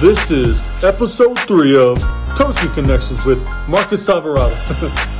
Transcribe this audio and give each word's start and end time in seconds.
This 0.00 0.30
is 0.30 0.64
episode 0.82 1.38
three 1.40 1.76
of 1.76 2.00
Coaching 2.30 2.70
Connections 2.70 3.22
with 3.26 3.38
Marcus 3.68 4.08
Alvarado. 4.08 4.54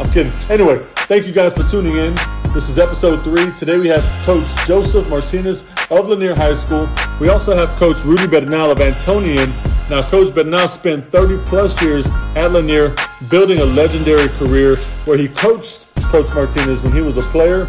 I'm 0.00 0.10
kidding. 0.10 0.32
Anyway, 0.48 0.82
thank 1.00 1.26
you 1.26 1.34
guys 1.34 1.52
for 1.52 1.64
tuning 1.64 1.96
in. 1.98 2.14
This 2.54 2.70
is 2.70 2.78
episode 2.78 3.22
three. 3.22 3.52
Today 3.58 3.78
we 3.78 3.88
have 3.88 4.02
Coach 4.24 4.46
Joseph 4.66 5.06
Martinez 5.10 5.64
of 5.90 6.08
Lanier 6.08 6.34
High 6.34 6.54
School. 6.54 6.88
We 7.20 7.28
also 7.28 7.54
have 7.54 7.68
Coach 7.78 8.02
Rudy 8.04 8.26
Bernal 8.26 8.70
of 8.70 8.78
Antonian. 8.78 9.50
Now, 9.90 10.00
Coach 10.00 10.34
Bernal 10.34 10.66
spent 10.66 11.04
30 11.12 11.36
plus 11.50 11.82
years 11.82 12.06
at 12.34 12.50
Lanier 12.50 12.96
building 13.28 13.58
a 13.58 13.66
legendary 13.66 14.28
career 14.38 14.76
where 15.04 15.18
he 15.18 15.28
coached 15.28 15.94
Coach 16.04 16.32
Martinez 16.34 16.82
when 16.82 16.94
he 16.94 17.02
was 17.02 17.18
a 17.18 17.22
player. 17.24 17.68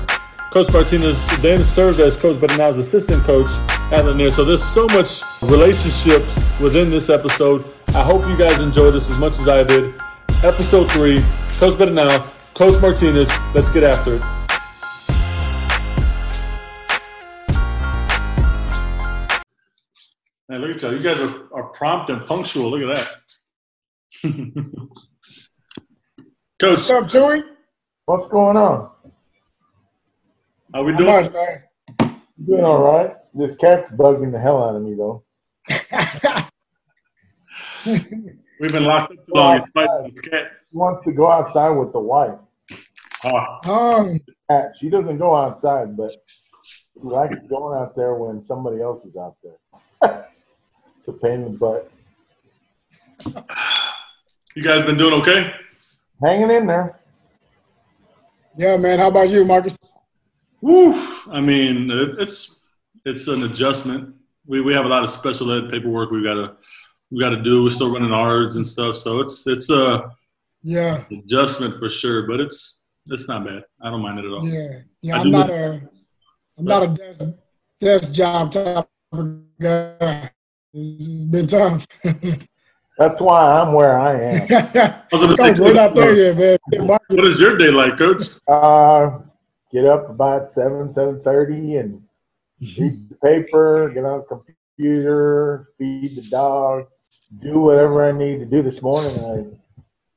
Coach 0.51 0.69
Martinez 0.73 1.25
then 1.37 1.63
served 1.63 2.01
as 2.01 2.17
Coach 2.17 2.37
Bernal's 2.37 2.75
assistant 2.75 3.23
coach 3.23 3.49
at 3.89 4.03
Lanier. 4.03 4.31
So 4.31 4.43
there's 4.43 4.61
so 4.61 4.85
much 4.87 5.21
relationships 5.43 6.37
within 6.59 6.89
this 6.89 7.09
episode. 7.09 7.63
I 7.95 8.03
hope 8.03 8.27
you 8.27 8.35
guys 8.37 8.59
enjoyed 8.59 8.93
this 8.93 9.09
as 9.09 9.17
much 9.17 9.39
as 9.39 9.47
I 9.47 9.63
did. 9.63 9.95
Episode 10.43 10.91
three, 10.91 11.23
Coach 11.51 11.77
Bernal, 11.77 12.27
Coach 12.53 12.81
Martinez. 12.81 13.29
Let's 13.55 13.69
get 13.69 13.83
after 13.83 14.15
it. 14.15 14.21
Hey, 20.49 20.57
look 20.57 20.75
at 20.75 20.81
y'all. 20.81 20.93
You 20.93 21.01
guys 21.01 21.21
are, 21.21 21.47
are 21.53 21.69
prompt 21.69 22.09
and 22.09 22.25
punctual. 22.25 22.69
Look 22.69 22.97
at 22.97 22.97
that. 22.97 23.07
Coach, 26.59 26.89
What's 26.89 26.89
up, 26.89 27.05
Chewy? 27.05 27.41
What's 28.05 28.27
going 28.27 28.57
on? 28.57 28.91
How 30.73 30.83
we 30.83 30.91
How 30.93 30.97
doing? 30.99 31.11
much, 31.23 31.33
man? 31.33 32.21
Doing 32.45 32.63
all 32.63 32.81
right. 32.81 33.15
This 33.33 33.55
cat's 33.57 33.89
bugging 33.91 34.31
the 34.31 34.39
hell 34.39 34.63
out 34.63 34.75
of 34.75 34.81
me, 34.81 34.95
though. 34.95 35.23
We've 38.59 38.71
been 38.73 38.83
locked 38.83 39.11
up 39.13 39.25
too 39.25 39.31
long. 39.33 39.57
It's 39.57 40.13
this 40.15 40.21
cat. 40.29 40.51
He 40.71 40.77
wants 40.77 41.01
to 41.01 41.11
go 41.11 41.29
outside 41.31 41.69
with 41.71 41.91
the 41.93 41.99
wife. 41.99 42.39
Um, 43.65 44.19
Cat, 44.49 44.73
She 44.79 44.89
doesn't 44.89 45.17
go 45.17 45.35
outside, 45.35 45.95
but 45.97 46.11
she 46.63 46.81
likes 46.95 47.39
going 47.49 47.77
out 47.79 47.95
there 47.95 48.15
when 48.15 48.41
somebody 48.43 48.81
else 48.81 49.03
is 49.05 49.15
out 49.15 49.35
there. 49.43 49.57
it's 50.99 51.07
a 51.07 51.13
pain 51.13 51.41
in 51.43 51.53
the 51.53 51.57
butt. 51.57 51.91
you 54.55 54.63
guys 54.63 54.83
been 54.85 54.97
doing 54.97 55.13
okay? 55.21 55.53
Hanging 56.23 56.51
in 56.51 56.67
there. 56.67 56.99
yeah, 58.57 58.77
man. 58.77 58.99
How 58.99 59.07
about 59.07 59.29
you, 59.29 59.45
Marcus? 59.45 59.77
Woo! 60.61 60.93
I 61.31 61.41
mean, 61.41 61.89
it, 61.89 62.15
it's 62.19 62.65
it's 63.05 63.27
an 63.27 63.43
adjustment. 63.43 64.15
We 64.45 64.61
we 64.61 64.73
have 64.73 64.85
a 64.85 64.87
lot 64.87 65.03
of 65.03 65.09
special 65.09 65.51
ed 65.51 65.69
paperwork 65.71 66.11
we 66.11 66.23
gotta 66.23 66.55
we 67.09 67.19
gotta 67.19 67.41
do. 67.41 67.63
We're 67.63 67.69
still 67.71 67.91
running 67.91 68.13
ours 68.13 68.55
and 68.55 68.67
stuff, 68.67 68.95
so 68.95 69.19
it's 69.21 69.45
it's 69.47 69.69
a 69.69 70.11
Yeah, 70.63 71.03
adjustment 71.11 71.79
for 71.79 71.89
sure. 71.89 72.27
But 72.27 72.39
it's 72.39 72.83
it's 73.07 73.27
not 73.27 73.45
bad. 73.45 73.63
I 73.81 73.89
don't 73.89 74.01
mind 74.01 74.19
it 74.19 74.25
at 74.25 74.31
all. 74.31 74.47
yeah, 74.47 74.79
yeah. 75.01 75.17
I 75.17 75.21
I'm 75.21 75.31
not 75.31 75.47
this- 75.47 75.55
a, 75.55 75.81
I'm 76.59 76.65
not 76.65 76.83
a 76.83 76.87
desk, 76.87 77.25
desk 77.79 78.13
job 78.13 78.51
type 78.51 78.87
of 79.13 79.39
guy. 79.59 80.31
It's 80.73 81.07
been 81.23 81.47
tough. 81.47 81.85
That's 82.97 83.19
why 83.19 83.59
I'm 83.59 83.73
where 83.73 83.99
I 83.99 84.13
am. 84.21 84.47
I 85.11 85.15
was 85.15 85.29
say, 85.31 85.35
Coach, 85.37 85.59
we're 85.59 85.73
not 85.73 85.95
there 85.95 86.15
yet, 86.35 86.59
man. 86.71 86.87
What 87.09 87.25
is 87.25 87.39
your 87.39 87.57
day 87.57 87.71
like, 87.71 87.97
Coach? 87.97 88.23
Uh, 88.47 89.19
get 89.71 89.85
up 89.85 90.09
about 90.09 90.49
seven, 90.49 90.91
seven 90.91 91.21
thirty, 91.21 91.77
and 91.77 92.03
read 92.77 93.09
the 93.09 93.15
paper. 93.15 93.91
Get 93.93 94.05
on 94.05 94.23
the 94.29 94.43
computer, 94.77 95.69
feed 95.77 96.15
the 96.15 96.23
dogs, 96.29 97.07
do 97.41 97.59
whatever 97.59 98.07
I 98.07 98.11
need 98.11 98.39
to 98.39 98.45
do. 98.45 98.61
This 98.61 98.81
morning, 98.81 99.17
I 99.19 99.45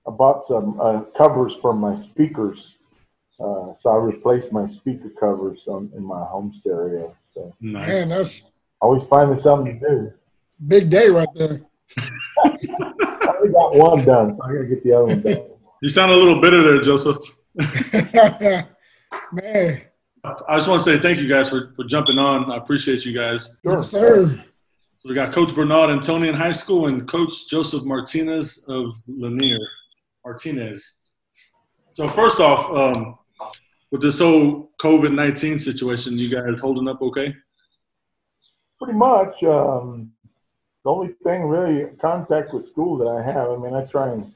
I 0.09 0.13
bought 0.13 0.45
some 0.45 0.81
uh, 0.81 1.01
covers 1.17 1.55
for 1.57 1.73
my 1.73 1.95
speakers, 1.95 2.79
uh, 3.41 3.75
so 3.79 3.91
I 3.91 3.97
replaced 3.97 4.53
my 4.53 4.67
speaker 4.67 5.11
covers 5.19 5.67
on, 5.67 5.91
in 5.97 6.05
my 6.05 6.25
home 6.25 6.53
stereo. 6.61 7.17
So 7.33 7.55
Nice. 7.61 7.89
Man, 7.89 8.09
that's 8.11 8.51
always 8.81 9.03
finding 9.05 9.39
something 9.39 9.81
to 9.81 9.89
do. 9.89 10.13
big 10.67 10.91
day 10.91 11.09
right 11.09 11.29
there. 11.35 11.63
I 12.39 13.35
only 13.39 13.53
got 13.53 13.75
one 13.75 14.05
done, 14.05 14.35
so 14.35 14.43
I 14.43 14.53
gotta 14.53 14.67
get 14.67 14.85
the 14.85 14.93
other 14.93 15.07
one 15.07 15.23
done. 15.23 15.51
You 15.83 15.89
sound 15.89 16.13
a 16.13 16.17
little 16.17 16.41
bitter 16.41 16.63
there, 16.63 16.81
Joseph. 16.81 17.19
man, 19.34 19.83
I 20.24 20.56
just 20.56 20.68
want 20.68 20.83
to 20.83 20.92
say 20.92 21.00
thank 21.00 21.18
you 21.18 21.28
guys 21.28 21.50
for, 21.50 21.72
for 21.77 21.84
jumping 21.84 22.18
on. 22.18 22.50
I 22.50 22.56
appreciate 22.56 23.05
you 23.05 23.12
guys. 23.12 23.58
Sure. 23.62 23.77
yes, 23.77 23.90
sir. 23.90 24.45
So 24.98 25.08
we 25.08 25.14
got 25.14 25.34
Coach 25.34 25.55
Bernal 25.55 25.89
Antonian 25.89 26.34
High 26.34 26.52
School 26.52 26.86
and 26.86 27.06
Coach 27.06 27.48
Joseph 27.50 27.84
Martinez 27.84 28.64
of 28.68 28.95
Lanier. 29.06 29.58
Martinez. 30.24 31.00
So 31.92 32.08
first 32.08 32.40
off, 32.40 32.70
um, 32.70 33.18
with 33.90 34.00
this 34.00 34.18
whole 34.18 34.72
COVID 34.80 35.14
nineteen 35.14 35.58
situation, 35.58 36.18
you 36.18 36.28
guys 36.28 36.58
holding 36.58 36.89
up 36.89 37.02
okay? 37.02 37.34
Pretty 38.80 38.98
much. 38.98 39.42
Um, 39.45 40.12
the 40.84 40.90
only 40.90 41.14
thing 41.22 41.42
really 41.42 41.86
contact 42.01 42.52
with 42.52 42.64
school 42.64 42.96
that 42.98 43.08
I 43.08 43.22
have. 43.22 43.51
I 43.51 43.56
mean, 43.56 43.74
I 43.74 43.84
try 43.84 44.11
and 44.11 44.33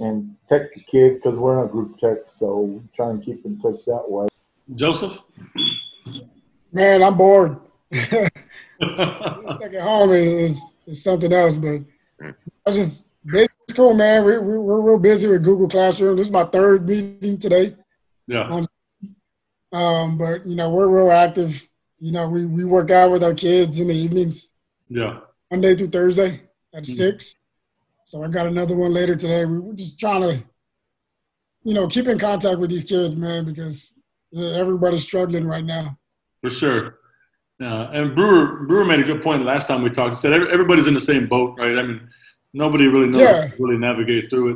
and 0.00 0.36
text 0.48 0.74
the 0.74 0.80
kids 0.80 1.16
because 1.16 1.38
we're 1.38 1.58
in 1.58 1.68
a 1.68 1.68
group 1.68 1.98
text, 1.98 2.38
so 2.38 2.60
we 2.60 2.80
try 2.94 3.10
and 3.10 3.22
keep 3.22 3.44
in 3.44 3.60
touch 3.60 3.84
that 3.86 4.04
way. 4.08 4.28
Joseph? 4.74 5.18
Man, 6.72 7.02
I'm 7.02 7.16
bored. 7.16 7.58
Stuck 7.92 8.32
at 8.82 9.80
home 9.80 10.12
is, 10.12 10.62
is, 10.86 11.02
something 11.02 11.32
else, 11.32 11.56
but 11.56 11.80
I 12.66 12.70
just 12.70 13.10
busy 13.24 13.48
school, 13.68 13.94
man. 13.94 14.24
We, 14.24 14.38
we, 14.38 14.58
we're 14.58 14.80
real 14.80 14.98
busy 14.98 15.26
with 15.26 15.42
Google 15.42 15.68
Classroom. 15.68 16.16
This 16.16 16.28
is 16.28 16.32
my 16.32 16.44
third 16.44 16.88
meeting 16.88 17.38
today. 17.38 17.76
yeah. 18.26 18.62
Um, 19.72 20.18
but 20.18 20.46
you 20.46 20.56
know, 20.56 20.70
we're 20.70 20.88
real 20.88 21.12
active. 21.12 21.68
You 21.98 22.12
know, 22.12 22.28
we, 22.28 22.46
we 22.46 22.64
work 22.64 22.90
out 22.90 23.10
with 23.10 23.22
our 23.22 23.34
kids 23.34 23.78
in 23.78 23.88
the 23.88 23.94
evenings, 23.94 24.52
Yeah. 24.88 25.20
Monday 25.50 25.76
through 25.76 25.88
Thursday 25.88 26.42
at 26.72 26.86
six. 26.86 27.34
So 28.04 28.24
I 28.24 28.28
got 28.28 28.46
another 28.46 28.74
one 28.74 28.92
later 28.92 29.14
today. 29.14 29.44
We, 29.44 29.58
we're 29.58 29.74
just 29.74 29.98
trying 30.00 30.22
to, 30.22 30.42
you 31.62 31.74
know, 31.74 31.86
keep 31.88 32.08
in 32.08 32.18
contact 32.18 32.58
with 32.58 32.70
these 32.70 32.84
kids, 32.84 33.14
man, 33.14 33.44
because 33.44 33.92
everybody's 34.36 35.02
struggling 35.04 35.46
right 35.46 35.64
now. 35.64 35.98
For 36.42 36.50
sure. 36.50 36.98
Yeah, 37.58 37.90
and 37.92 38.14
Brewer 38.14 38.64
Brewer 38.66 38.84
made 38.86 39.00
a 39.00 39.04
good 39.04 39.22
point 39.22 39.40
the 39.40 39.44
last 39.46 39.66
time 39.68 39.82
we 39.82 39.90
talked. 39.90 40.14
He 40.14 40.20
said 40.20 40.32
everybody's 40.32 40.86
in 40.86 40.94
the 40.94 41.00
same 41.00 41.26
boat, 41.26 41.56
right? 41.58 41.76
I 41.76 41.82
mean, 41.82 42.08
nobody 42.54 42.88
really 42.88 43.08
knows 43.08 43.20
Yeah. 43.20 43.42
how 43.48 43.48
to 43.54 43.62
really 43.62 43.76
navigate 43.78 44.30
through 44.30 44.48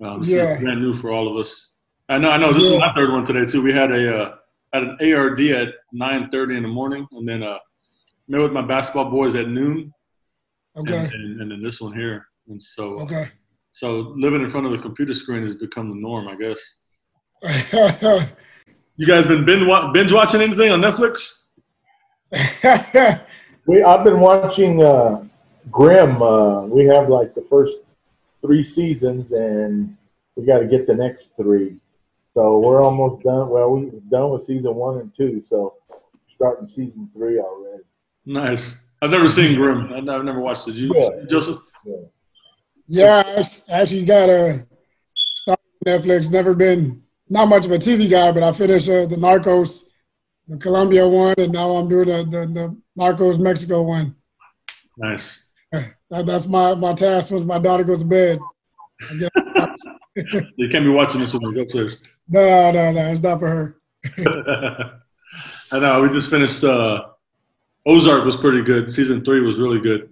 it. 0.00 0.06
Um, 0.06 0.20
this 0.20 0.30
Yeah. 0.30 0.54
is 0.54 0.60
brand 0.62 0.80
new 0.80 0.94
for 0.94 1.10
all 1.10 1.28
of 1.28 1.36
us. 1.36 1.76
I 2.08 2.16
know. 2.16 2.30
I 2.30 2.38
know. 2.38 2.52
This 2.54 2.64
is 2.64 2.78
my 2.78 2.92
third 2.94 3.12
one 3.12 3.26
today 3.26 3.44
too. 3.44 3.60
We 3.60 3.72
had 3.72 3.92
a 3.92 4.16
uh, 4.22 4.34
had 4.72 4.82
an 4.84 4.96
ARD 5.14 5.40
at 5.50 5.74
nine 5.92 6.30
thirty 6.30 6.56
in 6.56 6.62
the 6.62 6.68
morning, 6.70 7.06
and 7.12 7.28
then 7.28 7.42
uh, 7.42 7.58
met 8.28 8.40
with 8.40 8.52
my 8.52 8.62
basketball 8.62 9.10
boys 9.10 9.34
at 9.34 9.48
noon, 9.48 9.92
Okay. 10.76 10.94
and, 10.96 11.12
and, 11.12 11.40
and 11.42 11.50
then 11.50 11.62
this 11.62 11.82
one 11.82 11.92
here. 11.94 12.26
And 12.48 12.62
so, 12.62 13.00
Okay. 13.00 13.28
so 13.72 14.14
living 14.16 14.40
in 14.40 14.50
front 14.50 14.64
of 14.64 14.72
the 14.72 14.78
computer 14.78 15.12
screen 15.12 15.42
has 15.42 15.54
become 15.54 15.90
the 15.90 15.96
norm, 15.96 16.28
I 16.28 16.36
guess. 16.36 16.82
Okay. 19.00 19.06
You 19.06 19.06
guys 19.06 19.26
been 19.26 19.44
binge, 19.44 20.12
watching 20.12 20.40
anything 20.40 20.70
on 20.72 20.80
Netflix? 20.80 21.44
We 23.66 23.82
I've 23.82 24.02
been 24.02 24.20
watching 24.20 24.82
uh, 24.82 25.26
Grimm. 25.70 26.22
Uh, 26.22 26.62
we 26.62 26.86
have 26.86 27.10
like 27.10 27.34
the 27.34 27.42
first 27.42 27.76
three 28.40 28.62
seasons, 28.62 29.32
and 29.32 29.94
we 30.36 30.46
got 30.46 30.60
to 30.60 30.66
get 30.66 30.86
the 30.86 30.94
next 30.94 31.36
three. 31.36 31.76
So 32.32 32.60
we're 32.60 32.82
almost 32.82 33.22
done. 33.24 33.50
Well, 33.50 33.68
we're 33.70 33.90
done 34.10 34.30
with 34.30 34.44
season 34.44 34.74
one 34.74 35.00
and 35.00 35.12
two. 35.14 35.42
So 35.44 35.74
starting 36.34 36.66
season 36.66 37.10
three 37.14 37.38
already. 37.38 37.82
Nice. 38.24 38.74
I've 39.02 39.10
never 39.10 39.28
seen 39.28 39.54
Grimm. 39.54 39.92
I've 39.92 40.08
I've 40.08 40.24
never 40.24 40.40
watched 40.40 40.66
it. 40.68 40.74
You, 40.76 40.90
Yeah. 40.96 41.26
Joseph? 41.28 41.58
yeah, 42.86 43.16
I 43.26 43.34
act- 43.40 43.64
actually 43.68 44.06
got 44.06 44.30
a 44.30 44.64
start 45.14 45.60
Netflix. 45.84 46.30
Never 46.32 46.54
been 46.54 47.02
not 47.28 47.48
much 47.48 47.64
of 47.66 47.72
a 47.72 47.78
TV 47.78 48.08
guy, 48.10 48.32
but 48.32 48.42
I 48.42 48.52
finished 48.52 48.88
uh, 48.88 49.06
the 49.06 49.16
Narcos, 49.16 49.84
the 50.46 50.56
Colombia 50.56 51.06
one, 51.06 51.34
and 51.38 51.52
now 51.52 51.72
I'm 51.72 51.88
doing 51.88 52.08
the 52.08 52.24
the, 52.24 52.46
the 52.46 52.76
Narcos 52.98 53.38
Mexico 53.38 53.82
one. 53.82 54.14
Nice. 54.96 55.44
That, 56.10 56.24
that's 56.24 56.46
my 56.46 56.74
my 56.74 56.94
task 56.94 57.30
once 57.30 57.44
my 57.44 57.58
daughter 57.58 57.84
goes 57.84 58.02
to 58.02 58.08
bed. 58.08 58.38
You 60.56 60.68
can't 60.68 60.84
be 60.84 60.90
watching 60.90 61.20
this 61.20 61.32
when 61.32 61.42
you 61.42 61.54
go 61.54 61.60
upstairs. 61.60 61.96
no, 62.28 62.72
no, 62.72 62.90
no, 62.90 63.12
it's 63.12 63.22
not 63.22 63.38
for 63.38 63.48
her. 63.48 63.76
I 65.70 65.78
know. 65.78 66.02
We 66.02 66.08
just 66.08 66.30
finished. 66.30 66.64
Uh, 66.64 67.04
Ozark 67.86 68.24
was 68.24 68.36
pretty 68.36 68.62
good. 68.62 68.92
Season 68.92 69.24
three 69.24 69.40
was 69.40 69.58
really 69.58 69.80
good. 69.80 70.10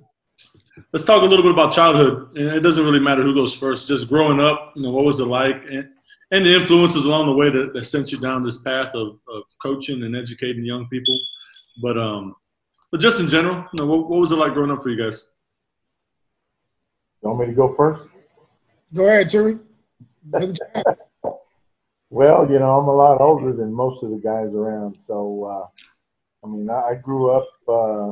Let's 0.93 1.05
talk 1.05 1.23
a 1.23 1.25
little 1.25 1.43
bit 1.43 1.53
about 1.53 1.73
childhood. 1.73 2.37
It 2.37 2.61
doesn't 2.61 2.85
really 2.85 3.01
matter 3.01 3.23
who 3.23 3.35
goes 3.35 3.53
first. 3.55 3.89
Just 3.89 4.07
growing 4.07 4.39
up, 4.39 4.75
you 4.77 4.83
know, 4.83 4.91
what 4.91 5.05
was 5.05 5.19
it 5.19 5.25
like, 5.25 5.63
and, 5.71 5.89
and 6.31 6.45
the 6.45 6.55
influences 6.55 7.05
along 7.05 7.27
the 7.27 7.33
way 7.33 7.51
that, 7.51 7.73
that 7.73 7.85
sent 7.85 8.11
you 8.11 8.19
down 8.19 8.43
this 8.43 8.63
path 8.63 8.95
of, 8.95 9.19
of 9.29 9.45
coaching 9.63 10.03
and 10.03 10.17
educating 10.17 10.65
young 10.65 10.89
people. 10.89 11.19
But 11.83 11.99
um, 11.99 12.35
but 12.91 13.01
just 13.01 13.21
in 13.21 13.29
general, 13.29 13.65
you 13.73 13.79
know, 13.79 13.87
what, 13.87 14.09
what 14.09 14.21
was 14.21 14.33
it 14.33 14.37
like 14.37 14.55
growing 14.55 14.71
up 14.71 14.83
for 14.83 14.91
you 14.91 15.03
guys? 15.03 15.29
You 17.23 17.31
want 17.31 17.41
me 17.41 17.47
to 17.47 17.53
go 17.53 17.75
first? 17.75 18.09
Go 18.95 19.07
ahead, 19.07 19.29
Chewy. 19.29 19.59
well, 22.11 22.51
you 22.51 22.59
know, 22.59 22.79
I'm 22.79 22.89
a 22.89 22.95
lot 22.95 23.21
older 23.21 23.53
than 23.53 23.73
most 23.73 24.03
of 24.03 24.11
the 24.11 24.17
guys 24.17 24.55
around. 24.55 24.97
So, 25.05 25.45
uh, 25.45 26.47
I 26.47 26.49
mean, 26.51 26.71
I, 26.71 26.81
I 26.81 26.95
grew 26.95 27.31
up, 27.31 27.49
uh, 27.69 28.11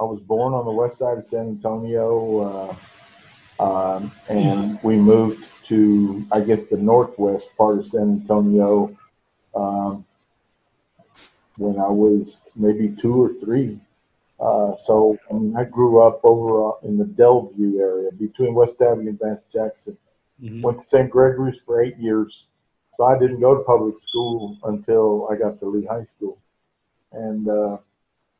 I 0.00 0.04
was 0.04 0.20
born 0.20 0.54
on 0.54 0.64
the 0.64 0.72
west 0.72 0.98
side 0.98 1.18
of 1.18 1.26
San 1.26 1.48
Antonio, 1.48 2.76
uh, 3.60 3.94
um, 3.98 4.12
and 4.28 4.78
we 4.82 4.96
moved 4.96 5.44
to, 5.68 6.24
I 6.30 6.40
guess, 6.40 6.64
the 6.64 6.76
northwest 6.76 7.48
part 7.56 7.78
of 7.78 7.86
San 7.86 8.02
Antonio 8.02 8.96
um, 9.54 10.04
when 11.58 11.78
I 11.78 11.88
was 11.88 12.46
maybe 12.56 12.94
two 13.00 13.22
or 13.22 13.32
three. 13.40 13.78
Uh, 14.38 14.76
so 14.76 15.18
I 15.30 15.34
mean, 15.34 15.56
I 15.56 15.64
grew 15.64 16.02
up 16.02 16.20
over 16.22 16.68
uh, 16.68 16.72
in 16.82 16.98
the 16.98 17.04
Dellview 17.04 17.80
area 17.80 18.12
between 18.12 18.54
West 18.54 18.80
Avenue 18.82 19.10
and 19.10 19.18
Vance 19.18 19.44
Jackson. 19.52 19.96
Mm-hmm. 20.42 20.60
Went 20.60 20.80
to 20.80 20.86
St. 20.86 21.10
Gregory's 21.10 21.58
for 21.64 21.80
eight 21.80 21.96
years. 21.96 22.48
So 22.96 23.04
I 23.04 23.18
didn't 23.18 23.40
go 23.40 23.54
to 23.54 23.64
public 23.64 23.98
school 23.98 24.58
until 24.64 25.28
I 25.30 25.36
got 25.36 25.58
to 25.60 25.66
Lee 25.66 25.86
High 25.86 26.04
School. 26.04 26.38
And 27.12 27.48
uh, 27.48 27.78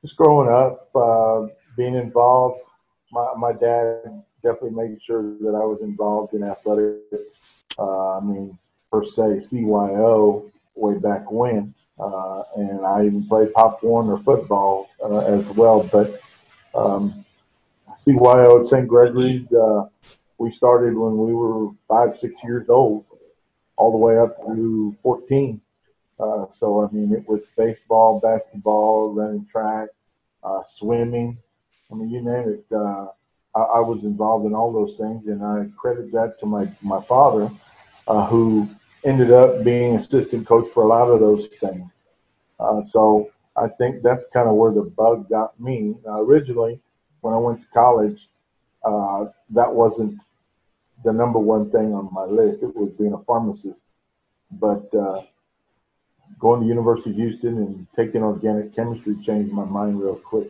just 0.03 0.17
growing 0.17 0.51
up, 0.51 0.91
uh, 0.95 1.47
being 1.77 1.95
involved, 1.95 2.61
my, 3.11 3.33
my 3.37 3.53
dad 3.53 4.23
definitely 4.43 4.71
made 4.71 5.03
sure 5.03 5.23
that 5.41 5.55
I 5.55 5.65
was 5.65 5.81
involved 5.83 6.35
in 6.35 6.43
athletics. 6.43 7.45
Uh, 7.79 8.19
I 8.19 8.21
mean, 8.21 8.59
per 8.91 9.05
se, 9.05 9.23
CYO 9.23 10.51
way 10.75 10.99
back 10.99 11.31
when. 11.31 11.75
Uh, 11.99 12.43
and 12.57 12.85
I 12.85 13.07
even 13.07 13.27
played 13.27 13.53
Pop 13.55 13.83
Warner 13.83 14.19
football 14.19 14.89
uh, 15.03 15.21
as 15.21 15.49
well. 15.51 15.83
But 15.91 16.21
um, 16.75 17.25
CYO 17.97 18.61
at 18.61 18.67
St. 18.67 18.87
Gregory's, 18.87 19.51
uh, 19.53 19.87
we 20.39 20.51
started 20.51 20.95
when 20.95 21.17
we 21.17 21.33
were 21.33 21.71
five, 21.89 22.19
six 22.19 22.43
years 22.45 22.69
old, 22.69 23.05
all 23.77 23.91
the 23.91 23.97
way 23.97 24.19
up 24.19 24.37
to 24.45 24.95
14. 25.03 25.61
Uh, 26.19 26.47
so, 26.51 26.87
I 26.87 26.95
mean, 26.95 27.13
it 27.13 27.27
was 27.29 27.49
baseball, 27.57 28.21
basketball, 28.21 29.13
running 29.13 29.47
track, 29.51 29.89
uh, 30.45 30.63
swimming. 30.63 31.39
I 31.91 31.95
mean, 31.95 32.11
you 32.11 32.21
name 32.21 32.49
it. 32.49 32.77
Uh, 33.57 33.63
I, 33.63 33.79
I, 33.79 33.81
was 33.81 34.05
involved 34.05 34.47
in 34.47 34.55
all 34.55 34.73
those 34.73 34.97
things, 34.97 35.27
and 35.27 35.43
I 35.43 35.67
credit 35.77 36.13
that 36.13 36.39
to 36.41 36.47
my, 36.47 36.69
my 36.83 37.01
father, 37.03 37.51
who 38.29 38.69
ended 39.05 39.31
up 39.31 39.65
being 39.65 39.97
assistant 39.97 40.47
coach 40.47 40.69
for 40.73 40.83
a 40.83 40.87
lot 40.87 41.09
of 41.09 41.21
those 41.21 41.47
things. 41.47 41.91
Uh, 42.59 42.83
so 42.83 43.31
I 43.57 43.69
think 43.69 44.03
that's 44.03 44.27
kind 44.33 44.49
of 44.49 44.57
where 44.57 44.73
the 44.73 44.83
bug 44.83 45.29
got 45.29 45.59
me. 45.61 45.95
Uh, 46.07 46.23
originally, 46.23 46.81
when 47.21 47.35
I 47.35 47.39
went 47.39 47.61
to 47.61 47.67
college, 47.73 48.29
uh, 48.85 49.27
that 49.51 49.73
wasn't 49.73 50.21
the 51.05 51.13
number 51.13 51.39
one 51.39 51.71
thing 51.71 51.95
on 51.95 52.09
my 52.13 52.25
list. 52.25 52.63
It 52.63 52.75
was 52.77 52.91
being 52.93 53.13
a 53.13 53.19
pharmacist. 53.19 53.85
But 54.51 54.93
uh, 54.95 55.23
going 56.39 56.63
to 56.63 56.67
University 56.67 57.11
of 57.11 57.17
Houston 57.17 57.59
and 57.59 57.87
taking 57.95 58.23
organic 58.23 58.75
chemistry 58.75 59.17
changed 59.25 59.53
my 59.53 59.65
mind 59.65 60.01
real 60.01 60.17
quick 60.17 60.49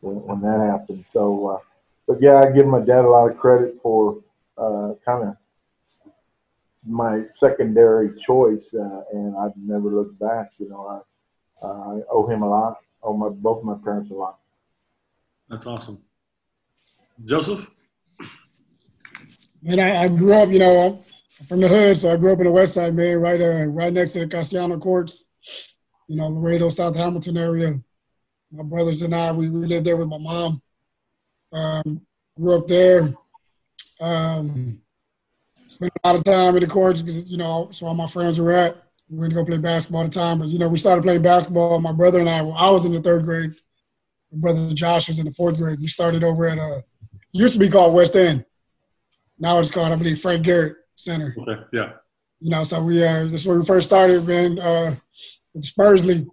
when, 0.00 0.16
when 0.22 0.40
that 0.42 0.60
happened. 0.60 1.06
So, 1.06 1.48
uh, 1.48 1.71
but 2.12 2.22
yeah, 2.22 2.42
I 2.42 2.50
give 2.50 2.66
my 2.66 2.80
dad 2.80 3.06
a 3.06 3.08
lot 3.08 3.30
of 3.30 3.38
credit 3.38 3.78
for 3.82 4.22
uh, 4.58 4.92
kind 5.02 5.28
of 5.28 5.36
my 6.86 7.22
secondary 7.32 8.20
choice, 8.20 8.74
uh, 8.74 9.00
and 9.12 9.34
I've 9.34 9.56
never 9.56 9.88
looked 9.88 10.18
back. 10.18 10.50
You 10.58 10.68
know, 10.68 10.86
I, 11.62 11.66
uh, 11.66 11.96
I 11.96 12.00
owe 12.10 12.26
him 12.26 12.42
a 12.42 12.48
lot. 12.48 12.80
Owe 13.02 13.16
my 13.16 13.30
both 13.30 13.64
my 13.64 13.76
parents 13.82 14.10
a 14.10 14.14
lot. 14.14 14.38
That's 15.48 15.66
awesome, 15.66 16.02
Joseph. 17.24 17.66
And 19.66 19.80
I, 19.80 20.04
I 20.04 20.08
grew 20.08 20.34
up, 20.34 20.50
you 20.50 20.58
know, 20.58 21.02
from 21.48 21.60
the 21.60 21.68
hood, 21.68 21.96
so 21.96 22.12
I 22.12 22.16
grew 22.18 22.34
up 22.34 22.40
in 22.40 22.44
the 22.44 22.52
West 22.52 22.74
Side, 22.74 22.94
man, 22.94 23.16
right, 23.20 23.40
uh, 23.40 23.64
right 23.66 23.92
next 23.92 24.12
to 24.12 24.20
the 24.20 24.26
Castellano 24.26 24.78
Courts. 24.78 25.26
You 26.08 26.16
know, 26.16 26.28
Laredo, 26.28 26.68
South 26.68 26.94
Hamilton 26.94 27.38
area. 27.38 27.80
My 28.50 28.64
brothers 28.64 29.00
and 29.00 29.14
I, 29.14 29.32
we, 29.32 29.48
we 29.48 29.66
lived 29.66 29.86
there 29.86 29.96
with 29.96 30.08
my 30.08 30.18
mom. 30.18 30.60
Um, 31.52 32.00
grew 32.36 32.56
up 32.56 32.66
there. 32.66 33.14
Um, 34.00 34.80
spent 35.68 35.92
a 36.02 36.08
lot 36.08 36.16
of 36.16 36.24
time 36.24 36.54
in 36.56 36.60
the 36.60 36.66
courts 36.66 37.02
because 37.02 37.30
you 37.30 37.38
know 37.38 37.68
so 37.70 37.86
all 37.86 37.94
my 37.94 38.06
friends 38.06 38.38
were 38.38 38.52
at. 38.52 38.82
We 39.08 39.18
went 39.18 39.30
to 39.30 39.36
go 39.36 39.44
play 39.44 39.58
basketball 39.58 40.04
at 40.04 40.12
the 40.12 40.18
time, 40.18 40.38
but 40.38 40.48
you 40.48 40.58
know 40.58 40.68
we 40.68 40.78
started 40.78 41.02
playing 41.02 41.22
basketball. 41.22 41.80
My 41.80 41.92
brother 41.92 42.20
and 42.20 42.28
I, 42.28 42.42
well, 42.42 42.56
I 42.56 42.70
was 42.70 42.86
in 42.86 42.92
the 42.92 43.00
third 43.00 43.24
grade. 43.24 43.54
My 44.32 44.38
brother 44.40 44.72
Josh 44.72 45.08
was 45.08 45.18
in 45.18 45.26
the 45.26 45.32
fourth 45.32 45.58
grade. 45.58 45.80
We 45.80 45.86
started 45.86 46.24
over 46.24 46.46
at 46.46 46.58
a 46.58 46.84
used 47.32 47.54
to 47.54 47.60
be 47.60 47.68
called 47.68 47.94
West 47.94 48.16
End. 48.16 48.44
Now 49.38 49.58
it's 49.58 49.70
called 49.70 49.92
I 49.92 49.96
believe 49.96 50.20
Frank 50.20 50.44
Garrett 50.44 50.76
Center. 50.96 51.34
Okay, 51.38 51.62
yeah. 51.72 51.92
You 52.40 52.50
know, 52.50 52.62
so 52.62 52.82
we 52.82 53.04
uh, 53.04 53.24
this 53.24 53.34
is 53.34 53.46
where 53.46 53.58
we 53.58 53.64
first 53.64 53.88
started, 53.88 54.26
man. 54.26 54.58
Uh, 54.58 54.96
with 55.54 55.64
Spurs 55.64 56.04
League. 56.04 56.26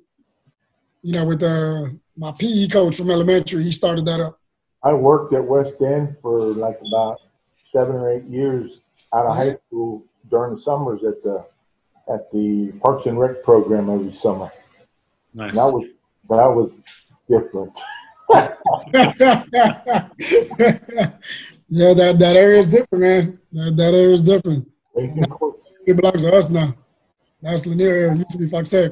You 1.02 1.14
know, 1.14 1.26
with 1.26 1.42
uh, 1.42 1.88
my 2.18 2.34
PE 2.38 2.68
coach 2.68 2.98
from 2.98 3.10
elementary, 3.10 3.64
he 3.64 3.72
started 3.72 4.06
that 4.06 4.20
up. 4.20 4.39
I 4.82 4.94
worked 4.94 5.34
at 5.34 5.44
West 5.44 5.82
End 5.82 6.16
for 6.22 6.40
like 6.40 6.80
about 6.88 7.20
seven 7.62 7.96
or 7.96 8.12
eight 8.12 8.26
years 8.26 8.82
out 9.14 9.26
of 9.26 9.36
high 9.36 9.54
school 9.54 10.06
during 10.30 10.56
the 10.56 10.62
summers 10.62 11.04
at 11.04 11.22
the 11.24 11.46
at 12.12 12.32
the 12.32 12.72
Parks 12.82 13.06
and 13.06 13.20
Rec 13.20 13.44
program 13.44 13.90
every 13.90 14.14
summer. 14.14 14.52
Nice. 15.34 15.54
That 15.54 15.66
was 15.66 15.86
that 16.30 16.48
was 16.48 16.84
different. 17.28 17.80
yeah, 21.68 21.94
that, 21.94 22.18
that 22.20 22.36
area 22.36 22.60
is 22.60 22.68
different, 22.68 23.02
man. 23.02 23.40
That, 23.52 23.78
that 23.78 23.94
area 23.94 24.14
is 24.14 24.24
different. 24.24 24.70
It 24.96 25.96
belongs 25.96 26.22
to 26.22 26.36
us 26.36 26.50
now. 26.50 26.76
That's 27.42 27.66
Lanier 27.66 27.90
area. 27.90 28.12
It 28.12 28.18
used 28.18 28.30
to 28.32 28.38
be 28.38 28.48
Fox 28.48 28.70
Tech. 28.70 28.92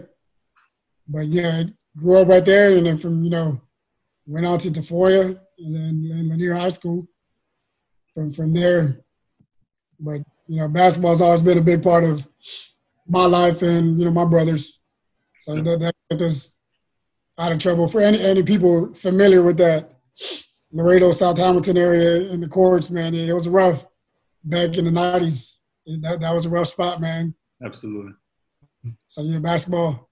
But 1.07 1.27
yeah, 1.27 1.59
I 1.59 1.65
grew 1.99 2.17
up 2.17 2.27
right 2.27 2.43
there, 2.43 2.75
and 2.75 2.85
then 2.87 2.97
from 2.97 3.23
you 3.23 3.29
know, 3.29 3.61
went 4.25 4.45
out 4.47 4.61
to 4.61 4.69
Tafolla 4.69 5.39
and 5.57 5.75
then 5.75 6.09
and 6.11 6.29
Lanier 6.29 6.55
High 6.55 6.69
School. 6.69 7.07
From 8.13 8.31
from 8.31 8.51
there, 8.51 9.01
but 9.99 10.21
you 10.47 10.57
know, 10.57 10.67
basketball's 10.67 11.21
always 11.21 11.43
been 11.43 11.59
a 11.59 11.61
big 11.61 11.83
part 11.83 12.03
of 12.03 12.27
my 13.07 13.25
life 13.25 13.61
and 13.61 13.99
you 13.99 14.05
know 14.05 14.11
my 14.11 14.25
brothers. 14.25 14.79
So 15.41 15.55
that 15.55 15.79
that 15.79 15.95
got 16.09 16.21
us 16.21 16.57
out 17.37 17.51
of 17.51 17.59
trouble 17.59 17.87
for 17.87 18.01
any 18.01 18.19
any 18.19 18.43
people 18.43 18.93
familiar 18.95 19.43
with 19.43 19.57
that 19.57 19.93
Laredo, 20.71 21.11
South 21.11 21.37
Hamilton 21.37 21.77
area 21.77 22.29
in 22.31 22.41
the 22.41 22.47
courts, 22.47 22.89
man. 22.91 23.13
It 23.13 23.33
was 23.33 23.47
rough 23.47 23.85
back 24.43 24.77
in 24.77 24.85
the 24.85 24.91
nineties. 24.91 25.61
That 25.85 26.19
that 26.19 26.33
was 26.33 26.45
a 26.45 26.49
rough 26.49 26.67
spot, 26.67 26.99
man. 26.99 27.35
Absolutely. 27.63 28.13
So 29.07 29.21
yeah, 29.23 29.39
basketball, 29.39 30.09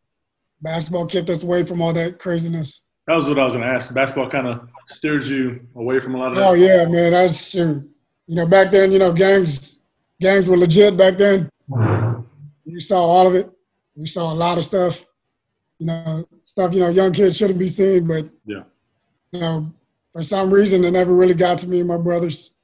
basketball 0.62 1.06
kept 1.08 1.30
us 1.30 1.44
away 1.44 1.64
from 1.64 1.82
all 1.82 1.94
that 1.94 2.20
craziness. 2.20 2.85
That 3.08 3.16
was 3.16 3.26
what 3.28 3.38
I 3.38 3.46
was 3.46 3.54
going 3.54 3.68
to 3.68 3.74
ask. 3.74 3.94
Basketball 3.94 4.30
kind 4.30 4.48
of 4.48 4.68
steered 4.88 5.26
you 5.28 5.68
away 5.76 6.00
from 6.00 6.16
a 6.16 6.18
lot 6.18 6.32
of 6.32 6.36
that. 6.38 6.44
Oh 6.44 6.48
stuff. 6.50 6.60
yeah, 6.60 6.86
man. 6.86 7.12
That's 7.12 7.52
true. 7.52 7.88
You 8.28 8.36
know, 8.36 8.48
back 8.48 8.72
then, 8.72 8.92
you 8.92 9.00
know, 9.00 9.14
gangs 9.14 9.80
gangs 10.20 10.48
were 10.48 10.58
legit 10.58 10.98
back 10.98 11.18
then. 11.18 11.50
You 12.66 12.80
saw 12.80 13.04
all 13.04 13.28
of 13.28 13.36
it. 13.36 13.50
We 13.96 14.08
saw 14.08 14.34
a 14.34 14.36
lot 14.36 14.58
of 14.58 14.66
stuff. 14.66 15.06
You 15.80 15.88
know, 15.88 16.28
stuff 16.46 16.74
you 16.74 16.80
know 16.80 16.90
young 16.90 17.12
kids 17.12 17.38
shouldn't 17.38 17.60
be 17.60 17.68
seeing, 17.68 18.08
but 18.08 18.30
yeah, 18.46 18.64
you 19.32 19.40
know, 19.40 19.74
for 20.14 20.24
some 20.24 20.54
reason 20.54 20.84
it 20.84 20.92
never 20.92 21.14
really 21.14 21.34
got 21.34 21.60
to 21.60 21.68
me 21.68 21.80
and 21.80 21.88
my 21.88 21.98
brothers. 21.98 22.56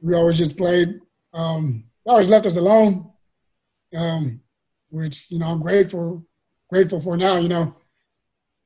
We 0.00 0.14
always 0.14 0.38
just 0.38 0.56
played. 0.56 1.00
Um, 1.32 1.84
they 2.04 2.10
always 2.10 2.28
left 2.28 2.46
us 2.46 2.56
alone, 2.56 3.10
um, 3.94 4.40
which 4.90 5.30
you 5.30 5.38
know 5.38 5.46
I'm 5.46 5.62
grateful 5.62 6.24
grateful 6.68 7.00
for 7.00 7.16
now. 7.16 7.36
You 7.36 7.48
know, 7.48 7.76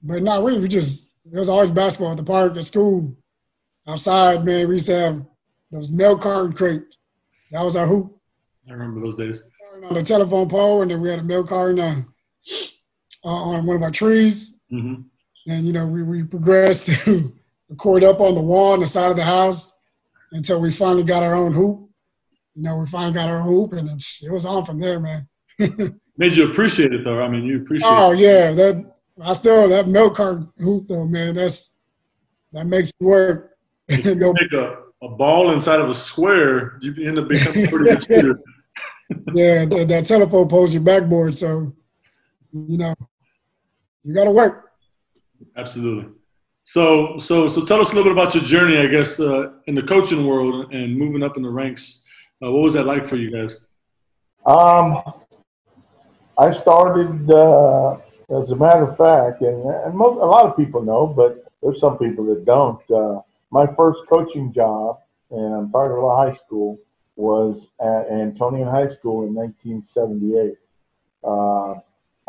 but 0.03 0.23
no, 0.23 0.41
we 0.41 0.59
we 0.59 0.69
just 0.69 1.11
it 1.31 1.39
was 1.39 1.49
always 1.49 1.71
basketball 1.71 2.13
at 2.13 2.17
the 2.17 2.23
park 2.23 2.57
at 2.57 2.65
school, 2.65 3.17
outside. 3.87 4.45
Man, 4.45 4.69
we 4.69 4.75
used 4.75 4.87
to 4.87 4.95
have 4.95 5.27
those 5.71 5.93
milk 5.93 6.23
carton 6.23 6.53
crate. 6.53 6.83
That 7.53 7.63
was 7.63 7.77
our 7.77 7.87
hoop. 7.87 8.17
I 8.69 8.73
remember 8.73 9.01
those 9.01 9.17
days. 9.17 9.43
On 9.89 9.95
the 9.95 10.03
telephone 10.03 10.49
pole, 10.49 10.83
and 10.83 10.91
then 10.91 11.01
we 11.01 11.09
had 11.09 11.21
a 11.21 11.23
milk 11.23 11.49
carton 11.49 12.07
uh, 13.25 13.29
on 13.29 13.67
one 13.67 13.77
of 13.77 13.83
our 13.83 13.91
trees. 13.91 14.59
Mm-hmm. 14.73 15.03
And 15.51 15.67
you 15.67 15.73
know, 15.73 15.87
we 15.87 16.03
we 16.03 16.23
progressed 16.23 16.87
to 17.05 17.33
the 17.69 17.77
court 17.77 18.03
up 18.03 18.21
on 18.21 18.35
the 18.35 18.41
wall 18.41 18.73
on 18.73 18.81
the 18.81 18.87
side 18.87 19.11
of 19.11 19.17
the 19.17 19.25
house 19.25 19.73
until 20.33 20.61
we 20.61 20.71
finally 20.71 21.03
got 21.03 21.23
our 21.23 21.35
own 21.35 21.53
hoop. 21.53 21.89
You 22.55 22.63
know, 22.63 22.77
we 22.77 22.87
finally 22.87 23.15
got 23.15 23.29
our 23.29 23.43
hoop, 23.43 23.73
and 23.73 23.89
it 23.89 24.31
was 24.31 24.45
on 24.45 24.65
from 24.65 24.81
there, 24.81 25.01
man. 25.01 25.29
Made 26.17 26.37
you 26.37 26.51
appreciate 26.51 26.93
it, 26.93 27.05
though. 27.05 27.23
I 27.23 27.29
mean, 27.29 27.45
you 27.45 27.63
appreciate. 27.63 27.89
Oh 27.89 28.13
yeah, 28.13 28.53
that 28.53 28.85
I 29.23 29.33
still 29.35 29.69
that 29.69 29.89
milk 29.89 30.17
carton 30.17 30.51
hoop, 30.59 30.89
though, 30.89 31.05
man. 31.05 31.35
That's 31.35 31.75
that 32.53 32.67
makes 32.67 32.91
it 32.91 33.05
work. 33.05 33.57
no, 33.89 34.33
make 34.33 34.53
a 34.53 34.91
a 35.03 35.09
ball 35.09 35.51
inside 35.53 35.81
of 35.81 35.89
a 35.89 35.95
square, 35.95 36.79
you 36.81 36.95
end 37.07 37.19
up 37.19 37.29
becoming 37.29 37.67
pretty 37.69 37.85
good 37.85 38.05
shooter. 38.05 38.41
yeah, 39.35 39.65
that, 39.65 39.87
that 39.89 40.07
telephone 40.07 40.49
poles 40.49 40.75
your 40.75 40.83
backboard, 40.83 41.35
so 41.35 41.73
you 42.53 42.79
know 42.79 42.95
you 44.05 44.15
got 44.15 44.25
to 44.25 44.31
work. 44.31 44.73
Absolutely. 45.57 46.13
So, 46.65 47.19
so, 47.19 47.49
so, 47.49 47.65
tell 47.65 47.81
us 47.81 47.93
a 47.93 47.97
little 47.97 48.13
bit 48.15 48.23
about 48.23 48.35
your 48.35 48.45
journey, 48.45 48.79
I 48.79 48.87
guess, 48.87 49.19
uh, 49.19 49.53
in 49.67 49.75
the 49.75 49.83
coaching 49.83 50.27
world 50.27 50.73
and 50.73 50.97
moving 50.97 51.23
up 51.23 51.37
in 51.37 51.43
the 51.43 51.49
ranks. 51.49 52.05
Uh, 52.43 52.53
what 52.53 52.63
was 52.63 52.75
that 52.75 52.85
like 52.85 53.09
for 53.09 53.17
you 53.17 53.31
guys? 53.33 53.67
Um, 54.47 55.03
I 56.39 56.53
started, 56.53 57.29
uh, 57.31 57.97
as 58.37 58.51
a 58.51 58.57
matter 58.57 58.85
of 58.85 58.97
fact, 58.97 59.43
and, 59.43 59.65
and 59.65 59.95
most, 59.95 60.15
a 60.15 60.27
lot 60.27 60.47
of 60.47 60.57
people 60.57 60.83
know, 60.83 61.07
but 61.07 61.45
there's 61.63 61.81
some 61.81 61.99
people 61.99 62.25
that 62.27 62.45
don't. 62.45 62.91
Uh, 62.91 63.21
my 63.51 63.67
first 63.67 64.01
coaching 64.09 64.53
job, 64.53 65.01
I'm 65.33 65.71
talking 65.71 66.31
high 66.31 66.37
school, 66.37 66.79
was 67.17 67.69
at 67.81 68.09
Antonian 68.09 68.71
High 68.71 68.89
School 68.89 69.27
in 69.27 69.35
1978. 69.35 70.57
Uh, 71.23 71.81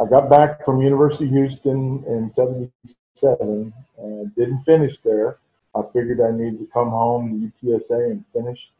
I 0.01 0.09
got 0.09 0.29
back 0.29 0.65
from 0.65 0.81
University 0.81 1.25
of 1.25 1.31
Houston 1.31 2.03
in 2.07 2.31
77 2.31 3.73
and 3.97 4.35
didn't 4.35 4.63
finish 4.63 4.97
there. 4.99 5.37
I 5.75 5.81
figured 5.93 6.19
I 6.19 6.31
needed 6.31 6.59
to 6.59 6.67
come 6.73 6.89
home 6.89 7.53
to 7.61 7.67
UTSA 7.67 8.11
and 8.11 8.25
finish. 8.33 8.71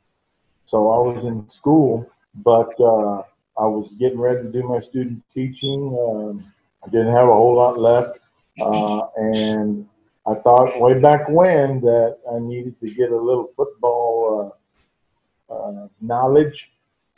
So 0.66 0.90
I 0.90 1.13
was 1.13 1.24
in 1.24 1.48
school, 1.50 2.10
but 2.36 2.74
uh, 2.80 3.24
I 3.58 3.66
was 3.66 3.94
getting 4.00 4.20
ready 4.20 4.42
to 4.42 4.51
do 4.51 4.63
my 4.63 4.80
student 4.80 5.24
teaching. 5.34 5.98
Um, 6.00 6.51
I 6.86 6.90
didn't 6.90 7.14
have 7.14 7.28
a 7.28 7.34
whole 7.34 7.56
lot 7.56 7.80
left. 7.80 8.20
Uh, 8.60 9.08
and 9.16 9.88
I 10.26 10.36
thought 10.36 10.80
way 10.80 11.00
back 11.00 11.30
when 11.30 11.82
that 11.82 12.18
I 12.32 12.40
needed 12.40 12.80
to 12.82 12.90
get 12.90 13.12
a 13.12 13.18
little 13.18 13.50
football 13.56 14.54
uh, 15.50 15.54
uh 15.54 15.88
knowledge. 16.00 16.72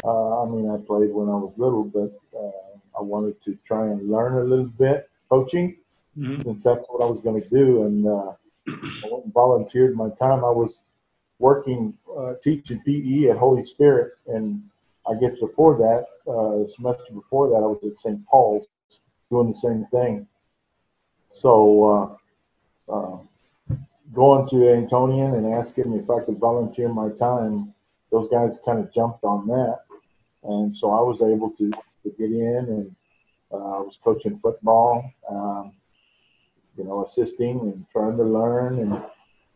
Uh, 0.03 0.43
I 0.43 0.49
mean, 0.49 0.69
I 0.69 0.77
played 0.77 1.11
when 1.11 1.29
I 1.29 1.37
was 1.37 1.53
little, 1.57 1.83
but 1.83 2.11
uh, 2.37 2.99
I 2.99 3.01
wanted 3.01 3.41
to 3.43 3.57
try 3.65 3.87
and 3.87 4.09
learn 4.09 4.37
a 4.37 4.43
little 4.43 4.65
bit 4.65 5.09
coaching, 5.29 5.77
mm-hmm. 6.17 6.41
since 6.43 6.63
that's 6.63 6.85
what 6.89 7.05
I 7.05 7.09
was 7.09 7.21
going 7.21 7.41
to 7.41 7.49
do. 7.49 7.83
And 7.83 8.07
I 8.07 9.07
went 9.09 9.25
and 9.25 9.33
volunteered 9.33 9.95
my 9.95 10.09
time. 10.19 10.43
I 10.43 10.51
was 10.51 10.83
working 11.39 11.97
teaching 12.43 12.81
PE 12.85 13.29
at 13.29 13.37
Holy 13.37 13.63
Spirit, 13.63 14.13
and 14.27 14.61
I 15.09 15.15
guess 15.19 15.37
before 15.39 15.77
that, 15.77 16.05
the 16.25 16.71
semester 16.73 17.13
before 17.13 17.49
that, 17.49 17.57
I 17.57 17.67
was 17.67 17.79
at 17.83 17.97
St. 17.97 18.25
Paul's 18.27 18.67
doing 19.33 19.47
the 19.47 19.53
same 19.67 19.85
thing. 19.91 20.27
So 21.29 22.17
uh, 22.87 23.17
going 24.13 24.47
to 24.49 24.55
Antonian 24.55 25.35
and 25.35 25.53
asking 25.53 25.93
if 25.93 26.09
I 26.09 26.23
could 26.23 26.37
volunteer 26.37 26.87
my 26.87 27.09
time, 27.09 27.73
those 28.11 28.29
guys 28.29 28.59
kind 28.63 28.79
of 28.79 28.93
jumped 28.93 29.23
on 29.23 29.47
that. 29.47 29.79
And 30.43 30.75
so 30.75 30.91
I 30.91 31.01
was 31.01 31.21
able 31.21 31.51
to, 31.57 31.71
to 31.71 32.09
get 32.17 32.31
in 32.31 32.65
and 32.69 32.95
uh, 33.51 33.77
I 33.77 33.79
was 33.79 33.97
coaching 34.03 34.37
football, 34.37 35.03
um, 35.29 35.73
you 36.77 36.83
know, 36.83 37.03
assisting 37.03 37.59
and 37.61 37.85
trying 37.91 38.17
to 38.17 38.23
learn. 38.23 38.79
And 38.79 39.03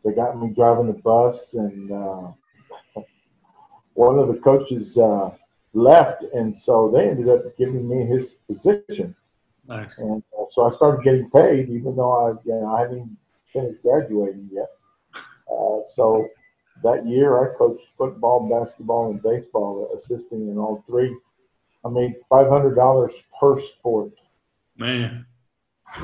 they 0.04 0.14
got 0.14 0.40
me 0.40 0.54
driving 0.56 0.88
the 0.88 0.94
bus. 0.94 1.54
And 1.54 1.92
uh, 1.92 2.32
one 3.94 4.18
of 4.18 4.28
the 4.28 4.40
coaches 4.42 4.98
uh, 4.98 5.32
left. 5.74 6.24
And 6.34 6.58
so 6.58 6.92
they 6.92 7.10
ended 7.10 7.30
up 7.30 7.56
giving 7.58 7.88
me 7.88 8.06
his 8.06 8.38
position. 8.48 9.16
Nice. 9.68 9.98
And 10.00 10.24
uh, 10.40 10.46
so 10.52 10.64
I 10.66 10.76
started 10.76 11.04
getting 11.04 11.30
paid, 11.30 11.70
even 11.70 11.96
though 11.96 12.14
I, 12.14 12.30
you 12.46 12.54
know, 12.54 12.76
I 12.76 12.82
hadn't 12.82 13.18
finished 13.52 13.82
graduating 13.82 14.50
yet. 14.52 14.70
Uh, 15.52 15.80
so 15.92 16.28
that 16.84 17.06
year, 17.06 17.44
I 17.44 17.56
coached 17.58 17.86
football, 17.98 18.48
basketball, 18.50 19.12
and 19.12 19.22
baseball, 19.22 19.90
assisting 19.98 20.50
in 20.50 20.58
all 20.58 20.84
three. 20.88 21.16
I 21.86 21.90
made 21.90 22.16
five 22.30 22.48
hundred 22.50 22.76
dollars 22.76 23.14
per 23.40 23.60
sport. 23.60 24.12
Man. 24.78 25.26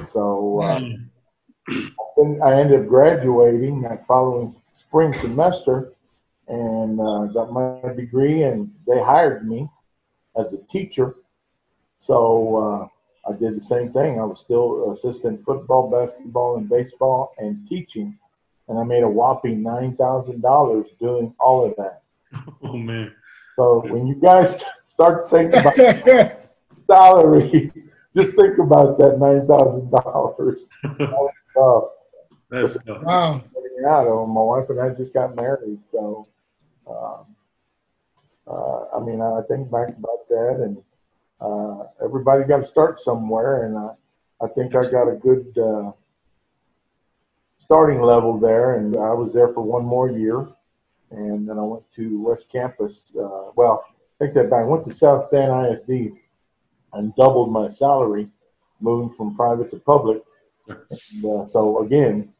So 0.05 0.61
uh, 0.61 0.79
I 2.43 2.59
ended 2.59 2.81
up 2.81 2.87
graduating 2.87 3.81
that 3.81 4.07
following 4.07 4.53
spring 4.73 5.13
semester, 5.13 5.93
and 6.47 6.99
uh, 6.99 7.25
got 7.25 7.51
my 7.51 7.93
degree, 7.93 8.43
and 8.43 8.73
they 8.87 9.01
hired 9.01 9.47
me 9.47 9.69
as 10.37 10.53
a 10.53 10.57
teacher. 10.63 11.15
So 11.99 12.57
uh, 12.57 12.87
I 13.27 13.33
did 13.33 13.55
the 13.55 13.61
same 13.61 13.91
thing. 13.93 14.19
I 14.19 14.25
was 14.25 14.41
still 14.41 14.91
assistant 14.91 15.43
football, 15.43 15.89
basketball, 15.89 16.57
and 16.57 16.69
baseball, 16.69 17.33
and 17.37 17.67
teaching, 17.67 18.17
and 18.67 18.77
I 18.77 18.83
made 18.83 19.03
a 19.03 19.09
whopping 19.09 19.63
nine 19.63 19.95
thousand 19.95 20.41
dollars 20.41 20.87
doing 20.99 21.33
all 21.39 21.65
of 21.65 21.75
that. 21.77 22.01
Oh 22.63 22.77
man! 22.77 23.13
So 23.55 23.83
when 23.87 24.07
you 24.07 24.15
guys 24.15 24.63
start 24.85 25.29
thinking 25.29 25.59
about 25.59 25.77
salaries, 26.87 27.83
just 28.15 28.35
think 28.35 28.57
about 28.57 28.97
that 28.97 29.19
nine 29.19 29.47
thousand 29.47 29.91
dollars. 29.91 30.63
That's 32.49 32.73
tough. 32.85 33.03
Wow. 33.03 33.43
Yeah, 33.81 34.03
my 34.03 34.41
wife 34.41 34.69
and 34.69 34.79
I 34.79 34.89
just 34.89 35.13
got 35.13 35.35
married, 35.35 35.79
so 35.91 36.27
um, 36.87 37.25
uh, 38.47 38.95
I 38.95 38.99
mean, 38.99 39.21
I 39.21 39.41
think 39.47 39.69
back 39.71 39.89
about 39.89 40.27
that 40.29 40.59
and 40.63 40.81
uh, 41.41 41.83
everybody 42.03 42.43
got 42.43 42.57
to 42.57 42.65
start 42.65 42.99
somewhere, 42.99 43.65
and 43.65 43.77
I, 43.77 43.89
I 44.43 44.47
think 44.47 44.75
I 44.75 44.89
got 44.89 45.07
a 45.07 45.15
good 45.15 45.57
uh, 45.57 45.91
starting 47.59 48.01
level 48.01 48.37
there, 48.39 48.75
and 48.77 48.95
I 48.95 49.13
was 49.13 49.33
there 49.33 49.49
for 49.49 49.61
one 49.61 49.85
more 49.85 50.09
year, 50.09 50.47
and 51.11 51.47
then 51.47 51.57
I 51.57 51.63
went 51.63 51.83
to 51.95 52.21
West 52.21 52.49
Campus. 52.49 53.13
Uh, 53.17 53.51
well, 53.55 53.85
think 54.23 54.33
that 54.35 54.53
I 54.53 54.63
went 54.63 54.85
to 54.85 54.93
South 54.93 55.25
San 55.25 55.49
ISD 55.65 56.13
and 56.93 57.15
doubled 57.15 57.51
my 57.51 57.67
salary, 57.67 58.29
moving 58.79 59.15
from 59.15 59.35
private 59.35 59.71
to 59.71 59.79
public. 59.79 60.21
And, 60.67 61.25
uh, 61.25 61.45
so 61.47 61.83
again, 61.83 62.33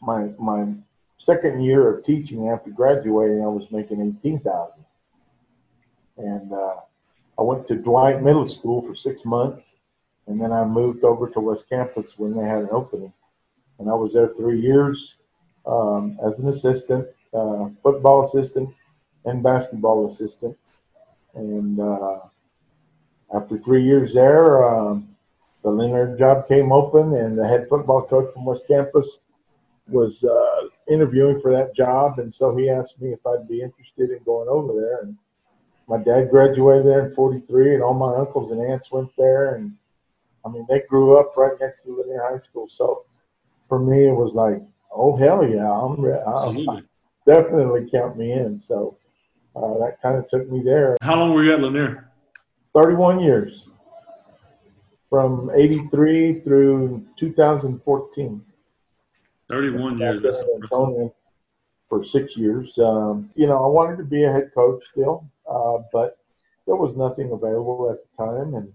my 0.00 0.30
my 0.38 0.72
second 1.18 1.62
year 1.62 1.88
of 1.88 2.04
teaching 2.04 2.48
after 2.48 2.70
graduating, 2.70 3.42
I 3.42 3.48
was 3.48 3.70
making 3.70 4.00
eighteen 4.00 4.40
thousand, 4.40 4.84
and 6.16 6.52
uh, 6.52 6.76
I 7.38 7.42
went 7.42 7.66
to 7.68 7.76
Dwight 7.76 8.22
Middle 8.22 8.46
School 8.46 8.80
for 8.80 8.94
six 8.94 9.24
months, 9.24 9.76
and 10.26 10.40
then 10.40 10.52
I 10.52 10.64
moved 10.64 11.04
over 11.04 11.28
to 11.30 11.40
West 11.40 11.68
Campus 11.68 12.14
when 12.16 12.34
they 12.36 12.46
had 12.46 12.62
an 12.62 12.68
opening. 12.70 13.12
And 13.78 13.90
I 13.90 13.94
was 13.94 14.14
there 14.14 14.28
three 14.28 14.60
years 14.60 15.16
um, 15.66 16.18
as 16.24 16.38
an 16.38 16.48
assistant, 16.48 17.06
uh, 17.34 17.68
football 17.82 18.24
assistant, 18.24 18.70
and 19.24 19.42
basketball 19.42 20.08
assistant. 20.08 20.56
And 21.34 21.78
uh, 21.78 22.20
after 23.34 23.58
three 23.58 23.84
years 23.84 24.14
there, 24.14 24.64
um, 24.64 25.14
the 25.62 25.70
Lanier 25.70 26.16
job 26.16 26.48
came 26.48 26.72
open, 26.72 27.14
and 27.14 27.38
the 27.38 27.46
head 27.46 27.68
football 27.68 28.02
coach 28.02 28.32
from 28.32 28.46
West 28.46 28.66
Campus 28.66 29.18
was 29.88 30.24
uh, 30.24 30.68
interviewing 30.88 31.40
for 31.40 31.52
that 31.52 31.74
job, 31.74 32.18
and 32.18 32.34
so 32.34 32.56
he 32.56 32.70
asked 32.70 33.00
me 33.00 33.12
if 33.12 33.24
I'd 33.26 33.48
be 33.48 33.60
interested 33.60 34.10
in 34.10 34.22
going 34.24 34.48
over 34.48 34.72
there. 34.80 35.00
And 35.02 35.16
my 35.88 35.98
dad 35.98 36.30
graduated 36.30 36.86
there 36.86 37.06
in 37.06 37.14
43 37.14 37.74
and 37.74 37.82
all 37.82 37.94
my 37.94 38.14
uncles 38.16 38.50
and 38.50 38.60
aunts 38.60 38.90
went 38.90 39.10
there 39.16 39.54
and 39.54 39.72
i 40.44 40.48
mean 40.48 40.66
they 40.68 40.82
grew 40.88 41.16
up 41.18 41.36
right 41.36 41.52
next 41.60 41.82
to 41.82 41.96
Lanier 41.96 42.24
high 42.28 42.38
school. 42.38 42.68
So 42.68 43.04
for 43.68 43.78
me 43.78 44.06
it 44.08 44.14
was 44.14 44.34
like 44.34 44.62
oh 44.92 45.16
hell 45.16 45.46
yeah 45.46 45.70
i'm, 45.70 46.04
I'm 46.04 46.88
definitely 47.26 47.88
count 47.90 48.16
me 48.16 48.32
in. 48.32 48.58
So 48.58 48.96
uh, 49.54 49.78
that 49.78 50.00
kind 50.02 50.16
of 50.16 50.28
took 50.28 50.50
me 50.50 50.62
there. 50.62 50.96
How 51.02 51.16
long 51.16 51.32
were 51.32 51.42
you 51.42 51.52
at 51.52 51.60
lanier? 51.60 52.10
31 52.74 53.20
years. 53.20 53.68
From 55.08 55.50
83 55.54 56.40
through 56.40 57.06
2014 57.18 58.42
31 59.48 59.98
years. 59.98 60.22
that's 60.22 60.42
for 61.88 62.04
six 62.04 62.36
years 62.36 62.78
um, 62.78 63.30
you 63.34 63.46
know 63.46 63.62
i 63.62 63.66
wanted 63.66 63.96
to 63.96 64.04
be 64.04 64.24
a 64.24 64.32
head 64.32 64.50
coach 64.54 64.82
still 64.92 65.28
uh, 65.48 65.78
but 65.92 66.18
there 66.66 66.76
was 66.76 66.96
nothing 66.96 67.30
available 67.30 67.90
at 67.90 67.98
the 68.02 68.24
time, 68.24 68.54
and 68.54 68.72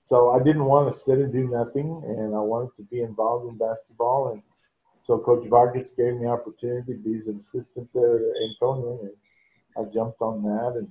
so 0.00 0.32
I 0.32 0.42
didn't 0.42 0.64
want 0.64 0.92
to 0.92 0.98
sit 0.98 1.18
and 1.18 1.32
do 1.32 1.48
nothing, 1.48 2.02
and 2.06 2.34
I 2.34 2.40
wanted 2.40 2.70
to 2.76 2.82
be 2.82 3.00
involved 3.00 3.48
in 3.48 3.56
basketball. 3.56 4.32
And 4.32 4.42
so 5.04 5.18
Coach 5.18 5.48
Vargas 5.48 5.90
gave 5.90 6.14
me 6.14 6.24
the 6.24 6.30
opportunity 6.30 6.92
to 6.92 6.98
be 6.98 7.14
an 7.30 7.38
assistant 7.38 7.88
there 7.94 8.16
at 8.16 8.36
Antonian, 8.42 9.00
and 9.00 9.16
I 9.78 9.90
jumped 9.92 10.20
on 10.20 10.42
that 10.42 10.74
and 10.76 10.90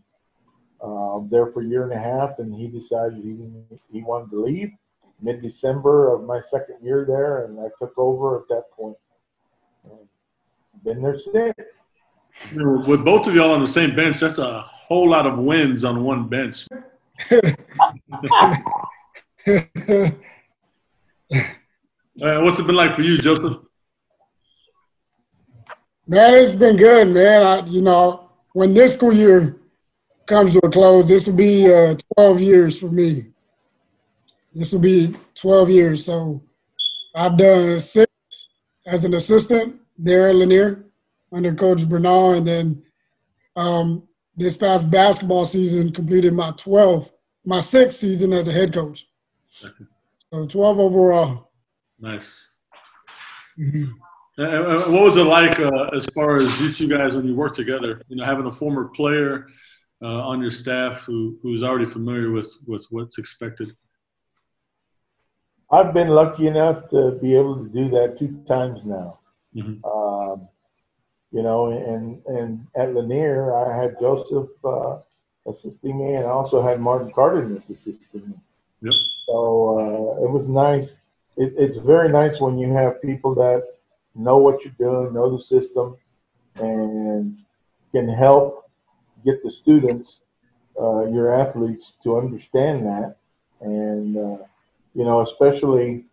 uh, 0.81 1.19
there 1.29 1.51
for 1.51 1.61
a 1.61 1.65
year 1.65 1.83
and 1.83 1.93
a 1.93 1.99
half. 1.99 2.39
And 2.39 2.55
he 2.55 2.67
decided 2.67 3.21
he 3.21 3.37
he 3.91 4.01
wanted 4.01 4.31
to 4.31 4.41
leave 4.41 4.71
mid 5.21 5.41
December 5.41 6.13
of 6.13 6.23
my 6.23 6.39
second 6.39 6.77
year 6.81 7.05
there, 7.05 7.45
and 7.45 7.59
I 7.59 7.67
took 7.79 7.93
over 7.97 8.39
at 8.39 8.47
that 8.47 8.71
point. 8.71 8.97
And 10.73 10.83
been 10.83 11.01
there 11.01 11.19
since. 11.19 11.87
With 12.87 13.05
both 13.05 13.27
of 13.27 13.35
y'all 13.35 13.51
on 13.51 13.61
the 13.61 13.67
same 13.67 13.95
bench, 13.95 14.19
that's 14.19 14.39
a 14.39 14.61
whole 14.61 15.09
lot 15.09 15.25
of 15.25 15.37
wins 15.37 15.83
on 15.83 16.03
one 16.03 16.27
bench. 16.27 16.67
uh, 17.31 17.41
what's 22.17 22.59
it 22.59 22.67
been 22.67 22.75
like 22.75 22.95
for 22.95 23.01
you, 23.01 23.17
Joseph? 23.19 23.57
Man, 26.07 26.33
it's 26.33 26.51
been 26.51 26.75
good, 26.75 27.07
man. 27.09 27.43
I, 27.43 27.65
you 27.65 27.81
know, 27.81 28.29
when 28.53 28.73
this 28.73 28.95
school 28.95 29.13
year 29.13 29.57
comes 30.25 30.53
to 30.53 30.59
a 30.65 30.69
close, 30.69 31.07
this 31.07 31.27
will 31.27 31.35
be 31.35 31.71
uh, 31.71 31.95
12 32.15 32.41
years 32.41 32.79
for 32.79 32.87
me. 32.87 33.27
This 34.53 34.71
will 34.71 34.79
be 34.79 35.15
12 35.35 35.69
years. 35.69 36.05
So 36.05 36.41
I've 37.15 37.37
done 37.37 37.79
six 37.79 38.11
as 38.85 39.05
an 39.05 39.13
assistant 39.13 39.79
there 39.97 40.29
at 40.29 40.35
Lanier 40.35 40.85
under 41.31 41.53
Coach 41.53 41.87
Bernal, 41.87 42.33
and 42.33 42.47
then 42.47 42.83
um, 43.55 44.03
this 44.35 44.57
past 44.57 44.89
basketball 44.89 45.45
season 45.45 45.91
completed 45.91 46.33
my 46.33 46.51
12th, 46.51 47.11
my 47.45 47.59
sixth 47.59 47.99
season 47.99 48.33
as 48.33 48.47
a 48.47 48.53
head 48.53 48.73
coach. 48.73 49.07
So 49.49 50.47
12 50.47 50.79
overall. 50.79 51.51
Nice. 51.99 52.55
Mm-hmm. 53.59 53.91
And 54.35 54.91
what 54.91 55.03
was 55.03 55.17
it 55.17 55.23
like 55.23 55.59
uh, 55.59 55.89
as 55.95 56.07
far 56.07 56.37
as 56.37 56.59
you 56.59 56.73
two 56.73 56.87
guys 56.87 57.15
when 57.15 57.27
you 57.27 57.35
worked 57.35 57.55
together? 57.55 58.01
You 58.07 58.15
know, 58.15 58.25
having 58.25 58.47
a 58.47 58.51
former 58.51 58.85
player 58.85 59.47
uh, 60.01 60.21
on 60.27 60.41
your 60.41 60.49
staff 60.49 61.01
who 61.01 61.37
who's 61.43 61.61
already 61.61 61.85
familiar 61.85 62.31
with 62.31 62.51
with 62.65 62.83
what's 62.89 63.19
expected. 63.19 63.75
I've 65.71 65.93
been 65.93 66.09
lucky 66.09 66.47
enough 66.47 66.89
to 66.89 67.17
be 67.21 67.35
able 67.35 67.63
to 67.63 67.69
do 67.69 67.89
that 67.89 68.17
two 68.17 68.43
times 68.47 68.85
now. 68.85 69.19
Mm-hmm. 69.55 69.85
Um, 69.85 70.47
you 71.31 71.41
know, 71.41 71.71
and 71.71 72.21
and 72.27 72.67
at 72.75 72.93
Lanier, 72.93 73.55
I 73.55 73.75
had 73.81 73.99
Joseph 73.99 74.49
uh, 74.63 74.97
assisting 75.47 75.97
me, 75.97 76.13
and 76.15 76.25
I 76.25 76.29
also 76.29 76.61
had 76.61 76.79
Martin 76.79 77.11
Cardenas 77.11 77.69
assisting 77.69 78.21
me. 78.27 78.35
Yep. 78.81 78.93
So 79.25 79.79
uh, 79.79 80.25
it 80.25 80.29
was 80.29 80.47
nice. 80.47 81.01
It, 81.35 81.53
it's 81.57 81.77
very 81.77 82.09
nice 82.09 82.39
when 82.39 82.57
you 82.59 82.71
have 82.73 83.01
people 83.01 83.33
that 83.35 83.63
know 84.13 84.37
what 84.37 84.63
you're 84.63 84.73
doing, 84.77 85.13
know 85.13 85.35
the 85.35 85.41
system, 85.41 85.97
and 86.55 87.39
can 87.91 88.07
help 88.07 88.69
get 89.25 89.41
the 89.43 89.49
students, 89.49 90.21
uh, 90.79 91.05
your 91.05 91.33
athletes, 91.33 91.95
to 92.03 92.17
understand 92.17 92.85
that. 92.85 93.15
And 93.61 94.17
uh, 94.17 94.43
you 94.93 95.03
know, 95.03 95.21
especially, 95.21 96.05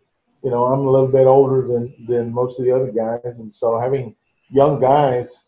you 0.43 0.49
know, 0.49 0.65
I'm 0.65 0.79
a 0.79 0.89
little 0.89 1.07
bit 1.07 1.27
older 1.27 1.67
than 1.67 1.93
than 2.07 2.33
most 2.33 2.59
of 2.59 2.65
the 2.65 2.71
other 2.71 2.91
guys, 2.91 3.39
and 3.39 3.53
so 3.53 3.79
having 3.79 4.15
young 4.49 4.79
guys 4.79 5.41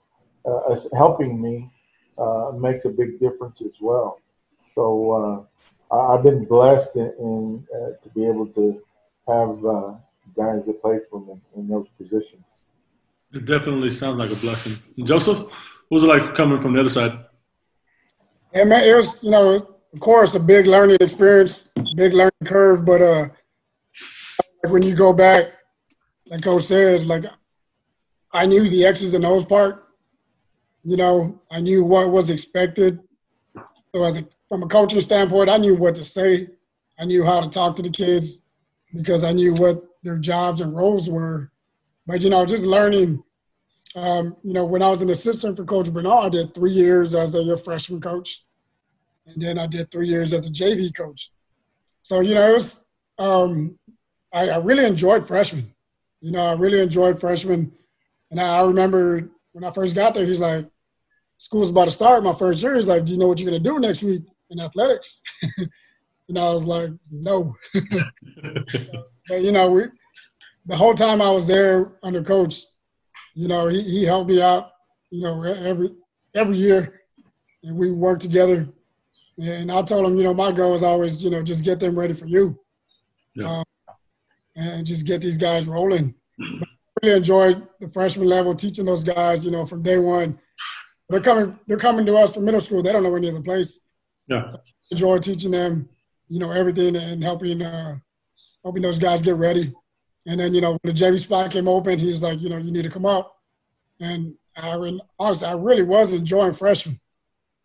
uh, 0.45 0.79
helping 0.93 1.41
me 1.41 1.71
uh, 2.17 2.51
makes 2.57 2.85
a 2.85 2.89
big 2.89 3.19
difference 3.19 3.61
as 3.61 3.73
well. 3.81 4.21
So 4.75 5.47
uh, 5.91 5.95
I've 5.95 6.23
been 6.23 6.45
blessed 6.45 6.95
in, 6.95 7.13
in 7.19 7.67
uh, 7.75 7.91
to 8.03 8.09
be 8.15 8.25
able 8.25 8.47
to 8.47 8.81
have 9.27 9.65
uh, 9.65 9.93
guys 10.35 10.65
that 10.65 10.81
play 10.81 10.99
for 11.09 11.19
me 11.21 11.39
in 11.55 11.67
those 11.67 11.87
positions. 11.97 12.43
It 13.33 13.45
definitely 13.45 13.91
sounds 13.91 14.19
like 14.19 14.31
a 14.31 14.35
blessing. 14.35 14.77
Joseph, 15.03 15.39
what 15.39 15.51
was 15.89 16.03
it 16.03 16.07
like 16.07 16.35
coming 16.35 16.61
from 16.61 16.73
the 16.73 16.81
other 16.81 16.89
side? 16.89 17.25
Yeah, 18.53 18.65
man, 18.65 18.83
it 18.83 18.95
was 18.95 19.23
you 19.23 19.31
know, 19.31 19.55
of 19.93 19.99
course, 19.99 20.35
a 20.35 20.39
big 20.39 20.67
learning 20.67 20.97
experience, 21.01 21.69
big 21.95 22.13
learning 22.13 22.45
curve, 22.45 22.85
but 22.85 23.01
uh, 24.65 24.69
when 24.69 24.83
you 24.83 24.95
go 24.95 25.13
back, 25.13 25.53
like 26.27 26.43
Coach 26.43 26.63
said, 26.63 27.05
like 27.05 27.25
I 28.31 28.45
knew 28.45 28.67
the 28.67 28.85
X's 28.85 29.13
and 29.13 29.25
O's 29.25 29.45
part. 29.45 29.87
You 30.83 30.97
know, 30.97 31.41
I 31.51 31.59
knew 31.59 31.83
what 31.83 32.11
was 32.11 32.29
expected. 32.29 32.99
So 33.93 34.03
as 34.03 34.17
a, 34.17 34.27
from 34.49 34.63
a 34.63 34.67
coaching 34.67 35.01
standpoint, 35.01 35.49
I 35.49 35.57
knew 35.57 35.75
what 35.75 35.95
to 35.95 36.05
say. 36.05 36.49
I 36.99 37.05
knew 37.05 37.23
how 37.23 37.41
to 37.41 37.49
talk 37.49 37.75
to 37.77 37.81
the 37.81 37.89
kids 37.89 38.41
because 38.93 39.23
I 39.23 39.31
knew 39.31 39.53
what 39.53 39.83
their 40.03 40.17
jobs 40.17 40.61
and 40.61 40.75
roles 40.75 41.09
were. 41.09 41.51
But 42.05 42.21
you 42.21 42.29
know, 42.29 42.45
just 42.45 42.65
learning. 42.65 43.23
Um, 43.95 44.35
you 44.43 44.53
know, 44.53 44.65
when 44.65 44.81
I 44.81 44.89
was 44.89 45.01
an 45.01 45.09
assistant 45.09 45.55
for 45.55 45.65
Coach 45.65 45.93
Bernal, 45.93 46.17
I 46.17 46.29
did 46.29 46.53
three 46.53 46.71
years 46.71 47.13
as 47.13 47.35
a 47.35 47.55
freshman 47.57 48.01
coach, 48.01 48.43
and 49.27 49.41
then 49.41 49.59
I 49.59 49.67
did 49.67 49.91
three 49.91 50.07
years 50.07 50.33
as 50.33 50.47
a 50.47 50.49
JV 50.49 50.95
coach. 50.95 51.31
So 52.01 52.19
you 52.19 52.33
know, 52.33 52.49
it 52.49 52.53
was 52.53 52.85
um, 53.19 53.77
I, 54.33 54.49
I 54.49 54.57
really 54.57 54.85
enjoyed 54.85 55.27
freshman. 55.27 55.73
You 56.21 56.31
know, 56.31 56.47
I 56.47 56.53
really 56.53 56.79
enjoyed 56.79 57.19
freshman 57.19 57.71
and 58.33 58.41
I 58.41 58.61
remember 58.61 59.29
when 59.51 59.63
I 59.63 59.71
first 59.71 59.93
got 59.93 60.15
there, 60.15 60.25
he's 60.25 60.39
like, 60.39 60.65
school's 61.37 61.69
about 61.69 61.85
to 61.85 61.91
start 61.91 62.23
my 62.23 62.33
first 62.33 62.63
year. 62.63 62.75
He's 62.75 62.87
like, 62.87 63.05
do 63.05 63.11
you 63.11 63.19
know 63.19 63.27
what 63.27 63.37
you're 63.37 63.47
going 63.47 63.61
to 63.61 63.69
do 63.69 63.79
next 63.79 64.01
week 64.01 64.23
in 64.49 64.59
athletics? 64.59 65.21
and 66.27 66.39
I 66.39 66.51
was 66.51 66.65
like, 66.65 66.89
no. 67.11 67.55
but, 69.29 69.43
you 69.43 69.51
know, 69.51 69.69
we, 69.69 69.83
the 70.65 70.75
whole 70.75 70.95
time 70.95 71.21
I 71.21 71.29
was 71.29 71.45
there 71.45 71.91
under 72.01 72.23
coach, 72.23 72.63
you 73.35 73.47
know, 73.47 73.67
he, 73.67 73.83
he 73.83 74.03
helped 74.03 74.31
me 74.31 74.41
out, 74.41 74.71
you 75.11 75.21
know, 75.21 75.43
every, 75.43 75.91
every 76.33 76.57
year. 76.57 77.01
And 77.61 77.77
we 77.77 77.91
worked 77.91 78.23
together. 78.23 78.67
And 79.37 79.71
I 79.71 79.83
told 79.83 80.07
him, 80.07 80.17
you 80.17 80.23
know, 80.23 80.33
my 80.33 80.51
goal 80.51 80.73
is 80.73 80.81
always, 80.81 81.23
you 81.23 81.29
know, 81.29 81.43
just 81.43 81.63
get 81.63 81.79
them 81.79 81.97
ready 81.97 82.15
for 82.15 82.25
you. 82.25 82.59
Yeah. 83.35 83.59
Um, 83.59 83.62
and 84.55 84.85
just 84.85 85.05
get 85.05 85.21
these 85.21 85.37
guys 85.37 85.67
rolling 85.67 86.15
really 87.03 87.17
enjoyed 87.17 87.67
the 87.79 87.89
freshman 87.89 88.27
level, 88.27 88.55
teaching 88.55 88.85
those 88.85 89.03
guys, 89.03 89.45
you 89.45 89.51
know, 89.51 89.65
from 89.65 89.83
day 89.83 89.97
one. 89.97 90.39
They're 91.09 91.21
coming, 91.21 91.59
they're 91.67 91.77
coming 91.77 92.05
to 92.05 92.15
us 92.15 92.33
from 92.33 92.45
middle 92.45 92.61
school. 92.61 92.81
They 92.81 92.91
don't 92.91 93.03
know 93.03 93.15
any 93.15 93.29
other 93.29 93.41
place. 93.41 93.79
Yeah. 94.27 94.55
Enjoy 94.89 95.19
teaching 95.19 95.51
them, 95.51 95.89
you 96.29 96.39
know, 96.39 96.51
everything 96.51 96.95
and 96.95 97.23
helping, 97.23 97.61
uh, 97.61 97.97
helping 98.63 98.81
those 98.81 98.99
guys 98.99 99.21
get 99.21 99.35
ready. 99.35 99.73
And 100.25 100.39
then, 100.39 100.53
you 100.53 100.61
know, 100.61 100.71
when 100.71 100.79
the 100.83 100.93
JV 100.93 101.19
spot 101.19 101.51
came 101.51 101.67
open, 101.67 101.99
he 101.99 102.07
was 102.07 102.23
like, 102.23 102.41
you 102.41 102.49
know, 102.49 102.57
you 102.57 102.71
need 102.71 102.83
to 102.83 102.89
come 102.89 103.05
up. 103.05 103.35
And 103.99 104.35
I 104.55 104.99
honestly, 105.19 105.47
I 105.47 105.53
really 105.53 105.83
was 105.83 106.13
enjoying 106.13 106.53
freshman. 106.53 106.99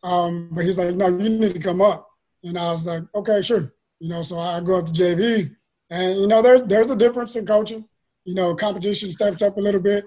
Um, 0.02 0.50
but 0.52 0.64
he's 0.64 0.78
like, 0.78 0.94
no, 0.94 1.06
you 1.06 1.28
need 1.28 1.52
to 1.52 1.60
come 1.60 1.80
up. 1.80 2.08
And 2.42 2.58
I 2.58 2.70
was 2.70 2.86
like, 2.86 3.04
okay, 3.14 3.42
sure. 3.42 3.72
You 4.00 4.08
know, 4.08 4.22
so 4.22 4.38
I 4.38 4.60
go 4.60 4.78
up 4.78 4.86
to 4.86 4.92
JV. 4.92 5.54
And, 5.90 6.20
you 6.20 6.26
know, 6.26 6.42
there, 6.42 6.60
there's 6.60 6.90
a 6.90 6.96
difference 6.96 7.34
in 7.36 7.46
coaching 7.46 7.88
you 8.28 8.34
know, 8.34 8.54
competition 8.54 9.10
steps 9.10 9.40
up 9.40 9.56
a 9.56 9.60
little 9.60 9.80
bit. 9.80 10.04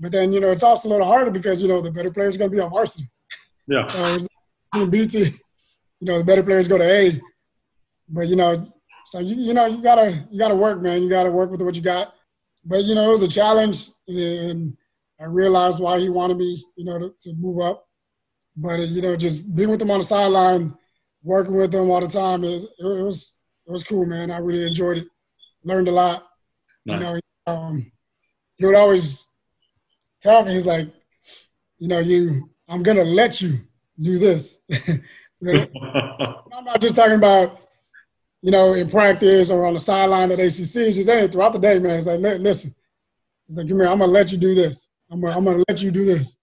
But 0.00 0.10
then, 0.10 0.32
you 0.32 0.40
know, 0.40 0.50
it's 0.50 0.64
also 0.64 0.88
a 0.88 0.90
little 0.90 1.06
harder 1.06 1.30
because, 1.30 1.62
you 1.62 1.68
know, 1.68 1.80
the 1.80 1.92
better 1.92 2.10
players 2.10 2.36
going 2.36 2.50
to 2.50 2.56
be 2.56 2.60
on 2.60 2.70
varsity. 2.70 3.08
Yeah. 3.68 3.86
So 3.86 4.18
team 4.74 4.90
B 4.90 5.06
team, 5.06 5.38
you 6.00 6.06
know, 6.08 6.18
the 6.18 6.24
better 6.24 6.42
players 6.42 6.66
go 6.66 6.76
to 6.76 6.84
A. 6.84 7.20
But, 8.08 8.26
you 8.26 8.34
know, 8.34 8.72
so, 9.04 9.20
you, 9.20 9.36
you 9.36 9.54
know, 9.54 9.66
you 9.66 9.80
got 9.80 9.94
to 9.94 10.26
you 10.28 10.40
gotta 10.40 10.56
work, 10.56 10.82
man. 10.82 11.04
You 11.04 11.08
got 11.08 11.22
to 11.22 11.30
work 11.30 11.52
with 11.52 11.62
what 11.62 11.76
you 11.76 11.82
got. 11.82 12.14
But, 12.64 12.82
you 12.82 12.96
know, 12.96 13.08
it 13.08 13.12
was 13.12 13.22
a 13.22 13.28
challenge. 13.28 13.90
And 14.08 14.76
I 15.20 15.26
realized 15.26 15.78
why 15.80 16.00
he 16.00 16.08
wanted 16.08 16.38
me, 16.38 16.64
you 16.76 16.84
know, 16.84 16.98
to, 16.98 17.14
to 17.20 17.34
move 17.34 17.60
up. 17.60 17.86
But, 18.56 18.88
you 18.88 19.02
know, 19.02 19.14
just 19.14 19.54
being 19.54 19.70
with 19.70 19.78
them 19.78 19.92
on 19.92 20.00
the 20.00 20.04
sideline, 20.04 20.74
working 21.22 21.54
with 21.54 21.70
them 21.70 21.90
all 21.90 22.00
the 22.00 22.08
time, 22.08 22.42
it, 22.42 22.64
it 22.76 23.04
was 23.04 23.36
it 23.72 23.80
was 23.80 23.84
cool, 23.84 24.04
man. 24.04 24.30
I 24.30 24.36
really 24.36 24.66
enjoyed 24.66 24.98
it. 24.98 25.06
Learned 25.64 25.88
a 25.88 25.92
lot. 25.92 26.28
Nice. 26.84 27.00
You 27.00 27.00
know, 27.00 27.20
um, 27.46 27.92
he 28.56 28.66
would 28.66 28.74
always 28.74 29.32
tell 30.20 30.44
me, 30.44 30.52
he's 30.52 30.66
like, 30.66 30.92
you 31.78 31.88
know, 31.88 31.98
you, 31.98 32.50
I'm 32.68 32.82
gonna 32.82 33.02
let 33.02 33.40
you 33.40 33.60
do 33.98 34.18
this. 34.18 34.60
I'm 34.70 36.64
not 36.64 36.82
just 36.82 36.96
talking 36.96 37.16
about, 37.16 37.60
you 38.42 38.50
know, 38.50 38.74
in 38.74 38.90
practice 38.90 39.50
or 39.50 39.64
on 39.64 39.72
the 39.72 39.80
sideline 39.80 40.30
at 40.32 40.38
ACC. 40.38 40.92
Just 40.92 41.08
hey, 41.08 41.26
throughout 41.28 41.54
the 41.54 41.58
day, 41.58 41.78
man. 41.78 41.96
It's 41.96 42.06
like, 42.06 42.20
listen. 42.20 42.74
He's 43.48 43.56
like, 43.56 43.68
here. 43.68 43.84
I'm 43.84 44.00
gonna 44.00 44.12
let 44.12 44.30
you 44.32 44.38
do 44.38 44.54
this. 44.54 44.90
I'm 45.10 45.22
gonna, 45.22 45.34
I'm 45.34 45.44
gonna 45.46 45.64
let 45.66 45.80
you 45.80 45.90
do 45.90 46.04
this. 46.04 46.36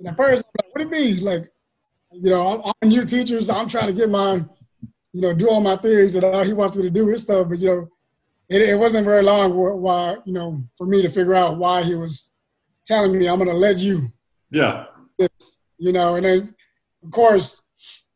And 0.00 0.08
at 0.08 0.16
first, 0.16 0.44
I'm 0.44 0.64
like, 0.64 0.74
what 0.74 0.90
do 0.90 0.98
you 0.98 1.04
mean? 1.14 1.24
Like, 1.24 1.52
you 2.10 2.30
know, 2.30 2.64
I'm, 2.64 2.72
I'm 2.82 2.88
new 2.88 3.04
teachers. 3.04 3.48
I'm 3.48 3.68
trying 3.68 3.86
to 3.86 3.92
get 3.92 4.10
my, 4.10 4.44
you 5.14 5.20
know, 5.20 5.32
do 5.32 5.48
all 5.48 5.60
my 5.60 5.76
things, 5.76 6.16
and 6.16 6.24
all 6.24 6.42
he 6.42 6.52
wants 6.52 6.74
me 6.76 6.82
to 6.82 6.90
do 6.90 7.06
his 7.06 7.22
stuff. 7.22 7.48
But 7.48 7.60
you 7.60 7.68
know, 7.68 7.88
it, 8.48 8.60
it 8.60 8.74
wasn't 8.74 9.06
very 9.06 9.22
long 9.22 9.54
why 9.54 10.16
you 10.24 10.32
know 10.32 10.64
for 10.76 10.86
me 10.86 11.00
to 11.02 11.08
figure 11.08 11.36
out 11.36 11.56
why 11.56 11.82
he 11.82 11.94
was 11.94 12.32
telling 12.84 13.16
me 13.16 13.28
I'm 13.28 13.38
going 13.38 13.48
to 13.48 13.56
let 13.56 13.78
you. 13.78 14.08
Yeah. 14.50 14.86
This, 15.16 15.60
you 15.78 15.92
know, 15.92 16.16
and 16.16 16.26
then 16.26 16.54
of 17.04 17.10
course, 17.12 17.62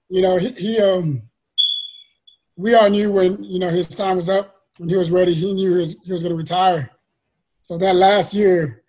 you 0.08 0.22
know 0.22 0.36
he, 0.38 0.50
he 0.52 0.80
um 0.80 1.22
we 2.56 2.74
all 2.74 2.90
knew 2.90 3.12
when 3.12 3.44
you 3.44 3.60
know 3.60 3.70
his 3.70 3.88
time 3.88 4.16
was 4.16 4.28
up 4.28 4.56
when 4.78 4.88
he 4.88 4.96
was 4.96 5.12
ready. 5.12 5.34
He 5.34 5.52
knew 5.52 5.70
he 5.70 5.78
was, 5.78 5.96
he 6.04 6.12
was 6.12 6.22
going 6.22 6.32
to 6.32 6.36
retire. 6.36 6.90
So 7.62 7.78
that 7.78 7.94
last 7.94 8.34
year, 8.34 8.82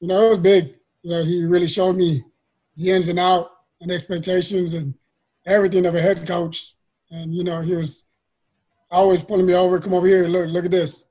you 0.00 0.08
know, 0.08 0.26
it 0.26 0.28
was 0.30 0.38
big. 0.38 0.74
You 1.02 1.10
know, 1.10 1.24
he 1.24 1.44
really 1.44 1.68
showed 1.68 1.96
me 1.96 2.24
the 2.76 2.90
ins 2.90 3.08
and 3.08 3.18
out 3.18 3.50
and 3.80 3.92
expectations 3.92 4.74
and 4.74 4.94
everything 5.46 5.86
of 5.86 5.94
a 5.94 6.00
head 6.00 6.26
coach. 6.26 6.71
And 7.12 7.34
you 7.34 7.44
know, 7.44 7.60
he 7.60 7.74
was 7.74 8.06
always 8.90 9.22
pulling 9.22 9.46
me 9.46 9.54
over, 9.54 9.78
come 9.78 9.94
over 9.94 10.06
here, 10.06 10.26
look, 10.26 10.48
look 10.48 10.64
at 10.64 10.70
this. 10.70 11.04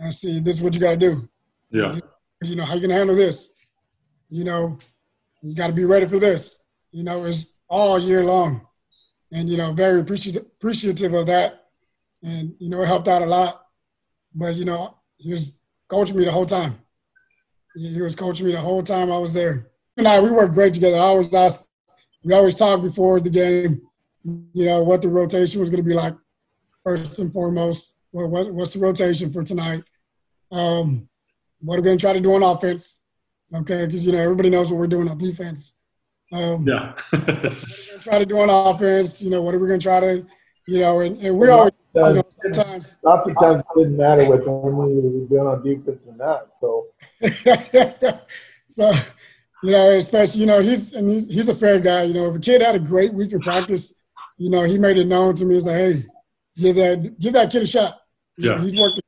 I 0.00 0.10
see, 0.10 0.38
this 0.38 0.56
is 0.56 0.62
what 0.62 0.74
you 0.74 0.80
got 0.80 0.90
to 0.90 0.96
do. 0.96 1.28
Yeah. 1.70 1.98
You 2.42 2.54
know, 2.54 2.64
how 2.64 2.74
you 2.74 2.86
to 2.86 2.94
handle 2.94 3.16
this? 3.16 3.50
You 4.30 4.44
know, 4.44 4.78
you 5.42 5.54
got 5.56 5.68
to 5.68 5.72
be 5.72 5.84
ready 5.84 6.06
for 6.06 6.18
this. 6.18 6.58
You 6.92 7.02
know, 7.02 7.24
it's 7.24 7.54
all 7.68 7.98
year 7.98 8.24
long. 8.24 8.60
And, 9.32 9.48
you 9.48 9.56
know, 9.56 9.72
very 9.72 10.00
appreciative, 10.00 10.42
appreciative 10.42 11.14
of 11.14 11.26
that. 11.26 11.64
And, 12.22 12.54
you 12.58 12.68
know, 12.68 12.82
it 12.82 12.86
helped 12.86 13.08
out 13.08 13.22
a 13.22 13.26
lot. 13.26 13.62
But, 14.34 14.54
you 14.54 14.64
know, 14.64 14.98
he 15.16 15.30
was 15.30 15.58
coaching 15.88 16.16
me 16.16 16.24
the 16.24 16.32
whole 16.32 16.46
time. 16.46 16.78
He 17.74 18.00
was 18.00 18.14
coaching 18.14 18.46
me 18.46 18.52
the 18.52 18.60
whole 18.60 18.82
time 18.82 19.10
I 19.10 19.18
was 19.18 19.34
there. 19.34 19.70
And 19.96 20.06
I, 20.06 20.20
we 20.20 20.30
worked 20.30 20.54
great 20.54 20.74
together. 20.74 20.96
I 20.96 21.00
always 21.00 21.32
asked, 21.34 21.68
we 22.22 22.34
always 22.34 22.54
talked 22.54 22.82
before 22.82 23.20
the 23.20 23.30
game, 23.30 23.82
you 24.52 24.64
know, 24.64 24.82
what 24.82 25.02
the 25.02 25.08
rotation 25.08 25.60
was 25.60 25.70
going 25.70 25.82
to 25.82 25.88
be 25.88 25.94
like 25.94 26.14
first 26.84 27.18
and 27.18 27.32
foremost. 27.32 27.96
What, 28.10 28.30
what, 28.30 28.52
what's 28.52 28.72
the 28.74 28.80
rotation 28.80 29.32
for 29.32 29.42
tonight? 29.42 29.84
Um, 30.50 31.08
what 31.60 31.74
are 31.76 31.82
we 31.82 31.86
going 31.86 31.98
to 31.98 32.02
try 32.02 32.12
to 32.12 32.20
do 32.20 32.34
on 32.34 32.42
offense? 32.42 33.00
Okay, 33.54 33.86
because 33.86 34.04
you 34.04 34.12
know 34.12 34.20
everybody 34.20 34.50
knows 34.50 34.70
what 34.70 34.78
we're 34.78 34.86
doing 34.86 35.08
on 35.08 35.18
defense. 35.18 35.74
Um, 36.32 36.66
yeah. 36.66 36.92
what 37.10 37.28
are 37.28 37.34
we 37.34 37.42
going 37.42 37.54
to 37.54 37.98
try 38.00 38.18
to 38.18 38.26
do 38.26 38.38
on 38.40 38.74
offense? 38.74 39.22
You 39.22 39.30
know, 39.30 39.42
what 39.42 39.54
are 39.54 39.58
we 39.58 39.68
going 39.68 39.80
to 39.80 39.84
try 39.84 40.00
to, 40.00 40.26
you 40.66 40.80
know, 40.80 41.00
and, 41.00 41.16
and 41.18 41.38
we 41.38 41.48
always, 41.48 41.72
you 41.94 42.02
know, 42.02 42.22
sometimes. 42.42 42.96
Lots 43.02 43.28
of 43.28 43.38
times 43.38 43.62
it 43.62 43.78
didn't 43.78 43.96
matter 43.96 44.28
what 44.28 44.40
we 44.40 44.44
were 44.44 45.26
doing 45.26 45.46
on 45.46 45.62
defense 45.64 46.02
or 46.06 46.16
not. 46.16 46.48
So. 46.58 46.88
so, 48.68 48.92
you 49.62 49.72
know, 49.72 49.90
especially 49.90 50.40
you 50.40 50.46
know 50.46 50.60
he's 50.60 50.92
and 50.92 51.10
he's, 51.10 51.26
he's 51.28 51.48
a 51.48 51.54
fair 51.54 51.80
guy. 51.80 52.02
You 52.04 52.14
know, 52.14 52.30
if 52.30 52.36
a 52.36 52.38
kid 52.38 52.62
had 52.62 52.76
a 52.76 52.80
great 52.80 53.12
week 53.12 53.32
of 53.32 53.40
practice, 53.40 53.94
you 54.38 54.50
know, 54.50 54.62
he 54.62 54.78
made 54.78 54.96
it 54.96 55.06
known 55.06 55.34
to 55.34 55.44
me. 55.44 55.56
He's 55.56 55.66
like, 55.66 55.76
hey, 55.76 56.06
give 56.56 56.76
that 56.76 57.18
give 57.20 57.32
that 57.34 57.50
kid 57.50 57.62
a 57.62 57.66
shot. 57.66 57.98
Yeah. 58.36 58.60
He's 58.60 58.78
working. 58.78 59.02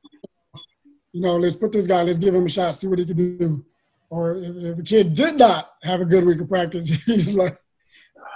You 1.13 1.21
know, 1.21 1.37
let's 1.37 1.55
put 1.55 1.71
this 1.71 1.87
guy. 1.87 2.03
Let's 2.03 2.19
give 2.19 2.35
him 2.35 2.45
a 2.45 2.49
shot. 2.49 2.75
See 2.75 2.87
what 2.87 2.99
he 2.99 3.05
can 3.05 3.37
do. 3.37 3.65
Or 4.09 4.35
if, 4.35 4.55
if 4.57 4.79
a 4.79 4.83
kid 4.83 5.15
did 5.15 5.39
not 5.39 5.69
have 5.83 6.01
a 6.01 6.05
good 6.05 6.25
week 6.25 6.41
of 6.41 6.49
practice, 6.49 6.89
he's 7.05 7.33
like, 7.35 7.57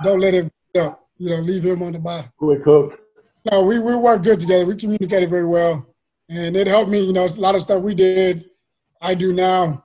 don't 0.03 0.19
let 0.19 0.34
him. 0.34 0.51
You 0.73 0.81
know, 0.81 0.99
you 1.17 1.29
know 1.29 1.41
leave 1.41 1.65
him 1.65 1.84
on 1.84 1.93
the 1.93 1.99
bottom. 1.99 2.31
Quick 2.38 2.63
hook. 2.63 2.99
No, 3.51 3.62
we 3.62 3.79
we 3.79 3.95
worked 3.95 4.23
good 4.23 4.39
together. 4.39 4.65
We 4.65 4.75
communicated 4.75 5.29
very 5.29 5.45
well, 5.45 5.86
and 6.29 6.55
it 6.55 6.67
helped 6.67 6.89
me. 6.89 7.01
You 7.01 7.13
know, 7.13 7.25
a 7.25 7.29
lot 7.39 7.55
of 7.55 7.62
stuff 7.62 7.84
we 7.84 7.93
did, 7.93 8.49
I 9.01 9.15
do 9.15 9.34
now. 9.34 9.84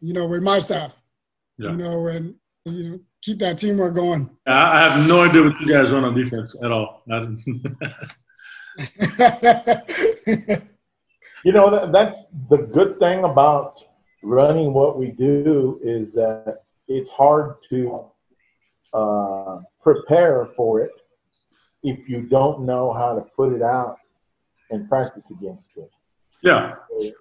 You 0.00 0.12
know, 0.12 0.26
with 0.26 0.42
my 0.42 0.58
staff. 0.58 0.94
Yeah. 1.58 1.70
You 1.70 1.76
know, 1.76 2.06
and 2.08 2.34
you 2.64 2.90
know, 2.90 3.00
keep 3.22 3.38
that 3.38 3.56
teamwork 3.58 3.94
going. 3.94 4.28
I 4.46 4.80
have 4.80 5.08
no 5.08 5.22
idea 5.22 5.44
what 5.44 5.58
you 5.60 5.66
guys 5.68 5.90
run 5.90 6.04
on 6.04 6.14
defense 6.14 6.56
at 6.62 6.70
all. 6.70 7.02
you 11.44 11.52
know, 11.52 11.90
that's 11.90 12.26
the 12.50 12.58
good 12.58 12.98
thing 12.98 13.24
about 13.24 13.82
running 14.22 14.72
what 14.72 14.98
we 14.98 15.10
do 15.10 15.80
is 15.82 16.12
that 16.14 16.58
it's 16.88 17.10
hard 17.10 17.56
to 17.70 18.04
uh, 18.92 19.60
prepare 19.80 20.46
for 20.46 20.80
it 20.80 20.90
if 21.82 22.08
you 22.08 22.22
don't 22.22 22.64
know 22.64 22.92
how 22.92 23.14
to 23.14 23.22
put 23.36 23.52
it 23.52 23.62
out 23.62 23.96
and 24.70 24.88
practice 24.88 25.30
against 25.30 25.70
it. 25.76 25.90
Yeah. 26.42 26.74
So, 27.00 27.12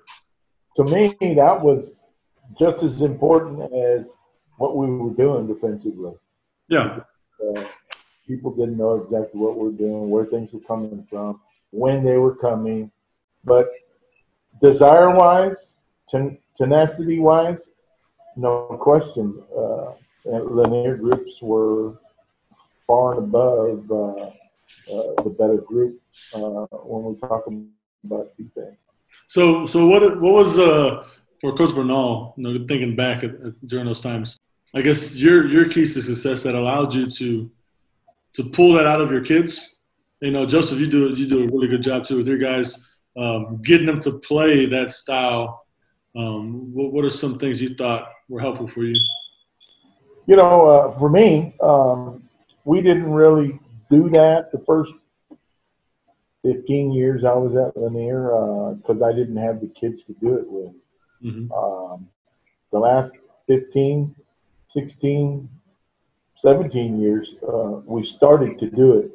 to 0.77 0.83
me, 0.93 1.15
that 1.35 1.61
was 1.61 2.05
just 2.57 2.83
as 2.83 3.01
important 3.01 3.61
as 3.73 4.05
what 4.61 4.77
we 4.77 4.85
were 4.91 5.15
doing 5.25 5.47
defensively. 5.47 6.13
Yeah. 6.69 6.99
Uh, 7.43 7.63
people 8.27 8.51
didn't 8.51 8.77
know 8.77 8.93
exactly 9.03 9.39
what 9.43 9.57
we 9.57 9.69
are 9.69 9.79
doing, 9.85 10.09
where 10.09 10.25
things 10.25 10.53
were 10.53 10.65
coming 10.71 11.05
from, 11.09 11.41
when 11.71 12.03
they 12.03 12.17
were 12.17 12.35
coming. 12.35 12.91
But 13.43 13.67
desire 14.61 15.09
wise, 15.23 15.77
ten- 16.11 16.37
tenacity 16.55 17.17
wise, 17.19 17.71
no 18.35 18.51
question. 18.79 19.41
Uh, 19.61 19.93
Lanier 20.25 20.95
groups 20.97 21.33
were 21.41 21.97
far 22.85 23.05
and 23.13 23.23
above 23.23 23.91
uh, 23.91 24.27
uh, 24.93 25.23
the 25.23 25.33
better 25.39 25.57
group 25.57 25.99
uh, 26.35 26.65
when 26.91 27.01
we 27.07 27.13
talk 27.27 27.43
about 28.05 28.37
defense. 28.37 28.79
So, 29.27 29.65
so 29.65 29.87
what 29.87 30.03
what 30.21 30.33
was 30.41 30.59
uh, 30.59 31.03
for 31.41 31.57
Coach 31.57 31.73
Bernal? 31.73 32.35
You 32.37 32.43
know, 32.43 32.65
thinking 32.67 32.95
back 32.95 33.23
at, 33.23 33.31
at, 33.47 33.53
during 33.67 33.87
those 33.87 34.01
times, 34.01 34.37
I 34.73 34.81
guess 34.81 35.13
your 35.15 35.47
your 35.47 35.67
keys 35.69 35.93
to 35.95 36.01
success 36.01 36.43
that 36.43 36.55
allowed 36.55 36.93
you 36.93 37.07
to 37.07 37.51
to 38.33 38.49
pull 38.51 38.73
that 38.73 38.87
out 38.87 39.01
of 39.01 39.11
your 39.11 39.21
kids. 39.21 39.77
You 40.21 40.31
know, 40.31 40.45
Joseph, 40.45 40.79
you 40.79 40.87
do 40.87 41.09
you 41.09 41.27
do 41.27 41.43
a 41.43 41.47
really 41.47 41.67
good 41.67 41.83
job 41.83 42.05
too 42.05 42.17
with 42.17 42.27
your 42.27 42.37
guys, 42.37 42.89
um, 43.17 43.61
getting 43.63 43.85
them 43.87 43.99
to 44.01 44.19
play 44.19 44.65
that 44.67 44.91
style. 44.91 45.65
Um, 46.15 46.73
what, 46.73 46.91
what 46.91 47.05
are 47.05 47.09
some 47.09 47.39
things 47.39 47.61
you 47.61 47.75
thought 47.75 48.09
were 48.29 48.39
helpful 48.39 48.67
for 48.67 48.83
you? 48.83 48.95
You 50.27 50.35
know, 50.35 50.65
uh, 50.67 50.91
for 50.91 51.09
me, 51.09 51.55
um, 51.61 52.23
we 52.63 52.81
didn't 52.81 53.11
really 53.11 53.59
do 53.89 54.09
that 54.11 54.51
the 54.51 54.59
first 54.59 54.93
15 56.43 56.91
years 56.91 57.23
I 57.23 57.33
was 57.33 57.55
at 57.55 57.75
Lanier 57.77 58.75
because 58.75 59.01
uh, 59.01 59.05
I 59.05 59.13
didn't 59.13 59.37
have 59.37 59.61
the 59.61 59.67
kids 59.67 60.03
to 60.05 60.13
do 60.13 60.35
it 60.35 60.45
with. 60.47 60.73
Mm-hmm. 61.23 61.51
Um, 61.51 62.07
the 62.71 62.79
last 62.79 63.11
15, 63.47 64.15
16, 64.73 65.49
17 66.37 67.01
years, 67.01 67.35
uh, 67.47 67.81
we 67.85 68.05
started 68.05 68.57
to 68.59 68.69
do 68.69 68.99
it. 68.99 69.11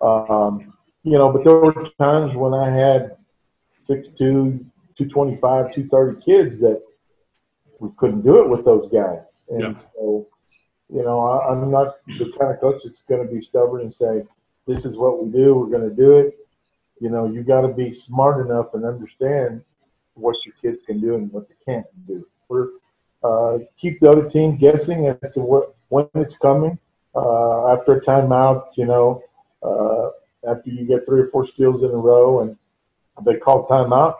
Um, 0.00 0.72
you 1.02 1.18
know, 1.18 1.30
but 1.30 1.44
there 1.44 1.56
were 1.56 1.72
times 1.98 2.34
when 2.34 2.54
I 2.54 2.70
had 2.70 3.16
6'2", 3.88 4.16
225, 4.16 5.74
230 5.74 6.24
kids 6.24 6.60
that 6.60 6.82
we 7.78 7.90
couldn't 7.96 8.22
do 8.22 8.42
it 8.42 8.48
with 8.48 8.64
those 8.64 8.88
guys. 8.90 9.44
And 9.48 9.60
yeah. 9.60 9.74
so, 9.74 10.26
you 10.92 11.02
know, 11.02 11.20
I, 11.20 11.52
am 11.52 11.70
not 11.70 11.96
the 12.06 12.32
kind 12.38 12.52
of 12.52 12.60
coach 12.60 12.82
that's 12.84 13.02
going 13.08 13.26
to 13.26 13.32
be 13.32 13.40
stubborn 13.40 13.82
and 13.82 13.94
say, 13.94 14.22
this 14.66 14.84
is 14.84 14.96
what 14.96 15.22
we 15.22 15.30
do, 15.30 15.54
we're 15.54 15.78
going 15.78 15.88
to 15.88 15.94
do 15.94 16.18
it. 16.18 16.36
You 17.00 17.10
know, 17.10 17.26
you 17.30 17.42
got 17.42 17.62
to 17.62 17.68
be 17.68 17.92
smart 17.92 18.44
enough 18.46 18.74
and 18.74 18.84
understand 18.84 19.62
what 20.14 20.36
your 20.44 20.54
kids 20.60 20.82
can 20.82 21.00
do 21.00 21.14
and 21.14 21.32
what 21.32 21.48
they 21.48 21.54
can't 21.64 21.86
do. 22.06 22.26
We're 22.48 22.68
uh, 23.22 23.58
keep 23.76 24.00
the 24.00 24.10
other 24.10 24.28
team 24.28 24.56
guessing 24.56 25.06
as 25.06 25.30
to 25.32 25.40
what 25.40 25.74
when 25.88 26.08
it's 26.14 26.36
coming. 26.36 26.78
Uh, 27.14 27.72
after 27.72 27.96
a 27.96 28.00
timeout, 28.00 28.66
you 28.76 28.86
know, 28.86 29.22
uh, 29.62 30.10
after 30.48 30.70
you 30.70 30.84
get 30.84 31.04
three 31.04 31.22
or 31.22 31.26
four 31.26 31.46
steals 31.46 31.82
in 31.82 31.90
a 31.90 31.96
row, 31.96 32.40
and 32.40 32.56
they 33.24 33.36
call 33.36 33.66
timeout, 33.66 34.14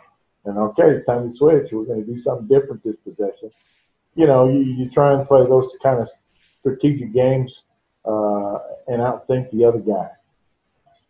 and 0.45 0.57
okay, 0.57 0.89
it's 0.89 1.05
time 1.05 1.29
to 1.29 1.35
switch. 1.35 1.71
We're 1.71 1.85
going 1.85 2.05
to 2.05 2.05
do 2.05 2.19
something 2.19 2.47
different 2.47 2.83
this 2.83 2.97
possession. 2.97 3.51
You 4.15 4.27
know, 4.27 4.49
you, 4.49 4.59
you 4.59 4.89
try 4.89 5.13
and 5.13 5.25
play 5.27 5.45
those 5.45 5.73
kind 5.81 5.99
of 5.99 6.09
strategic 6.59 7.13
games 7.13 7.63
uh, 8.05 8.59
and 8.87 9.01
outthink 9.01 9.49
the 9.51 9.63
other 9.63 9.79
guy. 9.79 10.09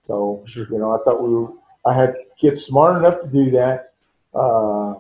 So 0.06 0.44
sure. 0.48 0.68
you 0.70 0.78
know, 0.78 0.92
I 0.92 1.04
thought 1.04 1.22
we 1.22 1.34
were. 1.34 1.54
I 1.84 1.96
had 1.96 2.16
kids 2.38 2.64
smart 2.64 2.98
enough 2.98 3.22
to 3.22 3.28
do 3.28 3.50
that, 3.52 3.94
uh, 4.36 4.94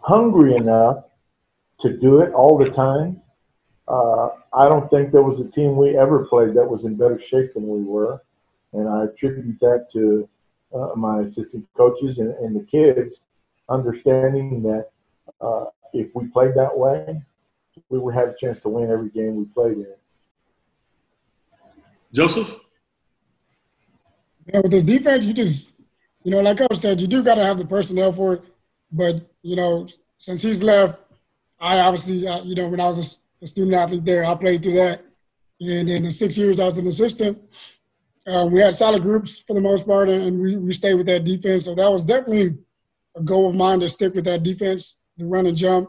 hungry 0.00 0.54
enough 0.54 1.04
to 1.84 1.92
do 1.92 2.20
it 2.20 2.32
all 2.32 2.56
the 2.56 2.70
time. 2.70 3.20
Uh, 3.86 4.30
I 4.54 4.68
don't 4.68 4.88
think 4.88 5.12
there 5.12 5.22
was 5.22 5.38
a 5.40 5.44
team 5.44 5.76
we 5.76 5.96
ever 5.98 6.24
played 6.24 6.54
that 6.54 6.64
was 6.64 6.86
in 6.86 6.96
better 6.96 7.20
shape 7.20 7.52
than 7.52 7.68
we 7.68 7.82
were, 7.82 8.22
and 8.72 8.88
I 8.88 9.04
attribute 9.04 9.60
that 9.60 9.88
to 9.92 10.26
uh, 10.74 10.94
my 10.96 11.20
assistant 11.20 11.66
coaches 11.76 12.18
and, 12.18 12.30
and, 12.36 12.56
the 12.56 12.64
kids 12.64 13.20
understanding 13.68 14.62
that 14.62 14.88
uh, 15.40 15.66
if 15.92 16.08
we 16.14 16.26
played 16.28 16.54
that 16.54 16.76
way, 16.76 17.22
we 17.90 17.98
would 17.98 18.14
have 18.14 18.28
a 18.30 18.36
chance 18.36 18.58
to 18.60 18.70
win 18.70 18.90
every 18.90 19.10
game 19.10 19.36
we 19.36 19.44
played 19.44 19.76
in. 19.76 19.94
Joseph? 22.12 22.48
Yeah, 24.46 24.60
with 24.60 24.72
this 24.72 24.84
defense, 24.84 25.26
you 25.26 25.32
just, 25.32 25.74
you 26.22 26.30
know, 26.30 26.40
like 26.40 26.60
I 26.60 26.74
said, 26.74 27.00
you 27.00 27.06
do 27.06 27.22
got 27.22 27.36
to 27.36 27.44
have 27.44 27.58
the 27.58 27.66
personnel 27.66 28.12
for 28.12 28.34
it. 28.34 28.42
But, 28.90 29.28
you 29.42 29.56
know, 29.56 29.86
since 30.18 30.42
he's 30.42 30.62
left, 30.62 31.00
I 31.64 31.78
obviously, 31.78 32.28
uh, 32.28 32.42
you 32.42 32.54
know, 32.54 32.68
when 32.68 32.78
I 32.78 32.86
was 32.86 32.98
a, 32.98 33.44
a, 33.44 33.46
student 33.46 33.74
athlete 33.74 34.04
there, 34.04 34.26
I 34.26 34.34
played 34.34 34.62
through 34.62 34.74
that. 34.74 35.02
And 35.60 35.88
in 35.88 36.02
the 36.02 36.10
six 36.10 36.36
years 36.36 36.60
I 36.60 36.66
was 36.66 36.76
an 36.76 36.86
assistant, 36.86 37.38
um, 38.26 38.52
we 38.52 38.60
had 38.60 38.74
solid 38.74 39.02
groups 39.02 39.38
for 39.38 39.54
the 39.54 39.62
most 39.62 39.86
part, 39.86 40.10
and 40.10 40.42
we, 40.42 40.56
we 40.56 40.74
stayed 40.74 40.94
with 40.94 41.06
that 41.06 41.24
defense. 41.24 41.64
So 41.64 41.74
that 41.74 41.90
was 41.90 42.04
definitely 42.04 42.58
a 43.16 43.22
goal 43.22 43.48
of 43.48 43.54
mine 43.54 43.80
to 43.80 43.88
stick 43.88 44.14
with 44.14 44.26
that 44.26 44.42
defense, 44.42 44.98
the 45.16 45.24
run 45.24 45.46
and 45.46 45.56
jump. 45.56 45.88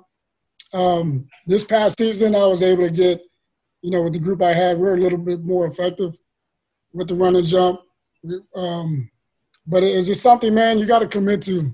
Um, 0.74 1.28
this 1.46 1.66
past 1.66 1.98
season, 2.00 2.36
I 2.36 2.46
was 2.46 2.64
able 2.64 2.84
to 2.84 2.92
get, 2.92 3.22
you 3.82 3.92
know, 3.92 4.02
with 4.02 4.14
the 4.14 4.20
group 4.20 4.42
I 4.42 4.54
had, 4.54 4.78
we 4.78 4.84
were 4.84 4.96
a 4.96 5.02
little 5.02 5.18
bit 5.18 5.44
more 5.44 5.68
effective 5.68 6.18
with 6.94 7.10
the 7.10 7.16
run 7.16 7.36
and 7.36 7.46
jump. 7.46 7.82
Um, 8.56 9.12
but 9.68 9.84
it's 9.84 10.08
just 10.08 10.24
something, 10.24 10.54
man, 10.54 10.80
you 10.80 10.86
got 10.86 11.00
to 11.00 11.08
commit 11.08 11.42
to. 11.44 11.70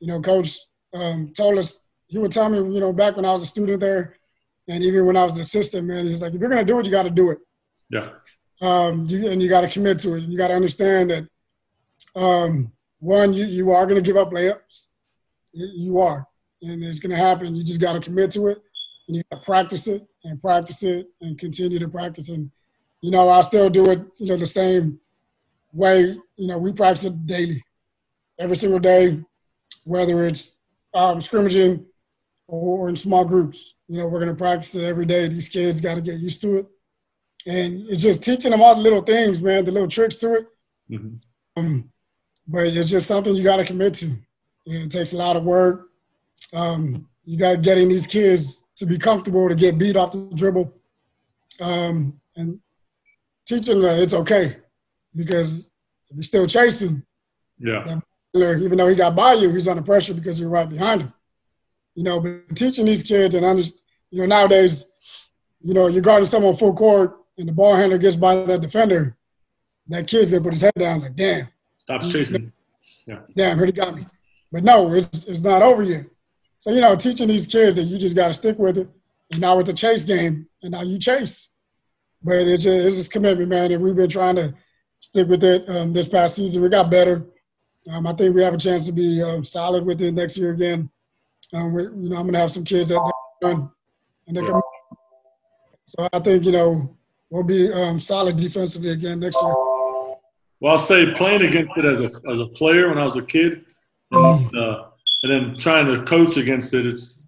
You 0.00 0.06
know, 0.06 0.20
coach 0.20 0.58
um, 0.92 1.32
told 1.34 1.56
us 1.58 1.80
he 2.08 2.18
would 2.18 2.32
tell 2.32 2.48
me, 2.48 2.58
you 2.58 2.80
know, 2.80 2.92
back 2.92 3.16
when 3.16 3.24
I 3.24 3.32
was 3.32 3.42
a 3.42 3.46
student 3.46 3.80
there, 3.80 4.16
and 4.66 4.82
even 4.82 5.06
when 5.06 5.16
I 5.16 5.22
was 5.22 5.34
an 5.34 5.42
assistant, 5.42 5.86
man, 5.86 6.06
he's 6.06 6.20
like, 6.20 6.34
if 6.34 6.40
you're 6.40 6.50
gonna 6.50 6.64
do 6.64 6.78
it, 6.78 6.86
you 6.86 6.90
got 6.90 7.04
to 7.04 7.10
do 7.10 7.30
it. 7.30 7.38
Yeah. 7.90 8.10
Um, 8.60 9.06
you, 9.06 9.30
and 9.30 9.42
you 9.42 9.48
got 9.48 9.60
to 9.60 9.68
commit 9.68 9.98
to 10.00 10.14
it. 10.14 10.24
You 10.24 10.36
got 10.36 10.48
to 10.48 10.54
understand 10.54 11.10
that 11.10 11.28
um, 12.20 12.72
one, 12.98 13.32
you 13.32 13.44
you 13.46 13.70
are 13.70 13.86
gonna 13.86 14.00
give 14.00 14.16
up 14.16 14.30
layups. 14.30 14.88
You 15.52 16.00
are, 16.00 16.26
and 16.62 16.82
it's 16.82 16.98
gonna 16.98 17.16
happen. 17.16 17.54
You 17.54 17.62
just 17.62 17.80
got 17.80 17.92
to 17.92 18.00
commit 18.00 18.30
to 18.32 18.48
it, 18.48 18.58
and 19.06 19.16
you 19.16 19.22
got 19.30 19.38
to 19.38 19.44
practice 19.44 19.86
it 19.86 20.06
and 20.24 20.40
practice 20.40 20.82
it 20.82 21.06
and 21.20 21.38
continue 21.38 21.78
to 21.78 21.88
practice. 21.88 22.28
And 22.28 22.50
you 23.00 23.10
know, 23.10 23.28
I 23.28 23.42
still 23.42 23.70
do 23.70 23.90
it. 23.90 24.00
You 24.16 24.28
know, 24.28 24.36
the 24.36 24.46
same 24.46 24.98
way. 25.72 26.18
You 26.36 26.46
know, 26.46 26.58
we 26.58 26.72
practice 26.72 27.04
it 27.04 27.26
daily, 27.26 27.64
every 28.38 28.56
single 28.56 28.80
day, 28.80 29.20
whether 29.84 30.26
it's 30.26 30.56
um, 30.94 31.20
scrimmaging 31.20 31.86
or 32.48 32.88
in 32.88 32.96
small 32.96 33.24
groups. 33.24 33.76
You 33.86 33.98
know, 33.98 34.08
we're 34.08 34.18
going 34.18 34.30
to 34.30 34.34
practice 34.34 34.74
it 34.74 34.84
every 34.84 35.06
day. 35.06 35.28
These 35.28 35.48
kids 35.48 35.80
got 35.80 35.94
to 35.94 36.00
get 36.00 36.18
used 36.18 36.40
to 36.42 36.58
it. 36.58 36.66
And 37.46 37.86
it's 37.88 38.02
just 38.02 38.24
teaching 38.24 38.50
them 38.50 38.60
all 38.60 38.74
the 38.74 38.80
little 38.80 39.02
things, 39.02 39.40
man, 39.40 39.64
the 39.64 39.70
little 39.70 39.88
tricks 39.88 40.16
to 40.18 40.34
it. 40.34 40.46
Mm-hmm. 40.90 41.16
Um, 41.56 41.90
but 42.46 42.66
it's 42.66 42.90
just 42.90 43.06
something 43.06 43.34
you 43.34 43.44
got 43.44 43.58
to 43.58 43.64
commit 43.64 43.94
to. 43.94 44.16
It 44.66 44.90
takes 44.90 45.12
a 45.12 45.16
lot 45.16 45.36
of 45.36 45.44
work. 45.44 45.88
Um, 46.52 47.08
you 47.24 47.38
got 47.38 47.62
getting 47.62 47.88
these 47.88 48.06
kids 48.06 48.64
to 48.76 48.86
be 48.86 48.98
comfortable 48.98 49.48
to 49.48 49.54
get 49.54 49.78
beat 49.78 49.96
off 49.96 50.12
the 50.12 50.30
dribble, 50.34 50.72
um, 51.60 52.18
and 52.36 52.60
teaching 53.46 53.80
them 53.80 53.98
it's 53.98 54.14
okay 54.14 54.56
because 55.14 55.70
you're 56.10 56.22
still 56.22 56.46
chasing, 56.46 57.04
yeah, 57.58 58.00
even 58.34 58.78
though 58.78 58.88
he 58.88 58.94
got 58.94 59.16
by 59.16 59.34
you, 59.34 59.50
he's 59.50 59.68
under 59.68 59.82
pressure 59.82 60.14
because 60.14 60.40
you're 60.40 60.48
right 60.48 60.68
behind 60.68 61.02
him. 61.02 61.12
You 61.98 62.04
know, 62.04 62.20
but 62.20 62.54
teaching 62.54 62.86
these 62.86 63.02
kids 63.02 63.34
and 63.34 63.44
understand, 63.44 63.82
you 64.10 64.20
know, 64.20 64.26
nowadays, 64.26 64.86
you 65.60 65.74
know, 65.74 65.88
you're 65.88 66.00
guarding 66.00 66.26
someone 66.26 66.54
full 66.54 66.72
court 66.72 67.16
and 67.36 67.48
the 67.48 67.52
ball 67.52 67.74
handler 67.74 67.98
gets 67.98 68.14
by 68.14 68.36
that 68.36 68.60
defender, 68.60 69.16
that 69.88 70.06
kid's 70.06 70.30
gonna 70.30 70.44
put 70.44 70.52
his 70.52 70.62
head 70.62 70.74
down 70.76 71.00
like, 71.00 71.16
damn. 71.16 71.48
Stops 71.76 72.08
chasing. 72.12 72.52
Yeah. 73.04 73.22
Damn, 73.34 73.58
he 73.58 73.72
got 73.72 73.96
me. 73.96 74.06
But 74.52 74.62
no, 74.62 74.94
it's 74.94 75.24
it's 75.24 75.40
not 75.40 75.60
over 75.60 75.82
yet. 75.82 76.04
So, 76.58 76.70
you 76.70 76.80
know, 76.80 76.94
teaching 76.94 77.26
these 77.26 77.48
kids 77.48 77.74
that 77.74 77.82
you 77.82 77.98
just 77.98 78.14
gotta 78.14 78.32
stick 78.32 78.60
with 78.60 78.78
it. 78.78 78.88
And 79.32 79.40
now 79.40 79.58
it's 79.58 79.70
a 79.70 79.74
chase 79.74 80.04
game, 80.04 80.46
and 80.62 80.70
now 80.70 80.82
you 80.82 81.00
chase. 81.00 81.50
But 82.22 82.36
it's 82.46 82.62
just, 82.62 82.78
it's 82.78 82.96
just 82.96 83.12
commitment, 83.12 83.48
man, 83.48 83.72
and 83.72 83.82
we've 83.82 83.96
been 83.96 84.08
trying 84.08 84.36
to 84.36 84.54
stick 85.00 85.26
with 85.26 85.42
it 85.42 85.68
um, 85.68 85.92
this 85.92 86.08
past 86.08 86.36
season. 86.36 86.62
We 86.62 86.68
got 86.68 86.92
better. 86.92 87.26
Um, 87.90 88.06
I 88.06 88.12
think 88.12 88.36
we 88.36 88.42
have 88.44 88.54
a 88.54 88.58
chance 88.58 88.86
to 88.86 88.92
be 88.92 89.20
um, 89.20 89.42
solid 89.42 89.84
with 89.84 90.00
it 90.00 90.12
next 90.12 90.38
year 90.38 90.52
again. 90.52 90.90
Um, 91.52 91.72
we, 91.72 91.82
you 91.82 92.08
know, 92.10 92.16
I'm 92.16 92.26
gonna 92.26 92.38
have 92.38 92.52
some 92.52 92.64
kids 92.64 92.90
that 92.90 93.12
run, 93.42 93.70
and 94.26 94.36
they. 94.36 94.42
So 95.86 96.08
I 96.12 96.18
think 96.20 96.44
you 96.44 96.52
know 96.52 96.96
we'll 97.30 97.42
be 97.42 97.72
um, 97.72 97.98
solid 97.98 98.36
defensively 98.36 98.90
again 98.90 99.20
next 99.20 99.40
year. 99.42 99.54
Well, 100.60 100.72
I'll 100.72 100.78
say 100.78 101.12
playing 101.14 101.42
against 101.42 101.76
it 101.78 101.84
as 101.84 102.00
a 102.00 102.10
as 102.30 102.40
a 102.40 102.46
player 102.46 102.88
when 102.88 102.98
I 102.98 103.04
was 103.04 103.16
a 103.16 103.22
kid, 103.22 103.64
and, 104.10 104.50
mm. 104.50 104.56
uh, 104.56 104.88
and 105.22 105.32
then 105.32 105.58
trying 105.58 105.86
to 105.86 106.04
coach 106.04 106.36
against 106.36 106.74
it, 106.74 106.86
it's 106.86 107.24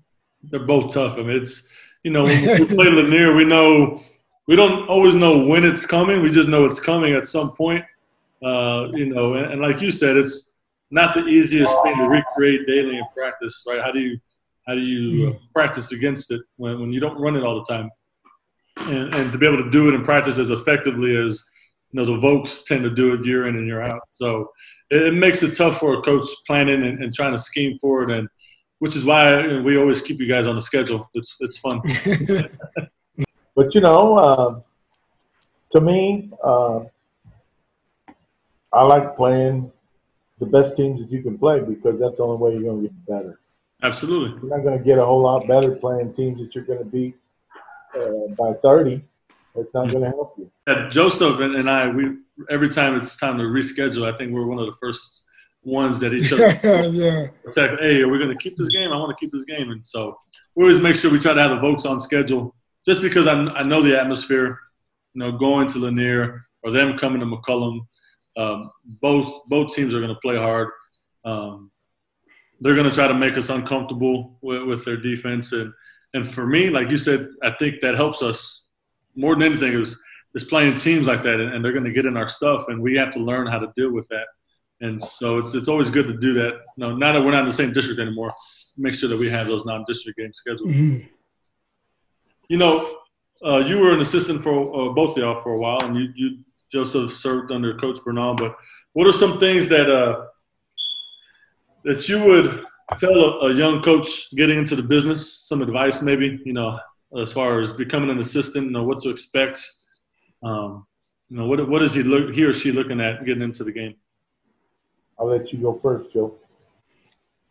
they're 0.50 0.60
both 0.60 0.92
tough. 0.92 1.16
I 1.16 1.22
mean, 1.22 1.42
it's 1.42 1.68
you 2.02 2.10
know 2.10 2.24
when 2.24 2.60
we 2.60 2.66
play 2.74 2.90
Lanier, 2.90 3.34
we 3.34 3.44
know 3.44 4.02
we 4.46 4.56
don't 4.56 4.88
always 4.88 5.14
know 5.14 5.38
when 5.38 5.64
it's 5.64 5.86
coming. 5.86 6.22
We 6.22 6.30
just 6.30 6.48
know 6.48 6.64
it's 6.64 6.80
coming 6.80 7.14
at 7.14 7.28
some 7.28 7.52
point. 7.52 7.84
Uh, 8.42 8.88
you 8.94 9.06
know, 9.06 9.34
and, 9.34 9.52
and, 9.52 9.60
like 9.60 9.82
you 9.82 9.90
said, 9.90 10.16
it's 10.16 10.49
not 10.90 11.14
the 11.14 11.26
easiest 11.26 11.74
thing 11.82 11.96
to 11.96 12.08
recreate 12.08 12.66
daily 12.66 12.98
in 12.98 13.04
practice, 13.14 13.64
right? 13.68 13.80
How 13.80 13.92
do 13.92 14.00
you 14.00 14.18
how 14.66 14.74
do 14.74 14.80
you 14.80 15.30
uh, 15.30 15.38
practice 15.52 15.92
against 15.92 16.30
it 16.30 16.42
when, 16.56 16.80
when 16.80 16.92
you 16.92 17.00
don't 17.00 17.18
run 17.18 17.36
it 17.36 17.42
all 17.42 17.56
the 17.56 17.64
time? 17.64 17.90
And, 18.76 19.14
and 19.14 19.32
to 19.32 19.38
be 19.38 19.46
able 19.46 19.62
to 19.62 19.70
do 19.70 19.88
it 19.88 19.94
in 19.94 20.04
practice 20.04 20.38
as 20.38 20.50
effectively 20.50 21.16
as 21.16 21.42
you 21.90 21.98
know 21.98 22.04
the 22.04 22.12
Voks 22.12 22.64
tend 22.64 22.82
to 22.84 22.90
do 22.90 23.14
it 23.14 23.24
year 23.24 23.46
in 23.46 23.56
and 23.56 23.66
year 23.66 23.82
out. 23.82 24.02
So 24.12 24.50
it, 24.90 25.02
it 25.02 25.14
makes 25.14 25.42
it 25.42 25.56
tough 25.56 25.78
for 25.78 25.94
a 25.94 26.02
coach 26.02 26.28
planning 26.46 26.84
and, 26.84 27.02
and, 27.02 27.14
trying 27.14 27.32
to 27.32 27.38
scheme 27.38 27.78
for 27.80 28.04
it, 28.04 28.10
and 28.10 28.28
which 28.78 28.96
is 28.96 29.04
why 29.04 29.58
we 29.58 29.76
always 29.76 30.00
keep 30.00 30.20
you 30.20 30.26
guys 30.26 30.46
on 30.46 30.54
the 30.54 30.62
schedule. 30.62 31.08
It's 31.14 31.36
it's 31.40 31.58
fun. 31.58 31.80
but 33.56 33.74
you 33.74 33.80
know, 33.80 34.18
uh, 34.18 34.60
to 35.72 35.80
me, 35.80 36.30
uh, 36.42 36.80
I 38.72 38.84
like 38.84 39.16
playing 39.16 39.72
the 40.40 40.46
best 40.46 40.76
teams 40.76 41.00
that 41.00 41.10
you 41.10 41.22
can 41.22 41.38
play 41.38 41.60
because 41.60 42.00
that's 42.00 42.16
the 42.16 42.24
only 42.24 42.38
way 42.38 42.52
you're 42.54 42.72
going 42.72 42.82
to 42.82 42.88
get 42.88 43.06
better. 43.06 43.40
Absolutely. 43.82 44.40
You're 44.40 44.56
not 44.56 44.64
going 44.64 44.78
to 44.78 44.84
get 44.84 44.98
a 44.98 45.04
whole 45.04 45.22
lot 45.22 45.46
better 45.46 45.76
playing 45.76 46.14
teams 46.14 46.40
that 46.40 46.54
you're 46.54 46.64
going 46.64 46.80
to 46.80 46.84
beat 46.84 47.16
uh, 47.94 48.34
by 48.36 48.54
30. 48.54 49.02
It's 49.56 49.74
not 49.74 49.90
going 49.90 50.04
to 50.04 50.10
help 50.10 50.34
you. 50.38 50.50
Yeah, 50.66 50.88
Joseph 50.88 51.40
and, 51.40 51.56
and 51.56 51.68
I, 51.68 51.88
we 51.88 52.16
every 52.48 52.68
time 52.68 52.96
it's 52.96 53.16
time 53.16 53.36
to 53.38 53.44
reschedule, 53.44 54.12
I 54.12 54.16
think 54.16 54.32
we're 54.32 54.46
one 54.46 54.58
of 54.58 54.66
the 54.66 54.76
first 54.80 55.24
ones 55.62 56.00
that 56.00 56.14
each 56.14 56.32
other 56.32 56.58
yeah. 56.88 57.26
attack. 57.46 57.80
Hey, 57.80 58.00
are 58.02 58.08
we 58.08 58.18
going 58.18 58.30
to 58.30 58.38
keep 58.38 58.56
this 58.56 58.68
game? 58.68 58.92
I 58.92 58.96
want 58.96 59.16
to 59.16 59.20
keep 59.22 59.32
this 59.32 59.44
game, 59.44 59.70
and 59.70 59.84
so 59.84 60.18
we 60.54 60.64
always 60.64 60.80
make 60.80 60.96
sure 60.96 61.10
we 61.10 61.18
try 61.18 61.34
to 61.34 61.42
have 61.42 61.50
the 61.50 61.56
Voks 61.56 61.84
on 61.84 62.00
schedule, 62.00 62.54
just 62.86 63.02
because 63.02 63.26
I, 63.26 63.32
I 63.32 63.62
know 63.64 63.82
the 63.82 63.98
atmosphere. 63.98 64.58
You 65.14 65.18
know, 65.18 65.32
going 65.32 65.66
to 65.66 65.78
Lanier 65.78 66.44
or 66.62 66.70
them 66.70 66.96
coming 66.96 67.18
to 67.18 67.26
McCollum 67.26 67.80
um, 68.36 68.70
both 69.00 69.42
both 69.48 69.74
teams 69.74 69.94
are 69.94 70.00
going 70.00 70.14
to 70.14 70.20
play 70.20 70.36
hard. 70.36 70.68
Um, 71.24 71.70
they're 72.60 72.74
going 72.74 72.88
to 72.88 72.94
try 72.94 73.08
to 73.08 73.14
make 73.14 73.36
us 73.36 73.48
uncomfortable 73.48 74.38
with, 74.42 74.62
with, 74.64 74.84
their 74.84 74.96
defense, 74.96 75.52
and 75.52 75.72
and 76.14 76.28
for 76.28 76.46
me, 76.46 76.70
like 76.70 76.90
you 76.90 76.98
said, 76.98 77.28
I 77.42 77.52
think 77.58 77.80
that 77.80 77.94
helps 77.94 78.22
us 78.22 78.68
more 79.14 79.34
than 79.34 79.44
anything 79.44 79.72
is 79.72 80.00
is 80.34 80.44
playing 80.44 80.76
teams 80.76 81.06
like 81.06 81.22
that, 81.22 81.40
and, 81.40 81.54
and 81.54 81.64
they're 81.64 81.72
going 81.72 81.84
to 81.84 81.92
get 81.92 82.06
in 82.06 82.16
our 82.16 82.28
stuff, 82.28 82.66
and 82.68 82.80
we 82.80 82.94
have 82.96 83.12
to 83.12 83.18
learn 83.18 83.46
how 83.46 83.58
to 83.58 83.72
deal 83.76 83.92
with 83.92 84.08
that. 84.08 84.26
And 84.80 85.02
so 85.02 85.38
it's 85.38 85.54
it's 85.54 85.68
always 85.68 85.90
good 85.90 86.08
to 86.08 86.16
do 86.16 86.32
that. 86.34 86.52
You 86.76 86.78
know, 86.78 86.96
now 86.96 87.12
that 87.12 87.20
we're 87.20 87.32
not 87.32 87.40
in 87.40 87.46
the 87.46 87.52
same 87.52 87.72
district 87.72 88.00
anymore, 88.00 88.32
make 88.76 88.94
sure 88.94 89.08
that 89.08 89.18
we 89.18 89.28
have 89.28 89.46
those 89.46 89.64
non-district 89.66 90.18
games 90.18 90.36
scheduled. 90.36 90.70
Mm-hmm. 90.70 91.06
You 92.48 92.56
know, 92.56 92.96
uh, 93.44 93.58
you 93.58 93.78
were 93.78 93.92
an 93.92 94.00
assistant 94.00 94.42
for 94.42 94.52
uh, 94.52 94.92
both 94.92 95.12
of 95.12 95.18
y'all 95.18 95.42
for 95.42 95.52
a 95.52 95.58
while, 95.58 95.80
and 95.82 95.96
you 95.96 96.08
you 96.14 96.38
Joseph 96.72 97.12
served 97.12 97.52
under 97.52 97.76
Coach 97.76 97.98
Bernal. 98.04 98.34
But 98.34 98.56
what 98.92 99.06
are 99.06 99.12
some 99.12 99.38
things 99.38 99.68
that 99.68 99.90
uh, 99.90 100.26
that 101.84 102.08
you 102.08 102.22
would 102.24 102.64
tell 102.98 103.14
a, 103.14 103.48
a, 103.48 103.54
young 103.54 103.82
coach 103.82 104.30
getting 104.34 104.58
into 104.58 104.76
the 104.76 104.82
business? 104.82 105.44
Some 105.46 105.62
advice, 105.62 106.02
maybe 106.02 106.40
you 106.44 106.52
know, 106.52 106.78
as 107.20 107.32
far 107.32 107.60
as 107.60 107.72
becoming 107.72 108.10
an 108.10 108.18
assistant, 108.18 108.66
you 108.66 108.72
know, 108.72 108.84
what 108.84 109.00
to 109.02 109.10
expect. 109.10 109.68
Um, 110.42 110.86
you 111.28 111.36
know, 111.36 111.46
what 111.46 111.68
what 111.68 111.82
is 111.82 111.94
he 111.94 112.02
look 112.02 112.34
he 112.34 112.44
or 112.44 112.52
she 112.52 112.72
looking 112.72 113.00
at 113.00 113.24
getting 113.24 113.42
into 113.42 113.64
the 113.64 113.72
game? 113.72 113.96
I'll 115.18 115.26
let 115.26 115.52
you 115.52 115.58
go 115.58 115.74
first, 115.74 116.12
Joe. 116.12 116.34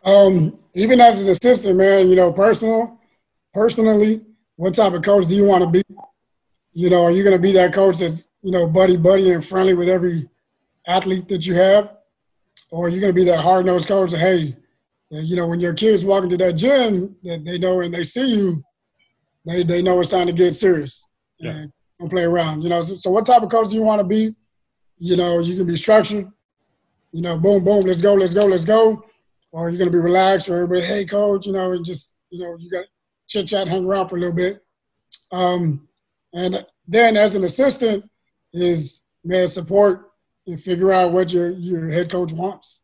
Um, 0.04 0.58
even 0.74 1.02
as 1.02 1.22
an 1.22 1.30
assistant, 1.30 1.78
man, 1.78 2.10
you 2.10 2.16
know, 2.16 2.32
personal, 2.32 2.98
personally, 3.54 4.26
what 4.56 4.74
type 4.74 4.94
of 4.94 5.04
coach 5.04 5.28
do 5.28 5.36
you 5.36 5.46
want 5.46 5.64
to 5.64 5.70
be? 5.70 5.84
You 6.74 6.90
know, 6.90 7.04
are 7.04 7.12
you 7.12 7.24
going 7.24 7.36
to 7.36 7.42
be 7.42 7.52
that 7.54 7.74
coach 7.74 8.00
that's 8.00 8.29
you 8.42 8.52
know, 8.52 8.68
buddy 8.68 8.98
buddy 8.98 9.32
and 9.32 9.46
friendly 9.46 9.74
with 9.74 9.90
every 9.90 10.30
athlete 10.88 11.28
that 11.28 11.46
you 11.46 11.56
have, 11.56 11.98
or 12.72 12.90
you're 12.90 13.02
going 13.02 13.14
to 13.14 13.20
be 13.20 13.26
that 13.26 13.42
hard 13.42 13.66
nosed 13.66 13.88
coach 13.88 14.12
that 14.12 14.20
hey, 14.20 14.56
you 15.10 15.36
know, 15.36 15.48
when 15.48 15.60
your 15.60 15.74
kids 15.74 16.06
walk 16.06 16.24
into 16.24 16.38
that 16.38 16.54
gym, 16.54 17.16
that 17.24 17.44
they 17.44 17.58
know 17.58 17.82
and 17.82 17.94
they 17.94 18.04
see 18.04 18.36
you, 18.36 18.64
they 19.46 19.64
they 19.64 19.82
know 19.82 20.00
it's 20.00 20.10
time 20.10 20.28
to 20.28 20.34
get 20.34 20.56
serious 20.56 21.08
yeah. 21.40 21.52
and 21.52 21.74
don't 22.00 22.10
play 22.10 22.24
around. 22.24 22.62
You 22.62 22.70
know, 22.70 22.82
so, 22.82 22.96
so 22.96 23.12
what 23.12 23.26
type 23.26 23.42
of 23.42 23.50
coach 23.50 23.70
do 23.70 23.76
you 23.76 23.84
want 23.84 24.00
to 24.00 24.04
be? 24.04 24.36
You 24.98 25.16
know, 25.16 25.40
you 25.40 25.56
can 25.56 25.66
be 25.66 25.78
structured. 25.78 26.30
You 27.12 27.22
know, 27.22 27.38
boom, 27.38 27.64
boom, 27.64 27.82
let's 27.82 28.02
go, 28.02 28.14
let's 28.14 28.34
go, 28.34 28.46
let's 28.46 28.66
go. 28.66 29.04
Or 29.52 29.70
you're 29.70 29.80
gonna 29.80 29.90
be 29.90 29.98
relaxed, 29.98 30.48
or 30.48 30.56
everybody, 30.56 30.86
hey, 30.86 31.06
coach, 31.06 31.48
you 31.48 31.54
know, 31.54 31.72
and 31.72 31.84
just 31.84 32.16
you 32.30 32.44
know, 32.44 32.56
you 32.60 32.70
got 32.70 32.86
chit 33.28 33.48
chat, 33.48 33.68
hang 33.68 33.86
around 33.86 34.10
for 34.10 34.18
a 34.18 34.20
little 34.20 34.36
bit. 34.36 34.64
Um, 35.32 35.88
and 36.34 36.66
then 36.88 37.18
as 37.18 37.34
an 37.34 37.44
assistant, 37.44 38.08
is 38.54 39.02
man 39.24 39.48
support 39.48 40.12
and 40.48 40.62
figure 40.62 40.92
out 40.92 41.12
what 41.12 41.32
your 41.32 41.52
your 41.52 41.90
head 41.90 42.10
coach 42.10 42.32
wants. 42.32 42.82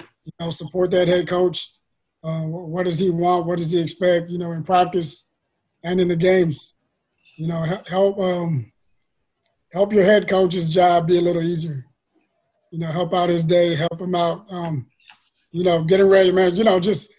You 0.00 0.32
know, 0.40 0.50
support 0.50 0.90
that 0.90 1.08
head 1.08 1.26
coach. 1.26 1.72
Uh, 2.22 2.42
what 2.42 2.84
does 2.84 2.98
he 2.98 3.10
want? 3.10 3.46
What 3.46 3.58
does 3.58 3.70
he 3.70 3.80
expect? 3.80 4.30
You 4.30 4.38
know, 4.38 4.52
in 4.52 4.62
practice 4.62 5.26
and 5.82 6.00
in 6.00 6.08
the 6.08 6.16
games. 6.16 6.74
You 7.36 7.46
know, 7.46 7.62
help 7.86 8.18
um, 8.18 8.72
help 9.72 9.92
your 9.92 10.04
head 10.04 10.28
coach's 10.28 10.72
job 10.72 11.06
be 11.06 11.18
a 11.18 11.22
little 11.22 11.42
easier. 11.42 11.86
You 12.70 12.80
know, 12.80 12.90
help 12.92 13.14
out 13.14 13.30
his 13.30 13.44
day, 13.44 13.74
help 13.74 14.00
him 14.00 14.14
out. 14.14 14.46
Um, 14.50 14.86
you 15.52 15.64
know, 15.64 15.84
getting 15.84 16.08
ready, 16.08 16.32
man. 16.32 16.54
You 16.56 16.64
know, 16.64 16.78
just 16.80 17.10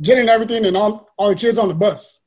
getting 0.00 0.28
everything 0.28 0.64
and 0.64 0.76
all 0.76 1.08
all 1.18 1.30
the 1.30 1.34
kids 1.34 1.58
on 1.58 1.68
the 1.68 1.74
bus. 1.74 2.20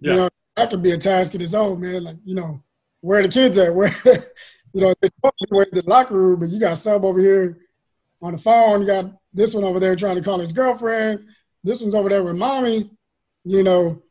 Yeah. 0.00 0.10
You 0.10 0.16
know, 0.18 0.28
that 0.56 0.70
could 0.70 0.82
be 0.82 0.92
a 0.92 0.98
task 0.98 1.34
in 1.34 1.40
its 1.40 1.54
own, 1.54 1.80
man. 1.80 2.04
Like 2.04 2.16
you 2.24 2.34
know, 2.34 2.62
where 3.04 3.22
the 3.22 3.28
kids 3.28 3.58
at? 3.58 3.74
Where 3.74 3.94
you 4.72 4.80
know 4.80 4.94
they're 5.00 5.10
supposed 5.14 5.34
to 5.40 5.46
be 5.50 5.58
in 5.58 5.84
the 5.84 5.90
locker 5.90 6.14
room, 6.14 6.40
but 6.40 6.48
you 6.48 6.58
got 6.58 6.78
some 6.78 7.04
over 7.04 7.20
here 7.20 7.58
on 8.22 8.32
the 8.32 8.38
phone. 8.38 8.80
You 8.80 8.86
got 8.86 9.12
this 9.32 9.52
one 9.54 9.64
over 9.64 9.78
there 9.78 9.94
trying 9.94 10.16
to 10.16 10.22
call 10.22 10.38
his 10.38 10.52
girlfriend. 10.52 11.26
This 11.62 11.82
one's 11.82 11.94
over 11.94 12.08
there 12.08 12.22
with 12.22 12.36
mommy. 12.36 12.90
You 13.44 13.62
know, 13.62 14.02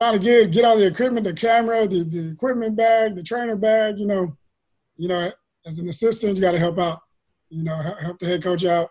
trying 0.00 0.14
to 0.14 0.18
get 0.18 0.50
get 0.50 0.64
all 0.64 0.76
the 0.76 0.86
equipment, 0.86 1.24
the 1.24 1.32
camera, 1.32 1.86
the, 1.86 2.02
the 2.02 2.30
equipment 2.30 2.74
bag, 2.74 3.14
the 3.14 3.22
trainer 3.22 3.54
bag. 3.54 4.00
You 4.00 4.06
know, 4.06 4.36
you 4.96 5.06
know, 5.06 5.30
as 5.64 5.78
an 5.78 5.88
assistant, 5.88 6.34
you 6.34 6.42
got 6.42 6.52
to 6.52 6.58
help 6.58 6.78
out. 6.80 7.00
You 7.48 7.62
know, 7.62 7.76
help 7.76 8.18
the 8.18 8.26
head 8.26 8.42
coach 8.42 8.64
out, 8.64 8.90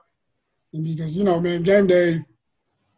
and 0.71 0.83
because 0.83 1.17
you 1.17 1.25
know, 1.25 1.39
man, 1.39 1.63
game 1.63 1.87
day. 1.87 2.23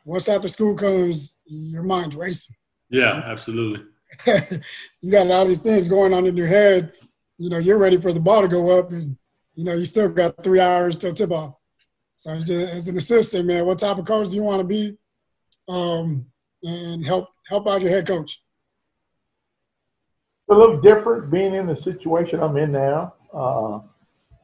Once 0.06 0.28
after 0.28 0.50
school 0.50 0.76
comes, 0.76 1.40
your 1.46 1.82
mind's 1.82 2.18
racing. 2.18 2.58
Yeah, 2.90 3.22
absolutely. 3.26 3.86
you 5.02 5.12
got 5.12 5.30
all 5.32 5.46
these 5.46 5.62
things 5.62 5.90
going 5.90 6.14
on 6.14 6.26
in 6.26 6.38
your 6.38 6.48
head. 6.48 6.94
You 7.38 7.50
know, 7.50 7.58
you're 7.58 7.78
ready 7.78 8.00
for 8.00 8.14
the 8.14 8.20
ball 8.20 8.42
to 8.42 8.48
go 8.48 8.78
up, 8.80 8.92
and 8.92 9.18
you 9.56 9.64
know 9.64 9.74
you 9.74 9.86
still 9.86 10.10
got 10.10 10.44
three 10.44 10.60
hours 10.60 10.98
till 10.98 11.14
tip 11.14 11.32
off. 11.32 11.56
So 12.16 12.40
just, 12.40 12.52
as 12.52 12.88
an 12.88 12.98
assistant, 12.98 13.48
man, 13.48 13.66
what 13.66 13.80
type 13.80 13.98
of 13.98 14.06
coach 14.06 14.30
do 14.30 14.36
you 14.36 14.44
want 14.44 14.62
to 14.62 14.68
be, 14.68 14.98
um, 15.68 16.26
and 16.62 17.06
help 17.06 17.30
help 17.48 17.68
out 17.68 17.82
your 17.82 17.92
head 17.92 18.08
coach? 18.08 18.42
A 20.50 20.54
little 20.54 20.80
different 20.80 21.32
being 21.32 21.56
in 21.56 21.68
the 21.68 21.76
situation 21.76 22.42
I'm 22.42 22.58
in 22.58 22.72
now. 22.72 23.14
Uh, 23.34 23.80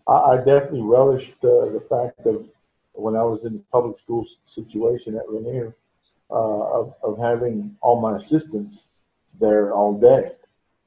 I, 0.08 0.34
I, 0.34 0.38
definitely 0.38 0.82
relished 0.82 1.36
uh, 1.44 1.70
the 1.70 1.86
fact 1.88 2.26
of 2.26 2.48
when 2.94 3.16
I 3.16 3.24
was 3.24 3.46
in 3.46 3.54
the 3.54 3.64
public 3.72 3.98
school 4.00 4.26
situation 4.46 5.16
at 5.16 5.32
Lanier 5.32 5.76
uh, 6.32 6.34
of, 6.34 6.94
of 7.04 7.20
having 7.20 7.76
all 7.82 8.02
my 8.02 8.18
assistants 8.18 8.92
there 9.34 9.74
all 9.74 10.00
day. 10.00 10.32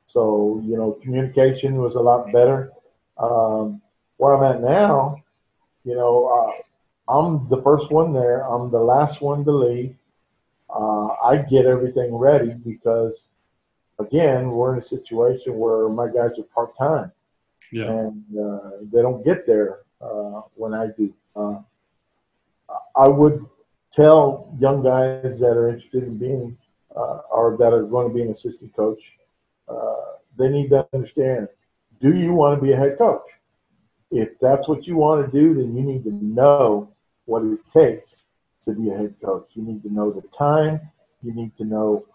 So, 0.07 0.61
you 0.65 0.77
know, 0.77 0.93
communication 1.03 1.77
was 1.77 1.95
a 1.95 2.01
lot 2.01 2.33
better. 2.33 2.73
Um, 3.19 3.81
where 4.17 4.35
I'm 4.35 4.45
at 4.45 4.61
now, 4.61 5.23
you 5.85 5.95
know, 5.95 6.27
uh, 6.29 7.13
I'm 7.13 7.49
the 7.49 7.63
first 7.63 7.91
one 7.91 8.13
there. 8.13 8.43
I'm 8.43 8.71
the 8.71 8.81
last 8.81 9.21
one 9.21 9.45
to 9.45 9.51
leave. 9.51 9.95
Uh, 10.75 11.09
I 11.25 11.37
get 11.39 11.67
everything 11.67 12.15
ready 12.15 12.55
because, 12.55 13.29
again, 13.99 14.51
we're 14.51 14.75
in 14.75 14.81
a 14.81 14.85
situation 14.85 15.59
where 15.59 15.89
my 15.89 16.09
guys 16.09 16.39
are 16.39 16.45
part 16.55 16.77
time, 16.79 17.13
yeah. 17.71 17.91
and 17.91 18.25
uh, 18.39 18.71
they 18.93 19.03
don't 19.03 19.25
get 19.25 19.47
there 19.47 19.81
uh, 20.01 20.43
when 20.55 20.73
I 20.73 20.87
do. 20.97 21.13
Uh, 21.37 21.59
I 22.97 23.09
would 23.09 23.45
tell 23.93 24.55
young 24.59 24.83
guys 24.83 25.41
that 25.41 25.57
are 25.57 25.69
interested 25.69 26.05
in 26.05 26.17
being 26.17 26.57
uh, 26.97 27.21
or 27.31 27.57
that 27.59 27.73
are 27.73 27.85
going 27.85 28.09
to 28.09 28.15
be 28.15 28.23
an 28.23 28.31
assistant 28.31 28.75
coach, 28.75 29.01
uh, 29.69 30.17
they 30.39 30.49
need 30.49 30.71
to 30.71 30.87
understand: 30.93 31.49
Do 32.01 32.15
you 32.15 32.33
want 32.33 32.59
to 32.59 32.65
be 32.65 32.73
a 32.73 32.77
head 32.77 32.99
coach? 32.99 33.23
If 34.11 34.39
that's 34.41 34.69
what 34.69 34.87
you 34.87 34.97
want 34.97 35.25
to 35.25 35.41
do, 35.41 35.55
then 35.55 35.75
you 35.75 35.83
need 35.83 36.05
to 36.05 36.13
know 36.13 36.93
what 37.25 37.43
it 37.45 37.59
takes 37.73 38.23
to 38.63 38.73
be 38.73 38.91
a 38.91 38.97
head 38.97 39.15
coach. 39.25 39.51
You 39.55 39.63
need 39.63 39.83
to 39.83 39.93
know 39.93 40.11
the 40.11 40.23
time. 40.37 40.81
You 41.23 41.33
need 41.35 41.57
to 41.57 41.65
know 41.65 42.07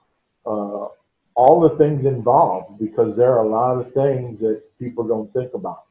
uh, 0.46 0.88
all 1.36 1.60
the 1.60 1.76
things 1.78 2.06
involved 2.06 2.80
because 2.80 3.16
there 3.16 3.32
are 3.34 3.46
a 3.46 3.50
lot 3.50 3.78
of 3.80 3.94
things 3.94 4.40
that 4.42 4.62
people 4.80 5.08
don't 5.08 5.32
think 5.34 5.54
about. 5.54 5.84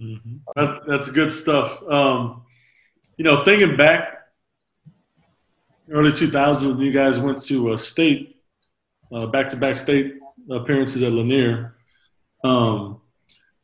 Mm-hmm. 0.00 0.36
That, 0.56 0.86
that's 0.86 1.10
good 1.10 1.32
stuff. 1.32 1.82
Um, 1.88 2.42
you 3.16 3.24
know, 3.24 3.44
thinking 3.44 3.76
back 3.76 4.07
early 5.90 6.12
2000s 6.12 6.68
when 6.68 6.80
you 6.80 6.92
guys 6.92 7.18
went 7.18 7.42
to 7.44 7.72
a 7.72 7.78
state, 7.78 8.36
uh, 9.12 9.26
back-to-back 9.26 9.78
state 9.78 10.14
appearances 10.50 11.02
at 11.02 11.12
Lanier. 11.12 11.76
Um, 12.44 13.00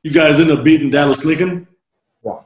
you 0.03 0.11
guys 0.11 0.41
ended 0.41 0.59
up 0.59 0.65
beating 0.65 0.91
Dallas 0.91 1.25
Lincoln. 1.25 1.67
Yeah. 2.25 2.41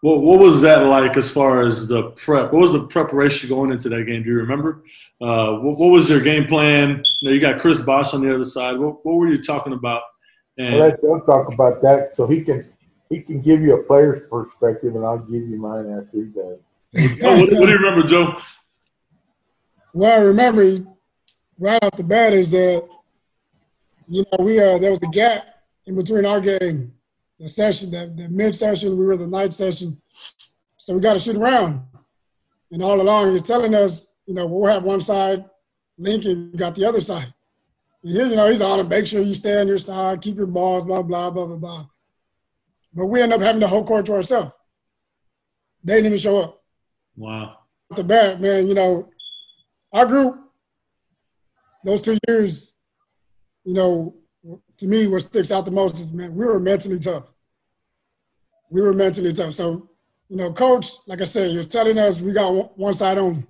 What, 0.00 0.22
what 0.22 0.38
was 0.38 0.60
that 0.62 0.84
like 0.84 1.16
as 1.16 1.30
far 1.30 1.66
as 1.66 1.86
the 1.86 2.10
prep? 2.12 2.52
What 2.52 2.62
was 2.62 2.72
the 2.72 2.86
preparation 2.86 3.48
going 3.48 3.70
into 3.70 3.88
that 3.90 4.04
game? 4.04 4.22
Do 4.22 4.30
you 4.30 4.36
remember? 4.36 4.82
Uh, 5.20 5.56
what, 5.56 5.78
what, 5.78 5.88
was 5.88 6.08
your 6.08 6.20
game 6.20 6.46
plan? 6.46 7.02
You, 7.20 7.28
know, 7.28 7.34
you 7.34 7.40
got 7.40 7.60
Chris 7.60 7.80
Bosh 7.80 8.14
on 8.14 8.22
the 8.22 8.34
other 8.34 8.44
side. 8.44 8.78
What, 8.78 9.04
what 9.04 9.16
were 9.16 9.28
you 9.28 9.42
talking 9.42 9.72
about? 9.72 10.02
And, 10.58 10.74
I'll 10.74 10.80
let 10.80 11.02
Doug 11.02 11.26
talk 11.26 11.52
about 11.52 11.82
that 11.82 12.12
so 12.12 12.26
he 12.26 12.42
can 12.42 12.66
he 13.08 13.20
can 13.20 13.40
give 13.40 13.60
you 13.60 13.74
a 13.74 13.82
player's 13.82 14.28
perspective, 14.30 14.94
and 14.94 15.04
I'll 15.04 15.18
give 15.18 15.48
you 15.48 15.58
mine 15.58 15.90
after 15.90 16.16
he 16.16 16.24
does. 16.24 16.58
oh, 17.22 17.40
what, 17.40 17.52
what 17.52 17.66
do 17.66 17.72
you 17.72 17.78
remember, 17.78 18.06
Joe? 18.06 18.36
Well, 19.92 20.12
I 20.12 20.22
remember 20.22 20.84
right 21.58 21.82
off 21.82 21.96
the 21.96 22.04
bat 22.04 22.32
is 22.32 22.52
that 22.52 22.86
you 24.08 24.24
know 24.32 24.44
we 24.44 24.60
uh 24.60 24.78
there 24.78 24.90
was 24.90 25.02
a 25.02 25.08
gap 25.08 25.46
in 25.86 25.96
between 25.96 26.24
our 26.24 26.40
game, 26.40 26.92
the 27.38 27.48
session, 27.48 27.90
the, 27.90 28.12
the 28.14 28.28
mid 28.28 28.54
session, 28.54 28.96
we 28.96 29.04
were 29.04 29.16
the 29.16 29.26
night 29.26 29.52
session, 29.52 30.00
so 30.76 30.94
we 30.94 31.00
got 31.00 31.14
to 31.14 31.18
shoot 31.18 31.36
around. 31.36 31.82
And 32.70 32.82
all 32.82 33.00
along, 33.00 33.32
he's 33.32 33.42
telling 33.42 33.74
us, 33.74 34.14
you 34.26 34.34
know, 34.34 34.46
we'll 34.46 34.72
have 34.72 34.84
one 34.84 35.00
side, 35.00 35.44
Lincoln 35.98 36.52
got 36.52 36.76
the 36.76 36.84
other 36.84 37.00
side. 37.00 37.34
And 38.02 38.12
here, 38.12 38.26
you 38.26 38.36
know, 38.36 38.48
he's 38.48 38.62
on 38.62 38.78
it. 38.80 38.88
Make 38.88 39.06
sure 39.06 39.20
you 39.20 39.34
stay 39.34 39.60
on 39.60 39.66
your 39.66 39.78
side, 39.78 40.22
keep 40.22 40.36
your 40.36 40.46
balls, 40.46 40.84
blah 40.84 41.02
blah 41.02 41.30
blah 41.30 41.46
blah 41.46 41.56
blah. 41.56 41.86
But 42.94 43.06
we 43.06 43.20
end 43.20 43.32
up 43.32 43.40
having 43.40 43.60
the 43.60 43.68
whole 43.68 43.84
court 43.84 44.06
to 44.06 44.14
ourselves. 44.14 44.52
They 45.82 45.94
didn't 45.94 46.06
even 46.06 46.18
show 46.18 46.38
up. 46.38 46.62
Wow. 47.16 47.50
The 47.94 48.04
bat, 48.04 48.40
man, 48.40 48.66
you 48.68 48.74
know, 48.74 49.08
our 49.92 50.06
group, 50.06 50.38
those 51.84 52.02
two 52.02 52.18
years, 52.28 52.74
you 53.64 53.74
know, 53.74 54.14
to 54.78 54.86
me, 54.86 55.06
what 55.06 55.22
sticks 55.22 55.52
out 55.52 55.64
the 55.64 55.70
most 55.70 56.00
is 56.00 56.12
man, 56.12 56.34
we 56.34 56.44
were 56.44 56.60
mentally 56.60 56.98
tough. 56.98 57.24
We 58.70 58.80
were 58.80 58.94
mentally 58.94 59.32
tough. 59.32 59.52
So, 59.52 59.90
you 60.28 60.36
know, 60.36 60.52
coach, 60.52 60.92
like 61.06 61.20
I 61.20 61.24
said, 61.24 61.50
he 61.50 61.56
was 61.56 61.68
telling 61.68 61.98
us 61.98 62.20
we 62.20 62.32
got 62.32 62.78
one 62.78 62.94
side 62.94 63.18
on 63.18 63.46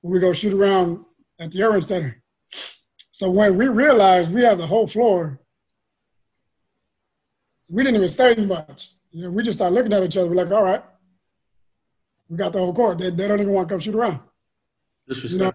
when 0.00 0.12
we 0.12 0.20
go 0.20 0.32
shoot 0.32 0.54
around 0.54 1.04
at 1.38 1.50
the 1.50 1.62
Erwin 1.62 1.82
Center. 1.82 2.22
So 3.12 3.30
when 3.30 3.56
we 3.56 3.68
realized 3.68 4.32
we 4.32 4.42
have 4.42 4.58
the 4.58 4.66
whole 4.66 4.86
floor, 4.86 5.38
we 7.68 7.82
didn't 7.82 7.96
even 7.96 8.08
say 8.08 8.34
much. 8.34 8.92
You 9.10 9.24
know, 9.24 9.30
we 9.30 9.42
just 9.42 9.58
started 9.58 9.74
looking 9.74 9.92
at 9.92 10.02
each 10.02 10.16
other. 10.16 10.28
We're 10.28 10.36
like, 10.36 10.50
all 10.50 10.64
right, 10.64 10.82
we 12.28 12.36
got 12.36 12.52
the 12.52 12.58
whole 12.58 12.74
court. 12.74 12.98
They, 12.98 13.10
they 13.10 13.28
don't 13.28 13.40
even 13.40 13.52
want 13.52 13.68
to 13.68 13.74
come 13.74 13.80
shoot 13.80 13.94
around. 13.94 14.20
You 15.08 15.38
know, 15.38 15.52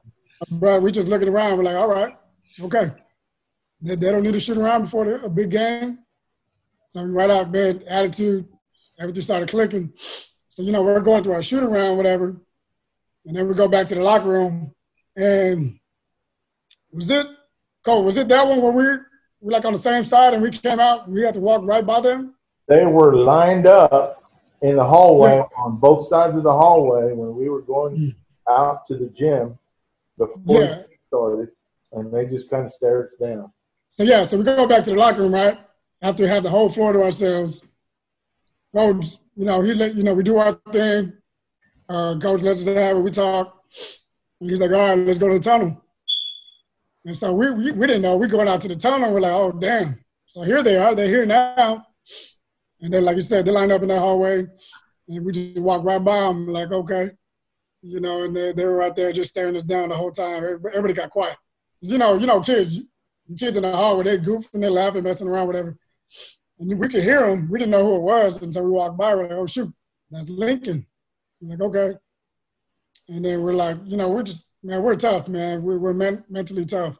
bro, 0.51 0.79
we 0.79 0.91
just 0.91 1.09
looking 1.09 1.29
around. 1.29 1.57
We're 1.57 1.63
like, 1.63 1.75
all 1.75 1.89
right, 1.89 2.15
okay. 2.61 2.91
They, 3.81 3.95
they 3.95 4.11
don't 4.11 4.23
need 4.23 4.33
to 4.33 4.39
shoot 4.39 4.57
around 4.57 4.83
before 4.83 5.05
the, 5.05 5.23
a 5.23 5.29
big 5.29 5.51
game. 5.51 5.99
So 6.89 7.03
we 7.03 7.11
right 7.11 7.29
out 7.29 7.51
bed, 7.51 7.83
attitude, 7.87 8.47
everything 8.99 9.21
started 9.23 9.49
clicking. 9.49 9.93
So, 10.49 10.63
you 10.63 10.71
know, 10.71 10.81
we're 10.81 10.99
going 11.01 11.23
through 11.23 11.33
our 11.33 11.41
shoot 11.41 11.63
around, 11.63 11.97
whatever. 11.97 12.41
And 13.25 13.35
then 13.35 13.47
we 13.47 13.53
go 13.53 13.67
back 13.67 13.87
to 13.87 13.95
the 13.95 14.01
locker 14.01 14.29
room. 14.29 14.73
And 15.15 15.79
was 16.91 17.09
it, 17.09 17.27
Cole, 17.83 18.03
was 18.03 18.17
it 18.17 18.27
that 18.29 18.47
one 18.47 18.61
where 18.61 18.71
we 18.71 18.83
we're 19.39 19.51
like 19.51 19.65
on 19.65 19.73
the 19.73 19.79
same 19.79 20.03
side 20.03 20.33
and 20.33 20.41
we 20.41 20.49
came 20.49 20.79
out, 20.79 21.09
we 21.09 21.21
had 21.21 21.33
to 21.35 21.39
walk 21.39 21.61
right 21.63 21.85
by 21.85 22.01
them? 22.01 22.35
They 22.67 22.85
were 22.85 23.15
lined 23.15 23.67
up 23.67 24.23
in 24.61 24.75
the 24.75 24.83
hallway 24.83 25.35
yeah. 25.35 25.63
on 25.63 25.77
both 25.77 26.07
sides 26.07 26.35
of 26.35 26.43
the 26.43 26.51
hallway 26.51 27.13
when 27.13 27.35
we 27.35 27.49
were 27.49 27.61
going 27.61 27.95
mm 27.95 28.15
out 28.49 28.85
to 28.87 28.95
the 28.95 29.07
gym 29.07 29.57
before 30.17 30.61
yeah. 30.61 30.81
started, 31.07 31.49
and 31.93 32.13
they 32.13 32.25
just 32.25 32.49
kind 32.49 32.65
of 32.65 32.73
stared 32.73 33.07
us 33.07 33.19
down. 33.19 33.51
So 33.89 34.03
yeah, 34.03 34.23
so 34.23 34.37
we 34.37 34.43
go 34.43 34.67
back 34.67 34.83
to 34.85 34.91
the 34.91 34.95
locker 34.95 35.21
room, 35.21 35.33
right? 35.33 35.59
After 36.01 36.23
we 36.23 36.29
have 36.29 36.43
the 36.43 36.49
whole 36.49 36.69
floor 36.69 36.93
to 36.93 37.03
ourselves. 37.03 37.63
Coach, 38.73 39.05
you 39.35 39.45
know, 39.45 39.61
he 39.61 39.73
let 39.73 39.95
you 39.95 40.03
know 40.03 40.13
we 40.13 40.23
do 40.23 40.37
our 40.37 40.59
thing. 40.71 41.13
Uh, 41.89 42.19
coach 42.19 42.41
lets 42.41 42.61
us 42.61 42.67
have 42.67 42.97
it. 42.97 43.01
We 43.01 43.11
talk. 43.11 43.63
And 44.39 44.49
he's 44.49 44.59
like, 44.59 44.71
all 44.71 44.89
right, 44.89 44.97
let's 44.97 45.17
go 45.17 45.29
to 45.29 45.39
the 45.39 45.43
tunnel. 45.43 45.81
And 47.05 47.15
so 47.15 47.33
we, 47.33 47.49
we, 47.49 47.71
we 47.71 47.87
didn't 47.87 48.01
know. 48.01 48.17
We're 48.17 48.27
going 48.27 48.47
out 48.47 48.61
to 48.61 48.67
the 48.67 48.75
tunnel. 48.75 49.11
We're 49.11 49.21
like, 49.21 49.31
oh, 49.31 49.53
damn. 49.53 50.03
So 50.25 50.43
here 50.43 50.61
they 50.61 50.75
are. 50.75 50.93
They're 50.93 51.07
here 51.07 51.25
now. 51.25 51.87
And 52.81 52.93
then, 52.93 53.05
like 53.05 53.15
you 53.15 53.21
said, 53.21 53.45
they 53.45 53.51
line 53.51 53.71
up 53.71 53.81
in 53.81 53.87
that 53.87 53.99
hallway. 53.99 54.45
And 55.07 55.25
we 55.25 55.31
just 55.31 55.59
walk 55.59 55.83
right 55.85 56.03
by 56.03 56.19
them, 56.19 56.47
like, 56.47 56.71
okay 56.71 57.11
you 57.81 57.99
know, 57.99 58.23
and 58.23 58.35
they, 58.35 58.51
they 58.53 58.65
were 58.65 58.75
right 58.75 58.95
there 58.95 59.11
just 59.11 59.31
staring 59.31 59.55
us 59.55 59.63
down 59.63 59.89
the 59.89 59.95
whole 59.95 60.11
time. 60.11 60.43
Everybody 60.43 60.93
got 60.93 61.09
quiet. 61.09 61.37
You 61.81 61.97
know, 61.97 62.17
you 62.17 62.25
know, 62.25 62.41
kids, 62.41 62.81
kids 63.37 63.57
in 63.57 63.63
the 63.63 63.75
hallway, 63.75 64.03
they 64.03 64.17
goofing, 64.17 64.61
they 64.61 64.69
laughing, 64.69 65.03
messing 65.03 65.27
around, 65.27 65.47
whatever. 65.47 65.77
And 66.59 66.79
we 66.79 66.87
could 66.89 67.03
hear 67.03 67.27
them. 67.27 67.49
We 67.49 67.59
didn't 67.59 67.71
know 67.71 67.85
who 67.85 67.95
it 67.97 68.01
was 68.01 68.41
until 68.41 68.63
we 68.63 68.71
walked 68.71 68.97
by. 68.97 69.13
We're 69.13 69.23
like, 69.23 69.31
oh, 69.33 69.45
shoot, 69.45 69.71
that's 70.09 70.29
Lincoln. 70.29 70.85
I'm 71.41 71.49
like, 71.49 71.61
okay. 71.61 71.97
And 73.09 73.23
then 73.23 73.41
we're 73.41 73.53
like, 73.53 73.77
you 73.85 73.95
know, 73.95 74.09
we're 74.09 74.23
just, 74.23 74.49
man, 74.63 74.81
we're 74.81 74.95
tough, 74.95 75.27
man. 75.27 75.61
We're, 75.61 75.77
we're 75.77 75.93
men- 75.93 76.25
mentally 76.29 76.65
tough. 76.65 76.97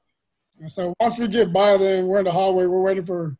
And 0.59 0.71
so 0.71 0.93
once 0.99 1.17
we 1.17 1.27
get 1.27 1.51
by 1.51 1.77
them, 1.77 2.07
we're 2.07 2.19
in 2.19 2.25
the 2.25 2.31
hallway, 2.31 2.65
we're 2.65 2.81
waiting 2.81 3.05
for 3.05 3.35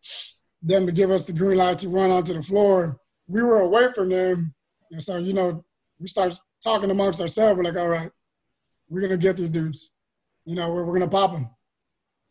them 0.62 0.86
to 0.86 0.92
give 0.92 1.12
us 1.12 1.26
the 1.26 1.34
green 1.34 1.58
light 1.58 1.80
to 1.80 1.90
run 1.90 2.12
onto 2.12 2.34
the 2.34 2.42
floor. 2.42 3.00
We 3.28 3.42
were 3.42 3.62
away 3.62 3.92
from 3.94 4.10
them. 4.10 4.54
And 4.92 5.04
so, 5.04 5.18
you 5.18 5.34
know, 5.34 5.64
we 6.00 6.08
start 6.08 6.34
talking 6.68 6.92
amongst 6.92 7.22
ourselves. 7.22 7.58
We're 7.58 7.64
like, 7.64 7.78
all 7.78 7.88
right, 7.88 8.12
we're 8.90 9.02
gonna 9.02 9.18
get 9.18 9.38
these 9.38 9.50
dudes. 9.50 9.92
You 10.46 10.56
know, 10.56 10.70
we're, 10.70 10.84
we're 10.84 11.00
gonna 11.00 11.10
pop 11.10 11.32
them. 11.32 11.50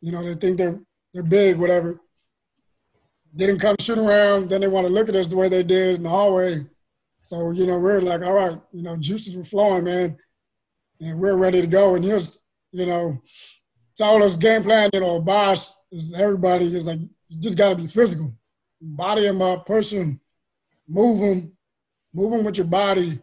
You 0.01 0.12
know, 0.12 0.22
they 0.22 0.35
think 0.35 0.59
they're 0.59 0.79
they're 1.14 1.22
big, 1.22 1.57
whatever. 1.59 2.01
They 3.35 3.46
didn't 3.46 3.61
come 3.61 3.77
shooting 3.81 4.07
around. 4.07 4.49
Then 4.49 4.61
they 4.61 4.68
want 4.68 4.87
to 4.87 4.92
look 4.92 5.09
at 5.09 5.16
us 5.16 5.29
the 5.29 5.37
way 5.37 5.49
they 5.49 5.62
did 5.62 5.96
in 5.96 6.03
the 6.03 6.11
hallway. 6.11 6.66
So 7.22 7.51
you 7.51 7.66
know, 7.66 7.79
we're 7.79 8.01
like, 8.01 8.22
all 8.22 8.35
right, 8.35 8.59
you 8.72 8.83
know, 8.83 8.96
juices 8.96 9.37
were 9.37 9.44
flowing, 9.44 9.85
man, 9.85 10.18
and 11.01 11.18
we're 11.18 11.37
ready 11.37 11.62
to 11.62 11.66
go. 11.66 11.95
And 11.95 12.05
he 12.05 12.12
was, 12.12 12.43
you 12.72 12.87
know, 12.87 13.22
told 13.97 14.22
us 14.22 14.37
game 14.37 14.62
plan. 14.62 14.91
You 14.93 15.01
know, 15.01 15.20
Bosh 15.20 15.70
is 15.91 16.12
everybody 16.12 16.76
is 16.76 16.87
like, 16.87 17.01
you 17.28 17.41
just 17.41 17.57
got 17.57 17.70
to 17.70 17.76
be 17.76 17.87
physical, 17.87 18.34
body 18.80 19.26
him 19.26 19.41
up, 19.41 19.66
push 19.66 19.91
him, 19.91 20.20
move 20.87 21.20
him, 21.20 21.53
with 22.12 22.57
your 22.57 22.66
body 22.66 23.20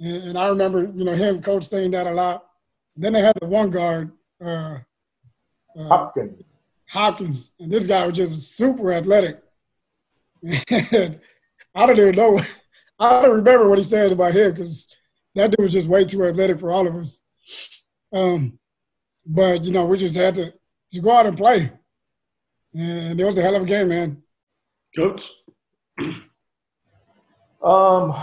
and, 0.00 0.22
and, 0.24 0.38
I 0.38 0.46
remember, 0.48 0.90
you 0.94 1.04
know, 1.04 1.14
him, 1.14 1.42
coach 1.42 1.64
saying 1.64 1.90
that 1.90 2.06
a 2.06 2.12
lot. 2.12 2.46
Then 2.96 3.12
they 3.12 3.20
had 3.20 3.36
the 3.40 3.46
one 3.46 3.70
guard, 3.70 4.12
uh, 4.42 4.78
uh, 5.78 5.88
Hopkins. 5.88 6.56
Hopkins, 6.88 7.52
and 7.60 7.70
this 7.70 7.86
guy 7.86 8.06
was 8.06 8.16
just 8.16 8.56
super 8.56 8.92
athletic. 8.92 9.42
And 10.92 11.20
I 11.74 11.86
don't 11.86 11.98
even 11.98 12.16
know. 12.16 12.40
I 12.98 13.22
don't 13.22 13.36
remember 13.36 13.68
what 13.68 13.78
he 13.78 13.84
said 13.84 14.10
about 14.10 14.34
him 14.34 14.52
because 14.52 14.88
that 15.34 15.50
dude 15.50 15.60
was 15.64 15.72
just 15.72 15.88
way 15.88 16.04
too 16.04 16.24
athletic 16.24 16.58
for 16.58 16.72
all 16.72 16.86
of 16.86 16.96
us. 16.96 17.20
Um, 18.12 18.58
but 19.24 19.62
you 19.62 19.70
know, 19.70 19.84
we 19.84 19.98
just 19.98 20.16
had 20.16 20.34
to 20.36 20.52
to 20.92 21.00
go 21.00 21.12
out 21.12 21.26
and 21.26 21.36
play, 21.36 21.70
and 22.74 23.20
it 23.20 23.24
was 23.24 23.38
a 23.38 23.42
hell 23.42 23.54
of 23.54 23.62
a 23.62 23.66
game, 23.66 23.88
man. 23.88 24.22
Coach. 24.96 25.30
Um, 27.62 28.14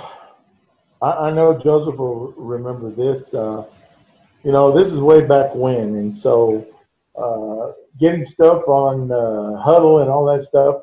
I, 1.01 1.11
I 1.11 1.31
know 1.31 1.57
Joseph 1.57 1.97
will 1.97 2.33
remember 2.37 2.89
this. 2.89 3.33
Uh, 3.33 3.65
you 4.43 4.51
know, 4.51 4.71
this 4.71 4.91
is 4.91 4.99
way 4.99 5.21
back 5.21 5.53
when, 5.53 5.95
and 5.95 6.15
so 6.15 6.65
uh, 7.17 7.73
getting 7.99 8.25
stuff 8.25 8.67
on 8.67 9.11
uh, 9.11 9.61
Hudl 9.63 10.01
and 10.01 10.09
all 10.09 10.25
that 10.25 10.43
stuff. 10.43 10.81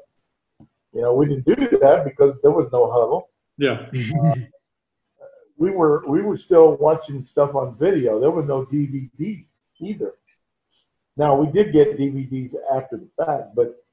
You 0.92 1.02
know, 1.02 1.14
we 1.14 1.26
didn't 1.26 1.46
do 1.46 1.78
that 1.78 2.04
because 2.04 2.40
there 2.42 2.50
was 2.50 2.70
no 2.72 2.86
Hudl. 2.86 3.24
Yeah. 3.58 4.34
we 5.56 5.70
were 5.70 6.04
we 6.06 6.22
were 6.22 6.36
still 6.36 6.76
watching 6.76 7.24
stuff 7.24 7.54
on 7.54 7.76
video. 7.76 8.20
There 8.20 8.30
was 8.30 8.46
no 8.46 8.64
DVD 8.66 9.44
either. 9.80 10.14
Now 11.16 11.36
we 11.36 11.46
did 11.50 11.72
get 11.72 11.98
DVDs 11.98 12.54
after 12.72 12.96
the 12.96 13.08
fact, 13.24 13.54
but 13.54 13.84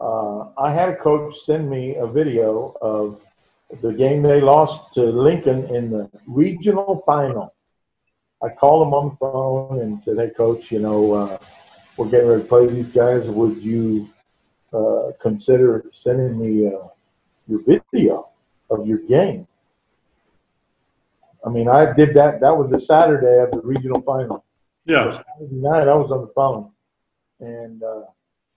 uh, 0.00 0.48
I 0.58 0.72
had 0.72 0.88
a 0.90 0.96
coach 0.96 1.36
send 1.38 1.68
me 1.68 1.96
a 1.96 2.06
video 2.06 2.76
of 2.80 3.24
the 3.82 3.92
game 3.92 4.22
they 4.22 4.40
lost 4.40 4.92
to 4.94 5.02
Lincoln 5.02 5.74
in 5.74 5.90
the 5.90 6.10
regional 6.26 7.02
final. 7.06 7.54
I 8.42 8.48
called 8.48 8.86
him 8.86 8.94
on 8.94 9.10
the 9.10 9.16
phone 9.16 9.80
and 9.80 10.02
said, 10.02 10.16
"Hey, 10.16 10.30
coach, 10.30 10.72
you 10.72 10.80
know 10.80 11.12
uh, 11.12 11.38
we're 11.96 12.08
getting 12.08 12.28
ready 12.28 12.42
to 12.42 12.48
play 12.48 12.66
these 12.66 12.88
guys. 12.88 13.26
Would 13.28 13.58
you 13.58 14.08
uh, 14.72 15.12
consider 15.20 15.84
sending 15.92 16.38
me 16.38 16.66
uh, 16.66 16.88
your 17.46 17.60
video 17.62 18.30
of 18.70 18.86
your 18.86 18.98
game?" 18.98 19.46
I 21.44 21.48
mean, 21.48 21.68
I 21.68 21.92
did 21.92 22.14
that. 22.14 22.40
That 22.40 22.56
was 22.56 22.72
a 22.72 22.78
Saturday 22.78 23.42
of 23.42 23.50
the 23.52 23.60
regional 23.62 24.02
final. 24.02 24.44
Yeah. 24.84 25.10
Saturday 25.10 25.54
night, 25.56 25.88
I 25.88 25.94
was 25.94 26.10
on 26.10 26.22
the 26.22 26.32
phone, 26.34 26.70
and 27.40 27.82
uh, 27.82 28.02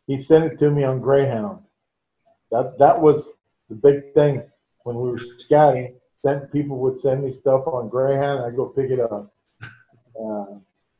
he 0.07 0.17
sent 0.17 0.45
it 0.45 0.59
to 0.59 0.71
me 0.71 0.83
on 0.83 0.99
Greyhound. 0.99 1.59
That 2.51 2.77
that 2.79 2.99
was 2.99 3.33
the 3.69 3.75
big 3.75 4.13
thing 4.13 4.43
when 4.83 4.95
we 4.95 5.11
were 5.11 5.19
scouting. 5.37 5.95
Sent 6.25 6.51
people 6.53 6.77
would 6.77 6.97
send 6.97 7.23
me 7.23 7.33
stuff 7.33 7.67
on 7.67 7.89
Greyhound, 7.89 8.39
and 8.39 8.45
I'd 8.45 8.55
go 8.55 8.67
pick 8.67 8.89
it 8.91 8.99
up 8.99 9.33
uh, 10.19 10.45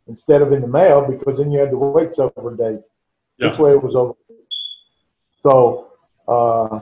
instead 0.08 0.42
of 0.42 0.52
in 0.52 0.62
the 0.62 0.68
mail 0.68 1.06
because 1.10 1.38
then 1.38 1.50
you 1.50 1.60
had 1.60 1.70
to 1.70 1.78
wait 1.78 2.14
several 2.14 2.56
days. 2.56 2.90
Yeah. 3.38 3.48
This 3.48 3.58
way, 3.58 3.72
it 3.72 3.82
was 3.82 3.96
over. 3.96 4.16
So 5.42 5.94
uh, 6.28 6.82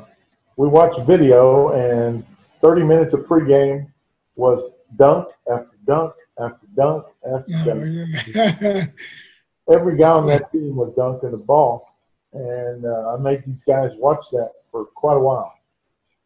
we 0.58 0.68
watched 0.68 1.02
video, 1.02 1.70
and 1.70 2.26
30 2.62 2.84
minutes 2.84 3.14
of 3.14 3.22
pregame 3.22 3.92
was 4.36 4.74
dunk 4.96 5.28
after 5.52 5.78
dunk 5.86 6.14
after 6.40 6.68
dunk 6.76 7.06
after 7.26 7.52
Oh, 7.54 7.66
dunk 7.66 8.10
yeah. 8.34 8.86
every 9.72 9.98
guy 9.98 10.10
on 10.10 10.28
that 10.28 10.52
team 10.52 10.76
was 10.76 10.94
dunking 10.96 11.32
the 11.32 11.38
ball, 11.38 11.88
and 12.34 12.86
uh, 12.86 13.16
I 13.16 13.18
made 13.18 13.44
these 13.46 13.64
guys 13.64 13.92
watch 13.98 14.26
that 14.32 14.52
for 14.66 14.86
quite 14.86 15.18
a 15.18 15.20
while. 15.20 15.54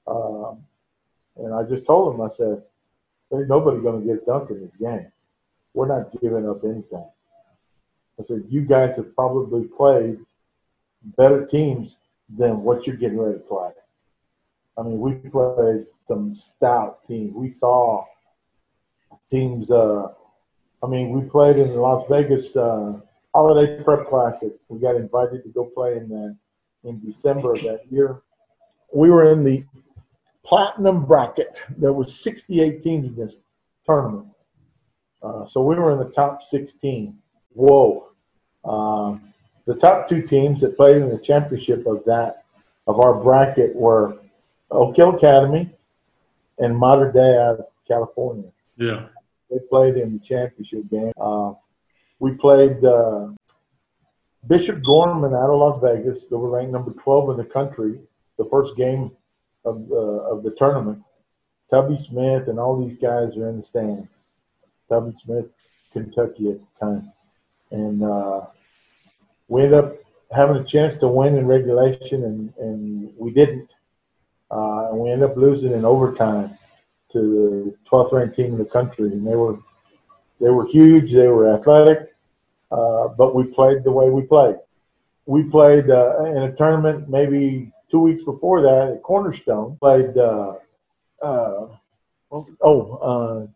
Um, 0.08 0.60
and 1.38 1.54
I 1.54 1.64
just 1.64 1.86
told 1.86 2.14
them, 2.14 2.22
I 2.22 2.30
said, 2.30 2.64
"There's 3.32 3.50
nobody 3.50 3.82
going 3.82 4.02
to 4.02 4.08
get 4.08 4.26
dunked 4.26 4.52
in 4.52 4.62
this 4.62 4.76
game. 4.76 5.12
We're 5.74 5.88
not 5.88 6.12
giving 6.22 6.48
up 6.50 6.64
anything." 6.64 7.06
I 8.20 8.24
said, 8.24 8.46
"You 8.50 8.62
guys 8.62 8.96
have 8.96 9.16
probably 9.16 9.66
played 9.66 10.20
better 11.18 11.46
teams 11.46 11.98
than 12.30 12.64
what 12.64 12.88
you're 12.88 12.96
getting 12.96 13.20
ready 13.20 13.40
to 13.40 13.44
play." 13.44 13.72
I 14.78 14.84
mean, 14.84 15.00
we 15.00 15.14
played 15.16 15.86
some 16.08 16.36
stout 16.36 17.08
teams. 17.08 17.34
We 17.34 17.50
saw 17.50 18.06
teams. 19.32 19.72
Uh, 19.72 20.10
I 20.84 20.88
mean, 20.88 21.12
we 21.12 21.28
played 21.28 21.58
in 21.58 21.70
the 21.70 21.80
Las 21.80 22.08
Vegas 22.08 22.56
uh, 22.56 23.00
Holiday 23.34 23.82
Prep 23.84 24.08
Classic. 24.08 24.54
We 24.70 24.80
got 24.80 24.96
invited 24.96 25.44
to 25.44 25.50
go 25.50 25.66
play 25.66 25.98
in 25.98 26.10
that 26.10 26.38
in 26.84 27.04
December 27.04 27.54
of 27.54 27.62
that 27.64 27.82
year. 27.90 28.22
We 28.94 29.10
were 29.10 29.32
in 29.32 29.44
the 29.44 29.66
platinum 30.46 31.06
bracket. 31.06 31.58
There 31.78 31.94
was 31.94 32.16
68 32.20 32.82
teams 32.82 33.08
in 33.08 33.16
this 33.16 33.38
tournament, 33.86 34.28
uh, 35.22 35.46
so 35.46 35.62
we 35.62 35.76
were 35.76 35.92
in 35.92 36.00
the 36.00 36.14
top 36.14 36.44
16. 36.44 37.18
Whoa! 37.54 38.10
Um, 38.64 39.34
the 39.66 39.76
top 39.76 40.08
two 40.08 40.22
teams 40.22 40.62
that 40.62 40.78
played 40.78 40.98
in 40.98 41.10
the 41.10 41.18
championship 41.18 41.86
of 41.88 42.04
that 42.06 42.46
of 42.88 43.00
our 43.00 43.16
bracket 43.16 43.76
were 43.76 44.18
Oak 44.72 44.96
Hill 44.96 45.16
Academy 45.16 45.72
and 46.60 46.78
Mater 46.78 47.12
Dei 47.12 47.38
out 47.38 47.60
of 47.60 47.66
California. 47.88 48.52
Yeah. 48.78 49.08
They 49.50 49.58
played 49.70 49.96
in 49.96 50.14
the 50.14 50.20
championship 50.20 50.90
game. 50.90 51.12
Uh, 51.20 51.54
we 52.20 52.32
played 52.32 52.84
uh, 52.84 53.30
Bishop 54.48 54.84
Gorman 54.84 55.34
out 55.34 55.50
of 55.50 55.60
Las 55.60 55.82
Vegas. 55.82 56.26
They 56.28 56.36
were 56.36 56.50
ranked 56.50 56.72
number 56.72 56.92
12 56.92 57.32
in 57.32 57.38
the 57.38 57.46
country. 57.46 58.00
The 58.38 58.46
first 58.46 58.76
game 58.76 59.12
of 59.66 59.88
the 59.88 59.96
of 59.96 60.44
the 60.44 60.52
tournament. 60.52 61.02
Tubby 61.70 61.98
Smith 61.98 62.48
and 62.48 62.60
all 62.60 62.80
these 62.80 62.98
guys 62.98 63.36
are 63.36 63.50
in 63.50 63.58
the 63.58 63.64
stands. 63.64 64.08
Tubby 64.88 65.16
Smith, 65.24 65.48
Kentucky 65.92 66.52
at 66.52 66.60
the 66.60 66.86
time, 66.86 67.12
and 67.72 68.04
uh, 68.04 68.42
we 69.48 69.64
ended 69.64 69.80
up 69.80 69.96
having 70.32 70.58
a 70.58 70.64
chance 70.64 70.98
to 70.98 71.08
win 71.08 71.38
in 71.38 71.48
regulation, 71.48 72.24
and, 72.24 72.54
and 72.58 73.12
we 73.18 73.32
didn't. 73.32 73.70
Uh, 74.52 74.90
and 74.90 75.00
we 75.00 75.10
ended 75.10 75.30
up 75.30 75.38
losing 75.38 75.72
in 75.72 75.86
overtime 75.86 76.56
to 77.12 77.76
the 77.84 77.90
12th 77.90 78.12
ranked 78.12 78.36
team 78.36 78.54
in 78.54 78.58
the 78.58 78.66
country, 78.66 79.10
and 79.10 79.26
they 79.26 79.36
were 79.36 79.58
they 80.40 80.50
were 80.50 80.68
huge. 80.68 81.14
They 81.14 81.28
were 81.28 81.54
athletic, 81.54 82.14
uh, 82.72 83.08
but 83.10 83.34
we 83.34 83.46
played 83.46 83.84
the 83.84 83.92
way 83.92 84.10
we 84.10 84.22
played. 84.22 84.58
We 85.26 85.44
played 85.44 85.90
uh, 85.90 86.24
in 86.26 86.38
a 86.38 86.56
tournament 86.56 87.10
maybe 87.10 87.72
two 87.96 88.02
weeks 88.02 88.24
before 88.24 88.62
that 88.62 88.90
at 88.90 89.02
Cornerstone. 89.04 89.78
Played 89.80 90.18
uh, 90.18 90.56
uh, 91.22 91.68
oh 92.30 92.98
uh, 93.02 93.48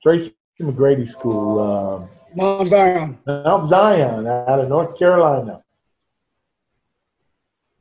Tracy 0.00 0.36
McGrady 0.60 1.08
School, 1.08 1.58
uh, 1.58 2.06
Mount 2.36 2.68
Zion. 2.68 3.18
Mount 3.26 3.66
Zion 3.66 4.24
out 4.28 4.60
of 4.60 4.68
North 4.68 4.96
Carolina. 4.96 5.64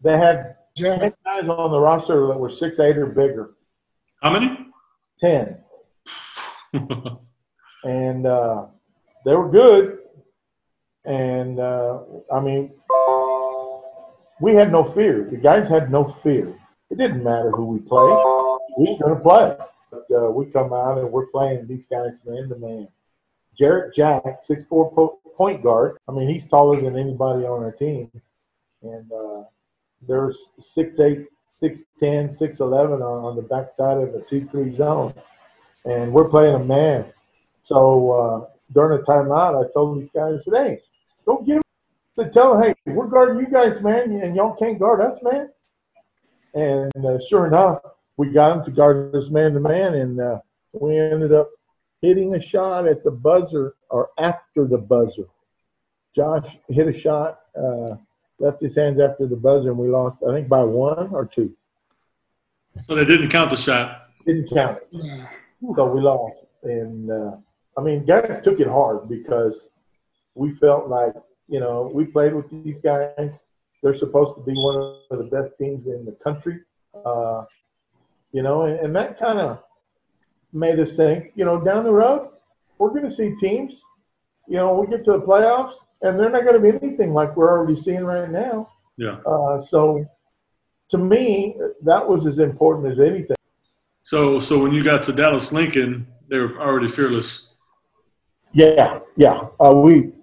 They 0.01 0.17
had 0.17 0.55
Jeff, 0.75 0.99
10 0.99 1.13
guys 1.23 1.47
on 1.47 1.71
the 1.71 1.79
roster 1.79 2.27
that 2.27 2.39
were 2.39 2.49
six 2.49 2.79
eight 2.79 2.97
or 2.97 3.05
bigger. 3.05 3.51
How 4.23 4.31
many? 4.31 4.57
10. 5.21 5.57
and 7.83 8.25
uh, 8.25 8.65
they 9.23 9.35
were 9.35 9.51
good. 9.51 9.99
And 11.05 11.59
uh, 11.59 11.99
I 12.33 12.39
mean, 12.39 12.71
we 14.39 14.53
had 14.53 14.71
no 14.71 14.83
fear. 14.83 15.27
The 15.29 15.37
guys 15.37 15.67
had 15.67 15.91
no 15.91 16.03
fear. 16.03 16.53
It 16.89 16.97
didn't 16.97 17.23
matter 17.23 17.51
who 17.51 17.65
we 17.65 17.79
played. 17.79 18.17
We 18.77 18.91
were 18.91 18.99
going 18.99 19.15
to 19.15 19.21
play. 19.21 19.57
But 19.91 20.05
uh, 20.15 20.29
we 20.31 20.45
come 20.45 20.73
out 20.73 20.97
and 20.97 21.11
we're 21.11 21.27
playing 21.27 21.67
these 21.67 21.85
guys 21.85 22.19
man 22.25 22.49
to 22.49 22.55
man. 22.55 22.87
Jarrett 23.57 23.95
Jack, 23.95 24.23
six 24.41 24.63
four 24.65 24.91
po- 24.93 25.19
point 25.35 25.63
guard. 25.63 25.97
I 26.07 26.11
mean, 26.11 26.29
he's 26.29 26.47
taller 26.47 26.81
than 26.81 26.97
anybody 26.97 27.45
on 27.45 27.63
our 27.63 27.71
team. 27.71 28.11
And 28.83 29.11
uh, 29.11 29.43
there's 30.07 30.51
6'8", 30.59 31.25
6'10", 31.61 31.83
6'11", 31.99 32.95
on, 32.95 33.01
on 33.01 33.35
the 33.35 33.41
backside 33.41 33.97
of 33.97 34.13
a 34.13 34.19
2-3 34.19 34.75
zone. 34.75 35.13
And 35.85 36.11
we're 36.11 36.29
playing 36.29 36.55
a 36.55 36.63
man. 36.63 37.05
So 37.63 38.11
uh, 38.11 38.49
during 38.73 38.99
the 38.99 39.03
timeout, 39.03 39.65
I 39.65 39.71
told 39.73 39.99
these 39.99 40.11
guys, 40.11 40.43
hey, 40.45 40.79
don't 41.25 41.45
give 41.45 41.61
to 42.17 42.29
tell 42.29 42.53
them, 42.53 42.63
hey, 42.63 42.93
we're 42.93 43.07
guarding 43.07 43.37
you 43.37 43.47
guys, 43.47 43.81
man, 43.81 44.11
and 44.11 44.35
y'all 44.35 44.55
can't 44.55 44.79
guard 44.79 45.01
us, 45.01 45.19
man. 45.21 45.49
And 46.53 47.05
uh, 47.05 47.19
sure 47.27 47.47
enough, 47.47 47.81
we 48.17 48.29
got 48.29 48.55
them 48.55 48.65
to 48.65 48.71
guard 48.71 49.15
us 49.15 49.29
man 49.29 49.53
to 49.53 49.59
man, 49.59 49.93
and 49.93 50.19
uh, 50.19 50.39
we 50.73 50.97
ended 50.97 51.33
up 51.33 51.49
hitting 52.01 52.33
a 52.35 52.41
shot 52.41 52.87
at 52.87 53.03
the 53.03 53.11
buzzer 53.11 53.75
or 53.89 54.09
after 54.17 54.65
the 54.65 54.77
buzzer. 54.77 55.27
Josh 56.15 56.57
hit 56.67 56.87
a 56.87 56.93
shot, 56.93 57.39
uh, 57.55 57.95
left 58.39 58.61
his 58.61 58.75
hands 58.75 58.99
after 58.99 59.27
the 59.27 59.35
buzzer, 59.35 59.69
and 59.69 59.77
we 59.77 59.87
lost, 59.87 60.23
I 60.27 60.33
think, 60.33 60.47
by 60.47 60.63
one 60.63 61.09
or 61.13 61.25
two. 61.25 61.55
so 62.83 62.95
they 62.95 63.05
didn't 63.05 63.29
count 63.29 63.51
the 63.51 63.55
shot. 63.55 64.09
Didn't 64.25 64.49
count 64.49 64.79
it. 64.91 65.27
So 65.75 65.85
we 65.85 66.01
lost. 66.01 66.45
And 66.63 67.11
uh, 67.11 67.31
I 67.77 67.81
mean, 67.81 68.05
guys 68.05 68.39
took 68.43 68.59
it 68.59 68.67
hard 68.67 69.07
because 69.07 69.69
we 70.33 70.53
felt 70.53 70.87
like, 70.87 71.13
you 71.47 71.59
know, 71.59 71.89
we 71.93 72.05
played 72.05 72.33
with 72.33 72.45
these 72.63 72.79
guys. 72.79 73.43
They're 73.81 73.95
supposed 73.95 74.35
to 74.35 74.41
be 74.41 74.53
one 74.53 74.99
of 75.11 75.17
the 75.17 75.25
best 75.25 75.53
teams 75.57 75.85
in 75.85 76.05
the 76.05 76.17
country. 76.23 76.59
Uh, 77.05 77.45
you 78.31 78.41
know, 78.41 78.63
and, 78.63 78.79
and 78.79 78.95
that 78.95 79.19
kind 79.19 79.39
of 79.39 79.63
made 80.53 80.79
us 80.79 80.95
think, 80.95 81.31
you 81.35 81.45
know, 81.45 81.59
down 81.59 81.83
the 81.83 81.91
road, 81.91 82.29
we're 82.77 82.89
going 82.89 83.03
to 83.03 83.09
see 83.09 83.35
teams, 83.35 83.81
you 84.47 84.57
know, 84.57 84.73
we 84.79 84.87
get 84.87 85.03
to 85.05 85.11
the 85.11 85.21
playoffs 85.21 85.75
and 86.01 86.19
they're 86.19 86.29
not 86.29 86.43
going 86.43 86.53
to 86.53 86.59
be 86.59 86.85
anything 86.85 87.13
like 87.13 87.35
we're 87.35 87.49
already 87.49 87.75
seeing 87.75 88.03
right 88.03 88.29
now. 88.29 88.69
Yeah. 88.97 89.17
Uh, 89.25 89.61
so 89.61 90.05
to 90.89 90.97
me, 90.97 91.55
that 91.83 92.07
was 92.07 92.25
as 92.25 92.39
important 92.39 92.91
as 92.91 92.99
anything. 92.99 93.35
So 94.03 94.39
so 94.39 94.57
when 94.57 94.71
you 94.71 94.83
got 94.83 95.01
to 95.03 95.13
Dallas 95.13 95.51
Lincoln, 95.51 96.07
they 96.29 96.39
were 96.39 96.59
already 96.59 96.87
fearless. 96.87 97.47
Yeah, 98.53 98.99
yeah. 99.17 99.47
Uh, 99.59 99.73
we 99.73 100.13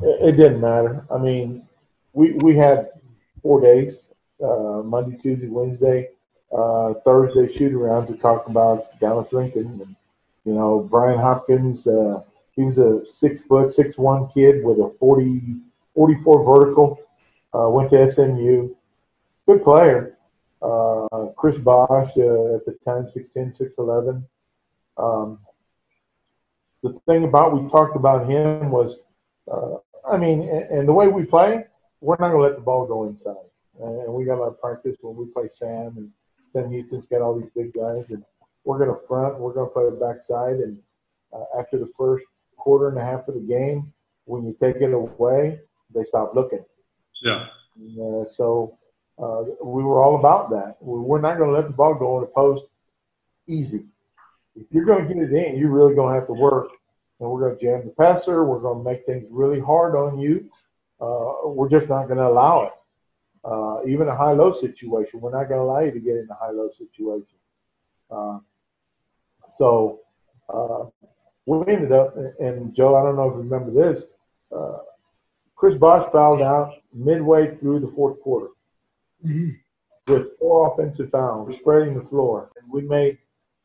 it, 0.00 0.36
didn't 0.36 0.60
matter. 0.60 1.04
I 1.10 1.18
mean, 1.18 1.66
we 2.12 2.32
we 2.32 2.56
had 2.56 2.90
four 3.42 3.60
days: 3.60 4.08
uh, 4.42 4.82
Monday, 4.84 5.16
Tuesday, 5.16 5.48
Wednesday, 5.48 6.08
uh, 6.56 6.94
Thursday 7.04 7.52
shoot 7.52 7.72
around 7.72 8.06
to 8.06 8.14
talk 8.14 8.46
about 8.48 8.98
Dallas 9.00 9.32
Lincoln. 9.32 9.80
And, 9.82 9.96
you 10.44 10.54
know, 10.54 10.80
Brian 10.80 11.18
Hopkins, 11.18 11.86
uh, 11.86 12.22
he 12.52 12.62
was 12.62 12.78
a 12.78 13.06
six 13.06 13.42
foot, 13.42 13.70
six 13.70 13.98
one 13.98 14.28
kid 14.28 14.64
with 14.64 14.78
a 14.78 14.92
40, 14.98 15.56
44 15.94 16.44
vertical. 16.44 16.98
Uh, 17.54 17.68
went 17.68 17.90
to 17.90 18.08
SMU. 18.08 18.74
Good 19.46 19.64
player. 19.64 20.16
Uh, 20.60 21.26
Chris 21.36 21.56
Bosh 21.56 22.10
uh, 22.16 22.56
at 22.56 22.66
the 22.66 22.76
time, 22.84 23.06
6'10", 23.06 23.56
6'11". 23.76 24.24
Um, 24.96 25.38
the 26.82 26.98
thing 27.06 27.24
about 27.24 27.60
we 27.60 27.68
talked 27.70 27.96
about 27.96 28.28
him 28.28 28.70
was, 28.70 29.00
I 30.10 30.16
mean, 30.16 30.42
and, 30.42 30.70
and, 30.70 30.88
the 30.88 30.92
way 30.92 31.08
we 31.08 31.24
play, 31.24 31.64
we're 32.00 32.16
not 32.18 32.30
going 32.30 32.42
to 32.42 32.48
let 32.48 32.56
the 32.56 32.62
ball 32.62 32.86
go 32.86 33.04
inside. 33.04 33.34
And 33.80 34.12
we 34.12 34.24
got 34.24 34.38
a 34.38 34.40
lot 34.40 34.48
of 34.48 34.60
practice 34.60 34.96
when 35.00 35.16
we 35.16 35.26
play 35.26 35.48
Sam 35.48 35.94
and 35.96 36.10
Sam 36.52 36.70
Houston's 36.70 37.06
got 37.06 37.20
all 37.20 37.38
these 37.38 37.50
big 37.54 37.72
guys, 37.72 38.10
and 38.10 38.24
we're 38.64 38.78
going 38.78 38.90
to 38.90 39.06
front. 39.06 39.38
We're 39.38 39.52
going 39.52 39.68
to 39.68 39.72
play 39.72 39.84
the 39.84 39.92
backside, 39.92 40.56
and 40.56 40.78
uh, 41.32 41.58
after 41.58 41.78
the 41.78 41.90
first 41.98 42.24
quarter 42.56 42.88
and 42.88 42.98
a 42.98 43.04
half 43.04 43.28
of 43.28 43.34
the 43.34 43.40
game, 43.40 43.92
when 44.24 44.44
you 44.44 44.56
take 44.60 44.76
it 44.76 44.92
away, 44.92 45.60
they 45.94 46.04
stop 46.04 46.34
looking. 46.34 46.64
Yeah. 47.22 47.46
And, 47.76 48.24
uh, 48.24 48.28
so 48.28 48.78
uh, 49.22 49.44
we 49.62 49.82
were 49.82 50.02
all 50.02 50.18
about 50.18 50.50
that. 50.50 50.76
We're 50.80 51.20
not 51.20 51.38
going 51.38 51.50
to 51.50 51.56
let 51.56 51.66
the 51.66 51.72
ball 51.74 51.94
go 51.94 52.18
in 52.18 52.22
the 52.22 52.28
post 52.28 52.64
easy. 53.46 53.84
If 54.56 54.66
you're 54.70 54.84
going 54.84 55.06
to 55.06 55.14
get 55.14 55.22
it 55.22 55.32
in, 55.32 55.56
you're 55.56 55.70
really 55.70 55.94
going 55.94 56.12
to 56.12 56.18
have 56.18 56.26
to 56.26 56.34
work. 56.34 56.68
And 57.20 57.30
we're 57.30 57.40
going 57.40 57.58
to 57.58 57.64
jam 57.64 57.82
the 57.84 57.92
passer. 57.92 58.44
We're 58.44 58.60
going 58.60 58.84
to 58.84 58.90
make 58.90 59.04
things 59.06 59.26
really 59.30 59.60
hard 59.60 59.96
on 59.96 60.18
you. 60.18 60.50
Uh, 61.00 61.48
we're 61.48 61.68
just 61.68 61.88
not 61.88 62.06
going 62.06 62.18
to 62.18 62.26
allow 62.28 62.64
it. 62.64 62.72
Uh, 63.44 63.78
even 63.86 64.08
a 64.08 64.16
high-low 64.16 64.52
situation, 64.52 65.20
we're 65.20 65.30
not 65.30 65.48
going 65.48 65.58
to 65.58 65.64
allow 65.64 65.80
you 65.80 65.92
to 65.92 66.00
get 66.00 66.16
in 66.16 66.28
a 66.30 66.34
high-low 66.34 66.68
situation. 66.76 67.38
Uh, 68.10 68.38
so 69.48 70.00
uh, 70.52 70.84
we 71.46 71.72
ended 71.72 71.92
up, 71.92 72.16
and 72.40 72.74
Joe, 72.74 72.96
I 72.96 73.02
don't 73.02 73.16
know 73.16 73.28
if 73.28 73.34
you 73.34 73.42
remember 73.42 73.70
this, 73.70 74.04
uh, 74.54 74.78
Chris 75.54 75.74
Bosh 75.74 76.10
fouled 76.12 76.42
out 76.42 76.74
midway 76.92 77.56
through 77.56 77.80
the 77.80 77.88
fourth 77.88 78.20
quarter 78.20 78.48
mm-hmm. 79.24 79.50
with 80.12 80.36
four 80.38 80.72
offensive 80.72 81.10
fouls, 81.10 81.54
spreading 81.56 81.94
the 81.94 82.04
floor. 82.04 82.50
And 82.60 82.70
we 82.70 82.82
made 82.82 83.18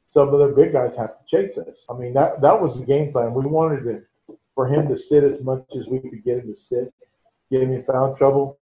some 0.09 0.33
of 0.33 0.39
the 0.39 0.55
big 0.55 0.73
guys 0.73 0.95
have 0.95 1.17
to 1.17 1.25
chase 1.25 1.57
us. 1.57 1.85
I 1.89 1.93
mean, 1.93 2.13
that, 2.13 2.41
that 2.41 2.61
was 2.61 2.79
the 2.79 2.85
game 2.85 3.11
plan. 3.11 3.33
We 3.33 3.45
wanted 3.45 3.83
to, 3.85 4.35
for 4.55 4.67
him 4.67 4.87
to 4.87 4.97
sit 4.97 5.23
as 5.23 5.41
much 5.41 5.65
as 5.77 5.87
we 5.87 5.99
could 5.99 6.23
get 6.23 6.39
him 6.39 6.47
to 6.47 6.55
sit, 6.55 6.93
get 7.51 7.61
him 7.61 7.73
in 7.73 7.83
foul 7.83 8.15
trouble, 8.15 8.59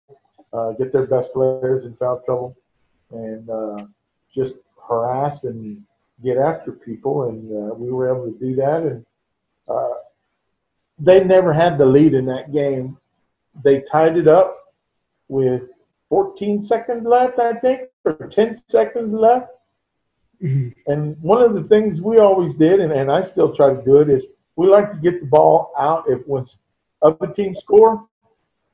uh, 0.52 0.72
get 0.72 0.92
their 0.92 1.06
best 1.06 1.32
players 1.32 1.84
in 1.84 1.94
foul 1.96 2.22
trouble, 2.24 2.56
and 3.10 3.48
uh, 3.50 3.84
just 4.32 4.54
harass 4.88 5.44
and 5.44 5.82
get 6.22 6.36
after 6.36 6.72
people. 6.72 7.28
And 7.28 7.50
uh, 7.50 7.74
we 7.74 7.90
were 7.90 8.14
able 8.14 8.32
to 8.32 8.38
do 8.38 8.54
that. 8.56 8.82
And 8.82 9.04
uh, 9.68 9.94
they 10.98 11.24
never 11.24 11.52
had 11.52 11.78
the 11.78 11.86
lead 11.86 12.14
in 12.14 12.26
that 12.26 12.52
game. 12.52 12.98
They 13.64 13.80
tied 13.80 14.16
it 14.16 14.28
up 14.28 14.74
with 15.28 15.68
14 16.08 16.62
seconds 16.62 17.06
left, 17.06 17.38
I 17.38 17.54
think, 17.54 17.82
or 18.04 18.14
10 18.14 18.56
seconds 18.68 19.12
left. 19.12 19.48
And 20.40 21.20
one 21.20 21.42
of 21.42 21.54
the 21.54 21.62
things 21.62 22.00
we 22.00 22.18
always 22.18 22.54
did, 22.54 22.80
and, 22.80 22.92
and 22.92 23.10
I 23.10 23.22
still 23.22 23.54
try 23.54 23.74
to 23.74 23.82
do 23.82 23.96
it, 23.96 24.08
is 24.08 24.28
we 24.56 24.68
like 24.68 24.90
to 24.90 24.96
get 24.96 25.20
the 25.20 25.26
ball 25.26 25.72
out 25.78 26.04
if 26.08 26.26
once 26.26 26.58
other 27.02 27.26
teams 27.28 27.60
score, 27.60 28.06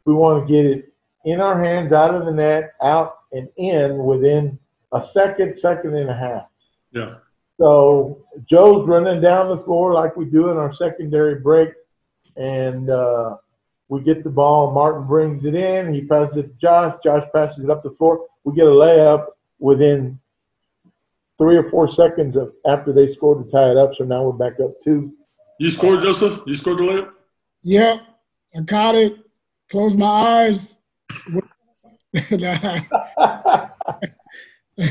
we 0.04 0.14
want 0.14 0.46
to 0.46 0.52
get 0.52 0.64
it 0.64 0.92
in 1.24 1.40
our 1.40 1.60
hands, 1.60 1.92
out 1.92 2.14
of 2.14 2.24
the 2.24 2.32
net, 2.32 2.74
out 2.82 3.18
and 3.32 3.48
in 3.56 3.98
within 3.98 4.58
a 4.92 5.02
second, 5.02 5.58
second 5.58 5.94
and 5.94 6.08
a 6.08 6.14
half. 6.14 6.46
Yeah. 6.92 7.16
So 7.58 8.24
Joe's 8.48 8.86
running 8.86 9.20
down 9.20 9.48
the 9.48 9.62
floor 9.62 9.92
like 9.92 10.16
we 10.16 10.26
do 10.26 10.50
in 10.50 10.56
our 10.56 10.72
secondary 10.72 11.36
break, 11.36 11.70
and 12.36 12.90
uh, 12.90 13.36
we 13.88 14.02
get 14.02 14.22
the 14.22 14.30
ball. 14.30 14.72
Martin 14.72 15.06
brings 15.06 15.44
it 15.44 15.54
in. 15.54 15.92
He 15.92 16.02
passes 16.02 16.36
it 16.36 16.42
to 16.42 16.54
Josh. 16.60 16.94
Josh 17.02 17.26
passes 17.34 17.64
it 17.64 17.70
up 17.70 17.82
the 17.82 17.90
floor. 17.90 18.26
We 18.44 18.54
get 18.54 18.66
a 18.66 18.70
layup 18.70 19.26
within 19.58 20.20
three 21.39 21.57
or 21.57 21.68
four 21.68 21.89
seconds 21.89 22.37
of 22.37 22.53
after 22.66 22.93
they 22.93 23.07
scored 23.07 23.45
to 23.45 23.51
tie 23.51 23.70
it 23.70 23.76
up. 23.76 23.95
So 23.95 24.05
now 24.05 24.24
we're 24.24 24.32
back 24.32 24.59
up 24.61 24.72
two. 24.82 25.12
You 25.59 25.70
scored, 25.70 26.03
Joseph? 26.03 26.41
You 26.47 26.55
scored 26.55 26.78
the 26.78 26.82
layup? 26.82 27.11
Yep. 27.62 28.01
I 28.57 28.62
caught 28.62 28.95
it. 28.95 29.16
Closed 29.70 29.99
my 29.99 30.07
eyes. 30.07 30.76
I 32.18 33.70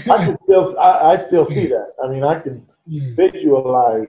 can 0.06 0.38
still, 0.43 0.80
I, 0.80 1.12
I, 1.12 1.18
still 1.18 1.46
see 1.46 1.68
that. 1.68 1.93
I 2.04 2.08
mean, 2.08 2.24
I 2.24 2.39
can 2.39 2.66
visualize 2.88 4.08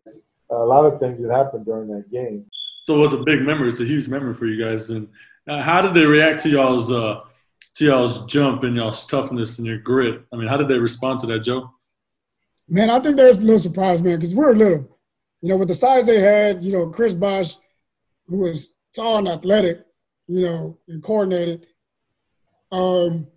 a 0.51 0.57
lot 0.57 0.85
of 0.85 0.99
things 0.99 1.23
that 1.23 1.31
happened 1.31 1.67
during 1.67 1.89
that 1.89 2.11
game. 2.11 2.47
So 2.85 2.97
it 2.97 2.99
was 2.99 3.13
a 3.13 3.19
big 3.19 3.43
memory. 3.43 3.69
It's 3.69 3.81
a 3.81 3.85
huge 3.85 4.09
memory 4.09 4.35
for 4.35 4.47
you 4.47 4.65
guys. 4.65 4.91
And 4.91 5.09
uh, 5.49 5.63
how 5.63 5.83
did 5.83 5.95
they 5.95 6.07
react 6.07 6.43
to 6.43 6.49
y'all's 6.49 6.91
uh, 6.91 7.21
to 7.75 7.85
y'all's 7.85 8.25
jump 8.27 8.63
and 8.63 8.77
y'all's 8.77 9.07
toughness 9.07 9.59
and 9.59 9.67
your 9.67 9.79
grit? 9.79 10.25
I 10.33 10.37
mean, 10.37 10.49
how 10.49 10.57
did 10.57 10.69
they 10.69 10.79
respond 10.79 11.21
to 11.21 11.27
that, 11.29 11.41
Joe? 11.41 11.71
Man, 12.69 12.91
I 12.91 13.01
think 13.01 13.17
there's 13.17 13.39
a 13.39 13.43
little 13.43 13.59
surprise, 13.59 14.03
man, 14.03 14.17
because 14.17 14.35
we're 14.35 14.53
a 14.53 14.57
little. 14.57 14.99
You 15.41 15.51
know, 15.51 15.57
with 15.57 15.69
the 15.69 15.75
size 15.75 16.07
they 16.07 16.21
had, 16.21 16.65
you 16.65 16.73
know, 16.73 16.89
Chris 16.89 17.15
Bosh, 17.15 17.57
who 18.27 18.39
was 18.39 18.73
tall 18.95 19.19
and 19.19 19.29
athletic, 19.29 19.85
you 20.27 20.43
know, 20.43 20.79
and 20.89 21.03
coordinated. 21.03 21.67
Um, 22.73 23.29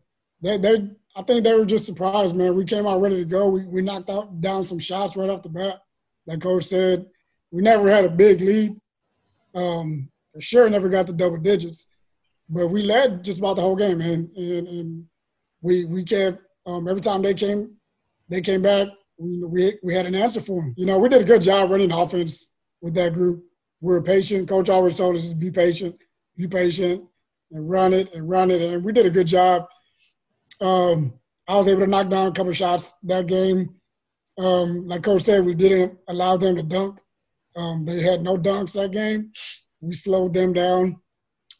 they, 0.41 0.57
they, 0.57 0.89
I 1.15 1.21
think 1.23 1.43
they 1.43 1.53
were 1.53 1.65
just 1.65 1.85
surprised, 1.85 2.35
man. 2.35 2.55
We 2.55 2.65
came 2.65 2.87
out 2.87 3.01
ready 3.01 3.17
to 3.17 3.25
go. 3.25 3.49
We, 3.49 3.65
we 3.65 3.81
knocked 3.81 4.09
out 4.09 4.41
down 4.41 4.63
some 4.63 4.79
shots 4.79 5.15
right 5.15 5.29
off 5.29 5.43
the 5.43 5.49
bat. 5.49 5.81
Like 6.25 6.41
Coach 6.41 6.65
said, 6.65 7.05
we 7.51 7.61
never 7.61 7.89
had 7.89 8.05
a 8.05 8.09
big 8.09 8.41
lead. 8.41 8.79
Um, 9.53 10.09
for 10.33 10.41
sure, 10.41 10.69
never 10.69 10.89
got 10.89 11.07
to 11.07 11.13
double 11.13 11.37
digits, 11.37 11.87
but 12.47 12.67
we 12.67 12.83
led 12.83 13.23
just 13.23 13.39
about 13.39 13.55
the 13.55 13.63
whole 13.63 13.75
game, 13.75 13.99
and 13.99 14.29
and, 14.37 14.67
and 14.67 15.05
we 15.61 15.85
we 15.85 16.03
kept 16.03 16.41
um, 16.65 16.87
every 16.87 17.01
time 17.01 17.23
they 17.23 17.33
came, 17.33 17.75
they 18.29 18.41
came 18.41 18.61
back. 18.61 18.89
We, 19.19 19.43
we 19.43 19.79
we 19.83 19.93
had 19.93 20.05
an 20.05 20.15
answer 20.15 20.41
for 20.41 20.63
him. 20.63 20.73
You 20.77 20.85
know, 20.85 20.97
we 20.97 21.09
did 21.09 21.21
a 21.21 21.25
good 21.25 21.41
job 21.41 21.69
running 21.69 21.91
offense 21.91 22.55
with 22.81 22.93
that 22.95 23.13
group. 23.13 23.43
We 23.81 23.93
were 23.93 24.01
patient. 24.01 24.47
Coach 24.47 24.69
always 24.69 24.97
told 24.97 25.17
us 25.17 25.29
to 25.29 25.35
be 25.35 25.51
patient, 25.51 25.95
be 26.37 26.47
patient, 26.47 27.03
and 27.51 27.69
run 27.69 27.93
it 27.93 28.13
and 28.13 28.29
run 28.29 28.49
it, 28.49 28.61
and 28.61 28.83
we 28.83 28.93
did 28.93 29.05
a 29.05 29.11
good 29.11 29.27
job. 29.27 29.67
Um, 30.61 31.13
I 31.47 31.57
was 31.57 31.67
able 31.67 31.81
to 31.81 31.87
knock 31.87 32.09
down 32.09 32.27
a 32.27 32.31
couple 32.31 32.53
shots 32.53 32.93
that 33.03 33.27
game. 33.27 33.75
Um, 34.37 34.87
like 34.87 35.03
Coach 35.03 35.23
said, 35.23 35.45
we 35.45 35.53
didn't 35.53 35.97
allow 36.07 36.37
them 36.37 36.55
to 36.55 36.63
dunk. 36.63 36.99
Um, 37.55 37.83
they 37.85 38.01
had 38.01 38.21
no 38.21 38.37
dunks 38.37 38.73
that 38.73 38.91
game. 38.91 39.31
We 39.81 39.93
slowed 39.93 40.33
them 40.33 40.53
down. 40.53 41.01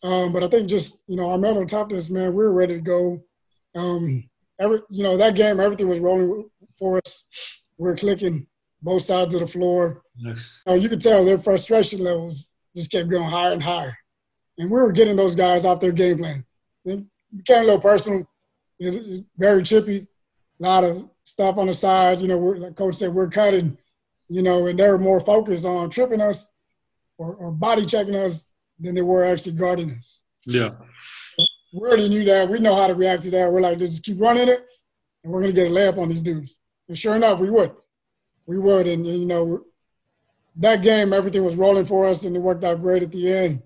Um, 0.01 0.31
but 0.31 0.43
I 0.43 0.47
think 0.47 0.69
just, 0.69 1.03
you 1.07 1.17
know, 1.17 1.31
our 1.31 1.37
mental 1.37 1.65
toughness, 1.65 2.09
man, 2.09 2.33
we 2.33 2.43
were 2.43 2.53
ready 2.53 2.75
to 2.75 2.81
go. 2.81 3.23
Um, 3.75 4.29
every, 4.59 4.79
you 4.89 5.03
know, 5.03 5.17
that 5.17 5.35
game, 5.35 5.59
everything 5.59 5.89
was 5.89 5.99
rolling 5.99 6.49
for 6.79 6.99
us. 7.05 7.25
We 7.77 7.89
are 7.89 7.95
clicking 7.95 8.47
both 8.81 9.03
sides 9.03 9.33
of 9.33 9.41
the 9.41 9.47
floor. 9.47 10.01
Yes. 10.15 10.61
Uh, 10.67 10.73
you 10.73 10.89
could 10.89 11.01
tell 11.01 11.23
their 11.23 11.37
frustration 11.37 12.03
levels 12.03 12.53
just 12.75 12.91
kept 12.91 13.09
going 13.09 13.29
higher 13.29 13.51
and 13.51 13.63
higher. 13.63 13.97
And 14.57 14.71
we 14.71 14.79
were 14.79 14.91
getting 14.91 15.15
those 15.15 15.35
guys 15.35 15.65
off 15.65 15.79
their 15.79 15.91
game 15.91 16.17
plan. 16.19 16.45
It 16.85 17.03
became 17.35 17.63
a 17.63 17.65
little 17.65 17.81
personal. 17.81 18.27
It 18.79 18.85
was 18.85 19.21
very 19.37 19.63
chippy. 19.63 20.07
A 20.59 20.63
lot 20.63 20.83
of 20.83 21.09
stuff 21.23 21.57
on 21.57 21.67
the 21.67 21.73
side. 21.73 22.21
You 22.21 22.29
know, 22.29 22.37
like 22.37 22.75
Coach 22.75 22.95
said, 22.95 23.13
we're 23.13 23.29
cutting– 23.29 23.77
you 24.29 24.43
know, 24.43 24.67
and 24.67 24.79
they 24.79 24.87
were 24.87 24.99
more 24.99 25.19
focused 25.19 25.65
on 25.65 25.89
tripping 25.89 26.21
us 26.21 26.49
or, 27.17 27.33
or 27.33 27.51
body 27.51 27.85
checking 27.85 28.15
us 28.15 28.47
than 28.79 28.95
they 28.95 29.01
were 29.01 29.25
actually 29.25 29.53
guarding 29.53 29.91
us. 29.91 30.23
Yeah. 30.45 30.75
we 31.73 31.79
already 31.79 32.07
knew 32.07 32.23
that. 32.25 32.47
We 32.47 32.59
know 32.59 32.75
how 32.75 32.87
to 32.87 32.93
react 32.93 33.23
to 33.23 33.31
that. 33.31 33.51
We're 33.51 33.59
like, 33.59 33.79
just 33.79 34.03
keep 34.03 34.21
running 34.21 34.47
it, 34.47 34.65
and 35.23 35.33
we're 35.33 35.41
going 35.41 35.53
to 35.53 35.61
get 35.61 35.71
a 35.71 35.73
layup 35.73 35.97
on 35.97 36.09
these 36.09 36.21
dudes. 36.21 36.59
And 36.89 36.97
sure 36.97 37.15
enough, 37.15 37.39
we 37.39 37.49
would. 37.49 37.71
We 38.45 38.59
would. 38.59 38.87
And, 38.87 39.05
and, 39.05 39.19
you 39.19 39.25
know, 39.25 39.63
that 40.57 40.81
game, 40.81 41.13
everything 41.13 41.45
was 41.45 41.55
rolling 41.55 41.85
for 41.85 42.05
us, 42.05 42.25
and 42.25 42.35
it 42.35 42.39
worked 42.39 42.65
out 42.65 42.81
great 42.81 43.03
at 43.03 43.11
the 43.11 43.31
end. 43.31 43.61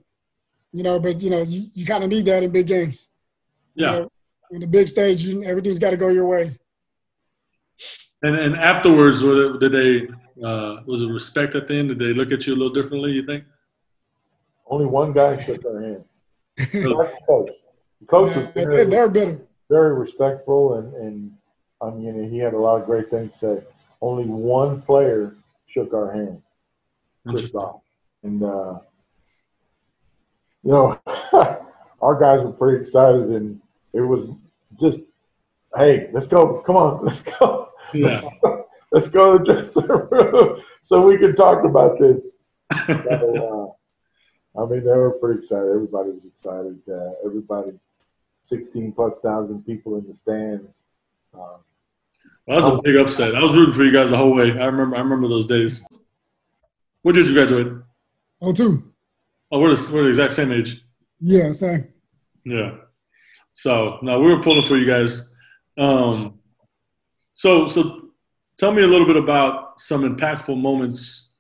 You 0.71 0.83
know, 0.83 0.99
but, 0.99 1.21
you 1.21 1.31
know, 1.31 1.41
you, 1.41 1.69
you 1.73 1.85
kind 1.85 2.03
of 2.03 2.09
need 2.11 2.25
that 2.25 2.43
in 2.43 2.51
big 2.51 2.67
games. 2.67 3.09
Yeah. 3.73 3.93
You 3.93 3.99
know, 3.99 4.11
in 4.51 4.59
the 4.59 4.67
big 4.67 4.87
stage, 4.87 5.21
you, 5.23 5.43
everything's 5.43 5.79
got 5.79 5.91
to 5.91 5.97
go 5.97 6.09
your 6.09 6.27
way. 6.27 6.55
And, 8.21 8.35
and 8.35 8.55
afterwards, 8.55 9.21
did 9.21 9.71
they 9.71 10.07
uh, 10.41 10.81
was 10.85 11.03
it 11.03 11.07
respect 11.07 11.55
at 11.55 11.67
the 11.67 11.75
end? 11.75 11.89
Did 11.89 11.99
they 11.99 12.13
look 12.13 12.31
at 12.31 12.47
you 12.47 12.53
a 12.53 12.57
little 12.57 12.73
differently? 12.73 13.11
You 13.11 13.25
think? 13.25 13.43
Only 14.65 14.85
one 14.85 15.13
guy 15.13 15.43
shook 15.43 15.61
their 15.61 15.81
hand. 15.81 16.03
coach. 17.27 17.49
The 17.99 18.05
coach 18.07 18.35
was 18.35 18.47
very, 18.53 18.85
they're 18.85 19.09
bitter. 19.09 19.41
very 19.69 19.93
respectful, 19.93 20.75
and 20.75 20.93
and 20.95 21.31
I 21.83 21.89
mean, 21.89 22.29
he 22.29 22.37
had 22.37 22.53
a 22.53 22.57
lot 22.57 22.79
of 22.79 22.85
great 22.85 23.09
things 23.09 23.33
to 23.33 23.37
say. 23.37 23.63
Only 24.01 24.25
one 24.25 24.81
player 24.81 25.35
shook 25.67 25.93
our 25.93 26.13
hand, 26.13 26.41
Chris 27.27 27.49
Bosh, 27.49 27.81
and 28.23 28.41
uh, 28.41 28.79
you 30.63 30.71
know, 30.71 30.99
our 32.01 32.19
guys 32.19 32.43
were 32.43 32.51
pretty 32.51 32.81
excited, 32.81 33.29
and 33.29 33.59
it 33.91 34.01
was 34.01 34.29
just, 34.79 35.01
hey, 35.75 36.09
let's 36.13 36.27
go, 36.27 36.61
come 36.61 36.77
on, 36.77 37.05
let's 37.05 37.21
go. 37.21 37.69
Yeah. 37.93 38.21
Let's 38.91 39.07
go 39.07 39.39
to 39.39 39.43
the 39.43 39.53
dressing 39.53 39.87
room 39.87 40.61
so 40.79 41.01
we 41.01 41.17
can 41.17 41.35
talk 41.35 41.63
about 41.63 41.97
this. 41.97 42.27
So, 42.85 43.75
uh, 44.55 44.61
I 44.61 44.65
mean, 44.67 44.83
they 44.85 44.91
were 44.91 45.13
pretty 45.19 45.39
excited. 45.39 45.67
Everybody 45.67 46.11
was 46.11 46.21
excited. 46.27 46.79
Uh, 46.87 47.13
everybody, 47.25 47.71
16 48.43 48.91
plus 48.91 49.17
thousand 49.17 49.65
people 49.65 49.97
in 49.97 50.07
the 50.07 50.13
stands. 50.13 50.83
Um, 51.33 51.57
Well, 52.45 52.59
that 52.59 52.71
was 52.71 52.79
a 52.79 52.83
big 52.83 52.95
upset. 52.97 53.35
I 53.35 53.41
was 53.41 53.55
rooting 53.55 53.73
for 53.73 53.83
you 53.83 53.91
guys 53.91 54.09
the 54.09 54.17
whole 54.17 54.33
way. 54.33 54.51
I 54.51 54.65
remember. 54.65 54.95
I 54.95 54.99
remember 54.99 55.27
those 55.27 55.47
days. 55.47 55.85
What 57.03 57.15
did 57.15 57.27
you 57.27 57.33
graduate? 57.33 57.73
Oh, 58.41 58.53
two. 58.53 58.91
Oh, 59.51 59.59
we're 59.59 59.75
the, 59.75 59.93
we're 59.93 60.03
the 60.03 60.09
exact 60.09 60.33
same 60.33 60.51
age. 60.51 60.83
Yeah, 61.21 61.51
same. 61.51 61.87
Yeah. 62.43 62.75
So 63.53 63.99
now 64.01 64.19
we 64.19 64.33
were 64.33 64.41
pulling 64.41 64.67
for 64.67 64.77
you 64.77 64.85
guys. 64.85 65.31
Um, 65.77 66.39
so 67.33 67.67
so 67.67 68.09
tell 68.57 68.73
me 68.73 68.83
a 68.83 68.87
little 68.87 69.07
bit 69.07 69.15
about 69.15 69.79
some 69.79 70.01
impactful 70.03 70.59
moments 70.59 71.33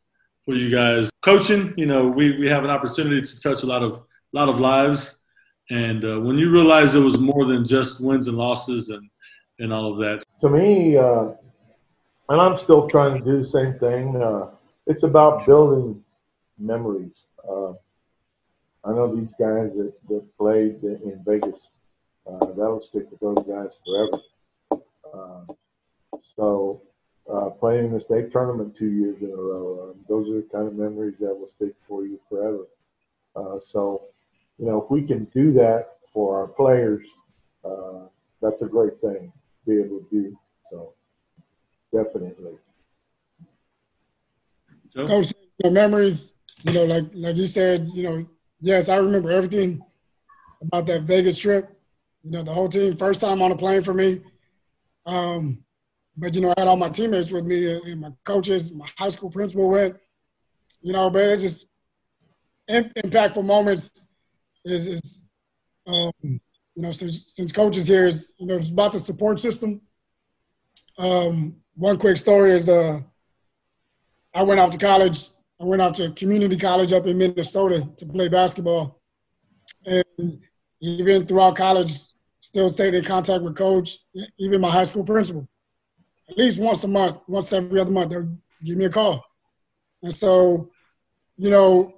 for 0.45 0.55
you 0.55 0.69
guys. 0.69 1.09
Coaching, 1.21 1.73
you 1.77 1.85
know, 1.85 2.07
we, 2.07 2.37
we 2.37 2.47
have 2.47 2.63
an 2.63 2.69
opportunity 2.69 3.21
to 3.21 3.39
touch 3.41 3.63
a 3.63 3.65
lot 3.65 3.83
of 3.83 3.93
a 3.93 4.03
lot 4.33 4.49
of 4.49 4.59
lives, 4.59 5.23
and 5.69 6.03
uh, 6.03 6.19
when 6.19 6.37
you 6.37 6.51
realize 6.51 6.95
it 6.95 6.99
was 6.99 7.19
more 7.19 7.45
than 7.45 7.65
just 7.65 8.01
wins 8.01 8.27
and 8.27 8.37
losses 8.37 8.89
and 8.89 9.09
and 9.59 9.73
all 9.73 9.91
of 9.91 9.99
that. 9.99 10.23
To 10.43 10.49
me, 10.49 10.97
uh, 10.97 11.29
and 12.27 12.41
I'm 12.41 12.57
still 12.57 12.89
trying 12.89 13.17
to 13.17 13.23
do 13.23 13.37
the 13.37 13.47
same 13.47 13.79
thing. 13.79 14.21
Uh, 14.21 14.49
it's 14.85 15.03
about 15.03 15.45
building 15.45 16.03
memories. 16.59 17.27
Uh, 17.49 17.71
I 18.83 18.91
know 18.91 19.15
these 19.15 19.33
guys 19.39 19.73
that, 19.75 19.93
that 20.09 20.37
played 20.37 20.83
in 20.83 21.23
Vegas. 21.25 21.71
Uh, 22.27 22.47
that'll 22.57 22.81
stick 22.81 23.09
with 23.09 23.21
those 23.21 23.45
guys 23.47 23.69
forever. 23.85 24.83
Uh, 25.13 25.53
so, 26.35 26.81
uh, 27.33 27.49
playing 27.51 27.85
in 27.85 27.93
the 27.93 28.01
state 28.01 28.29
tournament 28.33 28.75
two 28.75 28.91
years 28.91 29.21
in 29.21 29.31
a 29.31 29.35
row, 29.35 29.91
um, 29.91 30.05
those 30.09 30.29
are 30.29 30.41
the 30.41 30.47
kind 30.51 30.67
of 30.67 30.75
memories 30.75 31.15
that 31.21 31.33
will 31.33 31.47
stick 31.47 31.73
for 31.87 32.05
you 32.05 32.19
forever. 32.29 32.65
So, 33.61 34.07
you 34.59 34.65
know, 34.65 34.81
if 34.81 34.91
we 34.91 35.03
can 35.03 35.23
do 35.33 35.53
that 35.53 35.99
for 36.11 36.37
our 36.37 36.47
players, 36.47 37.07
that's 38.41 38.61
a 38.61 38.65
great 38.65 38.99
thing 38.99 39.31
be 39.65 39.79
able 39.79 39.99
to 39.99 40.07
do. 40.11 40.37
So, 40.69 40.93
definitely. 41.93 42.53
Joe? 44.93 45.07
Coach, 45.07 45.33
the 45.59 45.71
memories, 45.71 46.33
you 46.63 46.73
know, 46.73 46.85
like 46.85 47.05
like 47.13 47.35
you 47.35 47.47
said, 47.47 47.89
you 47.93 48.03
know, 48.03 48.25
yes, 48.61 48.89
I 48.89 48.97
remember 48.97 49.31
everything 49.31 49.83
about 50.61 50.85
that 50.87 51.03
Vegas 51.03 51.37
trip. 51.37 51.69
You 52.23 52.31
know, 52.31 52.43
the 52.43 52.53
whole 52.53 52.69
team, 52.69 52.95
first 52.95 53.21
time 53.21 53.41
on 53.41 53.51
a 53.51 53.57
plane 53.57 53.83
for 53.83 53.93
me. 53.93 54.21
Um, 55.05 55.63
but 56.15 56.35
you 56.35 56.41
know, 56.41 56.53
I 56.55 56.61
had 56.61 56.67
all 56.67 56.77
my 56.77 56.89
teammates 56.89 57.31
with 57.31 57.45
me 57.45 57.73
and 57.73 58.01
my 58.01 58.11
coaches, 58.23 58.71
my 58.71 58.87
high 58.97 59.09
school 59.09 59.29
principal 59.29 59.69
went. 59.69 59.95
You 60.81 60.93
know, 60.93 61.09
but 61.09 61.23
it's 61.23 61.43
just 61.43 61.67
impactful 62.69 63.43
moments. 63.43 64.07
Is 64.65 64.87
is 64.87 65.23
um, 65.87 66.11
you 66.75 66.81
know, 66.81 66.91
since, 66.91 67.33
since 67.33 67.51
coaches 67.51 67.87
here 67.87 68.07
is 68.07 68.33
you 68.37 68.47
know, 68.47 68.55
it's 68.55 68.71
about 68.71 68.93
the 68.93 68.99
support 68.99 69.39
system. 69.39 69.81
Um, 70.97 71.55
one 71.75 71.97
quick 71.97 72.17
story 72.17 72.51
is 72.51 72.69
uh, 72.69 72.99
I 74.33 74.43
went 74.43 74.59
off 74.59 74.71
to 74.71 74.77
college. 74.77 75.29
I 75.59 75.65
went 75.65 75.81
off 75.81 75.93
to 75.97 76.11
community 76.11 76.57
college 76.57 76.93
up 76.93 77.05
in 77.05 77.17
Minnesota 77.17 77.87
to 77.97 78.05
play 78.05 78.27
basketball, 78.27 79.01
and 79.85 80.39
even 80.81 81.25
throughout 81.25 81.55
college, 81.55 81.93
still 82.39 82.69
stayed 82.69 82.93
in 82.93 83.05
contact 83.05 83.43
with 83.43 83.55
coach, 83.55 83.99
even 84.37 84.61
my 84.61 84.69
high 84.69 84.83
school 84.83 85.03
principal. 85.03 85.47
At 86.29 86.37
least 86.37 86.59
once 86.59 86.83
a 86.83 86.87
month, 86.87 87.17
once 87.27 87.53
every 87.53 87.79
other 87.79 87.91
month, 87.91 88.09
they'll 88.09 88.37
give 88.63 88.77
me 88.77 88.85
a 88.85 88.89
call. 88.89 89.23
And 90.01 90.13
so, 90.13 90.69
you 91.37 91.49
know, 91.49 91.93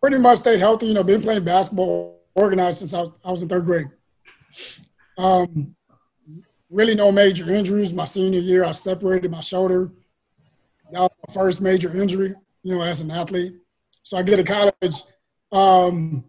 pretty 0.00 0.18
much 0.18 0.38
stayed 0.38 0.60
healthy. 0.60 0.86
You 0.86 0.94
know, 0.94 1.02
been 1.02 1.22
playing 1.22 1.44
basketball 1.44 2.15
organized 2.36 2.78
since 2.78 2.94
I 2.94 3.00
was, 3.00 3.10
I 3.24 3.30
was 3.30 3.42
in 3.42 3.48
third 3.48 3.64
grade. 3.64 3.88
Um, 5.18 5.74
really 6.70 6.94
no 6.94 7.10
major 7.10 7.50
injuries. 7.50 7.92
My 7.92 8.04
senior 8.04 8.40
year, 8.40 8.64
I 8.64 8.72
separated 8.72 9.30
my 9.30 9.40
shoulder. 9.40 9.90
That 10.92 11.00
was 11.00 11.10
my 11.26 11.34
first 11.34 11.60
major 11.60 11.96
injury, 11.96 12.34
you 12.62 12.74
know, 12.74 12.82
as 12.82 13.00
an 13.00 13.10
athlete. 13.10 13.54
So 14.02 14.16
I 14.18 14.22
get 14.22 14.36
to 14.36 14.44
college, 14.44 15.02
um, 15.50 16.24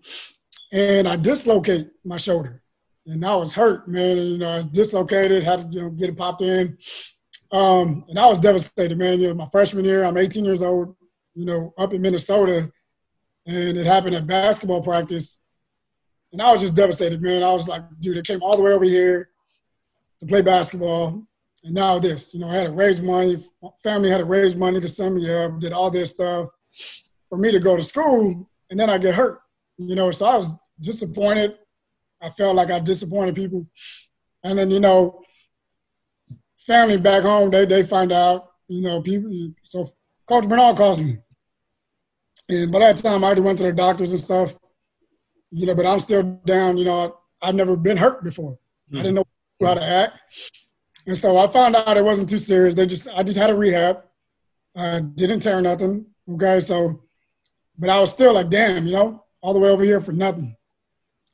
and 0.71 1.07
I 1.07 1.15
dislocate 1.15 1.89
my 2.03 2.17
shoulder, 2.17 2.63
and 3.05 3.23
I 3.23 3.35
was 3.35 3.53
hurt, 3.53 3.87
man. 3.87 4.17
And, 4.17 4.29
you 4.31 4.37
know, 4.39 4.49
I 4.49 4.57
was 4.57 4.65
dislocated, 4.65 5.43
had 5.43 5.59
to, 5.59 5.67
you 5.67 5.81
know, 5.81 5.89
get 5.91 6.09
it 6.09 6.17
popped 6.17 6.41
in, 6.41 6.77
um, 7.51 8.03
and 8.07 8.17
I 8.17 8.27
was 8.27 8.39
devastated, 8.39 8.97
man. 8.97 9.19
You 9.19 9.27
know, 9.27 9.35
my 9.35 9.47
freshman 9.51 9.85
year, 9.85 10.03
I'm 10.05 10.17
18 10.17 10.43
years 10.43 10.63
old, 10.63 10.95
you 11.35 11.45
know, 11.45 11.73
up 11.77 11.93
in 11.93 12.01
Minnesota, 12.01 12.71
and 13.45 13.77
it 13.77 13.85
happened 13.85 14.15
at 14.15 14.25
basketball 14.25 14.81
practice, 14.81 15.39
and 16.37 16.45
I 16.45 16.51
was 16.51 16.61
just 16.61 16.75
devastated, 16.75 17.19
man. 17.19 17.41
I 17.41 17.51
was 17.51 17.67
like, 17.67 17.81
dude, 17.99 18.15
it 18.15 18.27
came 18.27 18.43
all 18.43 18.55
the 18.55 18.61
way 18.61 18.71
over 18.71 18.85
here 18.85 19.29
to 20.19 20.25
play 20.27 20.41
basketball. 20.41 21.23
And 21.63 21.73
now 21.73 21.97
this, 21.97 22.31
you 22.31 22.39
know, 22.39 22.47
I 22.47 22.57
had 22.57 22.63
to 22.65 22.73
raise 22.73 23.01
money. 23.01 23.43
Family 23.81 24.11
had 24.11 24.19
to 24.19 24.25
raise 24.25 24.55
money 24.55 24.79
to 24.79 24.87
send 24.87 25.15
me 25.15 25.27
up, 25.33 25.59
did 25.59 25.73
all 25.73 25.89
this 25.89 26.11
stuff 26.11 26.49
for 27.27 27.39
me 27.39 27.51
to 27.51 27.59
go 27.59 27.75
to 27.75 27.83
school, 27.83 28.47
and 28.69 28.79
then 28.79 28.87
I 28.87 28.99
get 28.99 29.15
hurt. 29.15 29.41
You 29.79 29.95
know, 29.95 30.11
so 30.11 30.27
I 30.27 30.35
was 30.35 30.59
disappointed. 30.79 31.55
I 32.21 32.29
felt 32.29 32.55
like 32.55 32.69
I 32.69 32.81
disappointed 32.81 33.33
people. 33.33 33.65
And 34.43 34.59
then, 34.59 34.69
you 34.69 34.79
know, 34.79 35.23
family 36.59 36.97
back 36.97 37.23
home, 37.23 37.49
they 37.49 37.65
they 37.65 37.81
find 37.81 38.11
out, 38.11 38.51
you 38.67 38.81
know, 38.81 39.01
people 39.01 39.31
so 39.63 39.89
Coach 40.27 40.47
Bernal 40.47 40.75
calls 40.75 41.01
me. 41.01 41.17
And 42.47 42.71
by 42.71 42.77
that 42.77 42.97
time 42.97 43.23
I 43.23 43.27
already 43.27 43.41
went 43.41 43.57
to 43.57 43.63
the 43.63 43.73
doctors 43.73 44.11
and 44.11 44.21
stuff. 44.21 44.55
You 45.51 45.65
know, 45.65 45.75
but 45.75 45.85
I'm 45.85 45.99
still 45.99 46.23
down, 46.45 46.77
you 46.77 46.85
know, 46.85 47.17
I've 47.41 47.55
never 47.55 47.75
been 47.75 47.97
hurt 47.97 48.23
before. 48.23 48.57
I 48.91 48.97
didn't 48.97 49.15
know 49.15 49.25
hmm. 49.59 49.65
how 49.65 49.73
to 49.75 49.83
act. 49.83 50.19
And 51.05 51.17
so 51.17 51.37
I 51.37 51.47
found 51.47 51.75
out 51.75 51.97
it 51.97 52.03
wasn't 52.03 52.29
too 52.29 52.37
serious. 52.37 52.75
They 52.75 52.85
just 52.85 53.07
I 53.09 53.23
just 53.23 53.39
had 53.39 53.49
a 53.49 53.55
rehab. 53.55 54.03
I 54.75 54.99
didn't 54.99 55.39
tear 55.39 55.61
nothing. 55.61 56.07
Okay, 56.29 56.59
so 56.59 57.01
but 57.77 57.89
I 57.89 57.99
was 57.99 58.11
still 58.11 58.33
like, 58.33 58.49
damn, 58.49 58.87
you 58.87 58.93
know, 58.93 59.23
all 59.41 59.53
the 59.53 59.59
way 59.59 59.69
over 59.69 59.83
here 59.83 60.01
for 60.01 60.11
nothing. 60.11 60.55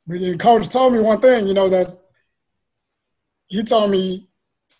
But 0.06 0.20
the 0.20 0.36
coach 0.36 0.68
told 0.68 0.92
me 0.92 1.00
one 1.00 1.20
thing, 1.20 1.48
you 1.48 1.54
know, 1.54 1.68
that 1.68 1.88
he 3.46 3.62
told 3.62 3.90
me 3.90 4.28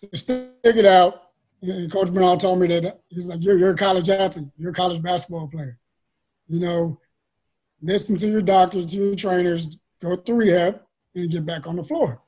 to 0.01 0.17
stick 0.17 0.51
it 0.63 0.85
out. 0.85 1.21
And 1.61 1.91
Coach 1.91 2.13
Bernal 2.13 2.37
told 2.37 2.59
me 2.59 2.67
that 2.67 3.01
he's 3.09 3.25
like, 3.25 3.39
you're, 3.41 3.57
you're 3.57 3.71
a 3.71 3.77
college 3.77 4.09
athlete, 4.09 4.49
you're 4.57 4.71
a 4.71 4.73
college 4.73 5.01
basketball 5.01 5.47
player. 5.47 5.79
You 6.47 6.59
know, 6.59 6.99
listen 7.81 8.15
to 8.17 8.27
your 8.27 8.41
doctors, 8.41 8.85
to 8.87 8.95
your 8.95 9.15
trainers, 9.15 9.77
go 10.01 10.15
through 10.15 10.37
rehab, 10.37 10.81
and 11.13 11.31
get 11.31 11.45
back 11.45 11.67
on 11.67 11.75
the 11.75 11.83
floor. 11.83 12.21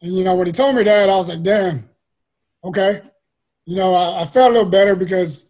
And 0.00 0.16
you 0.16 0.24
know, 0.24 0.34
when 0.34 0.46
he 0.46 0.52
told 0.52 0.76
me 0.76 0.82
that, 0.84 1.08
I 1.08 1.16
was 1.16 1.28
like, 1.28 1.42
damn, 1.42 1.88
okay. 2.64 3.02
You 3.64 3.76
know, 3.76 3.94
I, 3.94 4.22
I 4.22 4.24
felt 4.24 4.50
a 4.50 4.54
little 4.54 4.70
better 4.70 4.96
because, 4.96 5.46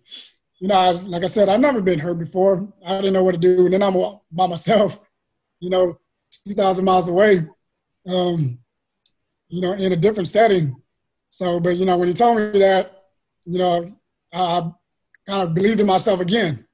you 0.58 0.68
know, 0.68 0.74
I 0.74 0.88
was, 0.88 1.08
like 1.08 1.22
I 1.22 1.26
said, 1.26 1.48
I've 1.48 1.60
never 1.60 1.80
been 1.80 1.98
hurt 1.98 2.18
before. 2.18 2.68
I 2.84 2.96
didn't 2.96 3.14
know 3.14 3.24
what 3.24 3.32
to 3.32 3.38
do. 3.38 3.64
And 3.64 3.72
then 3.72 3.82
I'm 3.82 3.94
by 4.30 4.46
myself, 4.46 4.98
you 5.60 5.70
know, 5.70 5.98
2,000 6.46 6.84
miles 6.84 7.08
away, 7.08 7.46
um, 8.06 8.58
you 9.48 9.62
know, 9.62 9.72
in 9.72 9.92
a 9.92 9.96
different 9.96 10.28
setting. 10.28 10.76
So, 11.30 11.58
but, 11.58 11.76
you 11.76 11.86
know, 11.86 11.96
when 11.96 12.08
he 12.08 12.14
told 12.14 12.36
me 12.36 12.58
that, 12.58 13.04
you 13.46 13.58
know, 13.58 13.92
I 14.32 14.70
kind 15.26 15.42
of 15.42 15.54
believed 15.54 15.80
in 15.80 15.86
myself 15.86 16.20
again. 16.20 16.66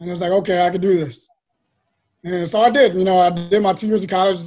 And 0.00 0.10
I 0.10 0.12
was 0.12 0.20
like, 0.20 0.32
okay, 0.32 0.66
I 0.66 0.70
can 0.70 0.80
do 0.80 0.96
this. 0.96 1.28
And 2.26 2.48
so 2.48 2.60
I 2.60 2.70
did. 2.70 2.94
You 2.94 3.04
know, 3.04 3.20
I 3.20 3.30
did 3.30 3.62
my 3.62 3.72
two 3.72 3.86
years 3.86 4.02
of 4.02 4.10
college, 4.10 4.40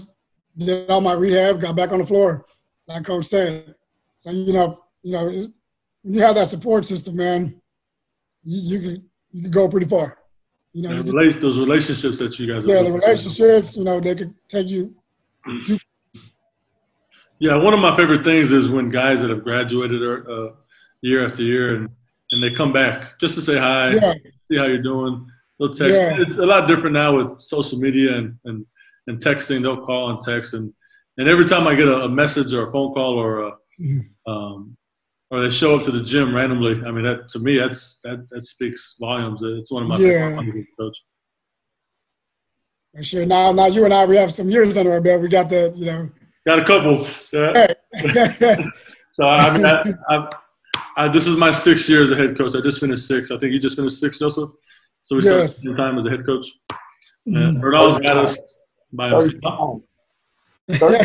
did 0.58 0.90
all 0.90 1.00
my 1.00 1.14
rehab, 1.14 1.62
got 1.62 1.78
back 1.78 1.94
on 1.94 2.00
the 2.00 2.06
floor, 2.06 2.46
like 2.88 3.06
Coach 3.06 3.24
said. 3.24 3.74
So 4.18 4.32
you 4.32 4.52
know, 4.52 4.84
you 5.02 5.14
know, 5.14 5.26
when 5.26 6.14
you 6.14 6.22
have 6.22 6.36
that 6.36 6.48
support 6.48 6.86
system, 6.86 7.16
man, 7.16 7.62
you, 8.44 8.78
you 8.78 8.80
can 8.82 9.10
you 9.32 9.42
can 9.44 9.52
go 9.52 9.70
pretty 9.70 9.86
far. 9.86 10.18
You 10.74 10.82
know, 10.84 10.92
you 10.92 11.04
relate, 11.04 11.40
those 11.40 11.58
relationships 11.58 12.20
that 12.20 12.38
you 12.38 12.48
guys. 12.48 12.64
have 12.64 12.70
yeah, 12.70 12.84
the 12.84 12.92
relationships, 12.92 13.78
you 13.78 13.86
know, 13.86 14.02
they 14.02 14.14
could 14.14 14.36
take 14.50 14.68
you. 14.68 14.94
Yeah, 17.42 17.56
one 17.56 17.74
of 17.74 17.80
my 17.80 17.96
favorite 17.96 18.26
things 18.26 18.52
is 18.52 18.70
when 18.70 18.90
guys 18.90 19.22
that 19.22 19.30
have 19.30 19.46
graduated 19.46 20.04
uh, 20.04 20.50
year 21.00 21.26
after 21.26 21.42
year 21.42 21.74
and, 21.74 21.90
and 22.32 22.44
they 22.44 22.54
come 22.54 22.74
back 22.74 23.18
just 23.22 23.36
to 23.36 23.42
say 23.42 23.58
hi, 23.58 23.92
Yeah. 23.92 24.14
see 24.44 24.58
how 24.58 24.66
you're 24.66 24.84
doing. 24.84 25.26
They'll 25.60 25.76
text. 25.76 25.94
Yeah. 25.94 26.18
It's 26.20 26.38
a 26.38 26.46
lot 26.46 26.68
different 26.68 26.94
now 26.94 27.16
with 27.18 27.42
social 27.42 27.80
media 27.80 28.16
and, 28.18 28.38
and, 28.46 28.66
and 29.08 29.20
texting. 29.20 29.62
They'll 29.62 29.86
call 29.86 30.12
and 30.12 30.22
text. 30.22 30.54
And, 30.54 30.74
and 31.18 31.28
every 31.28 31.46
time 31.46 31.68
I 31.68 31.76
get 31.76 31.88
a, 31.90 32.04
a 32.04 32.10
message 32.10 32.54
or 32.54 32.70
a 32.70 32.72
phone 32.72 32.94
call 32.94 33.16
or 33.16 33.48
a, 33.48 33.52
Mhm. 33.82 34.10
um, 34.28 34.76
or 35.32 35.42
they 35.42 35.50
show 35.50 35.78
up 35.80 35.86
to 35.86 35.92
the 35.92 36.04
gym 36.04 36.36
randomly, 36.36 36.82
I 36.86 36.92
mean, 36.92 37.04
that 37.06 37.30
to 37.30 37.40
me, 37.40 37.58
that's 37.58 38.00
that, 38.04 38.28
that 38.30 38.44
speaks 38.46 38.98
volumes. 39.00 39.42
It's 39.44 39.72
one 39.72 39.84
of 39.84 39.90
my 39.90 39.98
Yeah. 40.00 40.38
favorite 40.38 40.66
coach. 40.78 40.98
For 42.96 43.04
sure. 43.04 43.26
Now, 43.26 43.52
now 43.52 43.68
you 43.68 43.86
and 43.86 43.94
I, 43.94 44.06
we 44.06 44.18
have 44.18 44.34
some 44.34 44.50
years 44.50 44.76
under 44.78 44.92
our 44.94 45.02
belt. 45.02 45.22
We 45.22 45.30
got 45.30 45.48
the, 45.50 45.72
you 45.76 45.86
know, 45.86 46.10
Got 46.48 46.60
a 46.60 46.66
couple. 46.66 47.08
Yeah. 47.32 47.74
So 49.12 49.28
I 49.28 49.54
mean, 49.54 49.66
I, 49.66 49.94
I, 50.10 50.30
I, 50.96 51.08
this 51.10 51.28
is 51.28 51.36
my 51.36 51.52
sixth 51.52 51.90
year 51.90 52.04
as 52.04 52.12
a 52.12 52.16
head 52.16 52.38
coach. 52.38 52.56
I 52.56 52.62
just 52.62 52.80
finished 52.80 53.06
six. 53.06 53.32
I 53.32 53.38
think 53.38 53.52
you 53.52 53.60
just 53.60 53.76
finished 53.76 54.00
six, 54.00 54.18
Joseph. 54.20 54.50
So 55.10 55.16
we 55.16 55.24
started 55.24 55.42
Yes. 55.42 55.62
the 55.64 55.74
time 55.74 55.98
as 55.98 56.06
a 56.06 56.10
head 56.12 56.24
coach. 56.24 56.46
Mm-hmm. 57.28 57.36
And 57.36 57.60
Bernal's 57.60 57.98
got 57.98 58.18
us 58.18 58.38
by 58.94 59.10
himself. 59.10 59.82
You're 60.68 61.00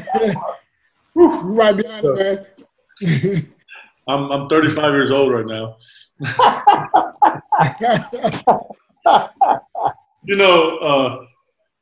right 1.14 1.74
behind 1.74 2.04
it, 2.04 2.58
man. 3.00 3.52
I'm 4.06 4.30
I'm 4.30 4.46
35 4.50 4.92
years 4.92 5.10
old 5.10 5.32
right 5.32 5.46
now. 5.46 5.78
You 10.26 10.36
know, 10.36 10.78
uh, 10.78 11.26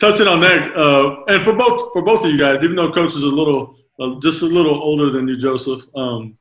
touching 0.01 0.27
on 0.27 0.41
that, 0.41 0.77
uh, 0.77 1.23
and 1.29 1.45
for 1.45 1.53
both 1.53 1.93
for 1.93 2.03
both 2.03 2.25
of 2.25 2.31
you 2.33 2.37
guys, 2.37 2.65
even 2.65 2.75
though 2.75 2.91
Coach 2.91 3.15
is 3.15 3.23
a 3.23 3.27
little 3.27 3.77
uh, 4.01 4.19
just 4.21 4.43
a 4.43 4.47
little 4.47 4.83
older 4.83 5.11
than 5.11 5.29
you, 5.29 5.37
Joseph. 5.37 5.81
Um, 5.95 6.37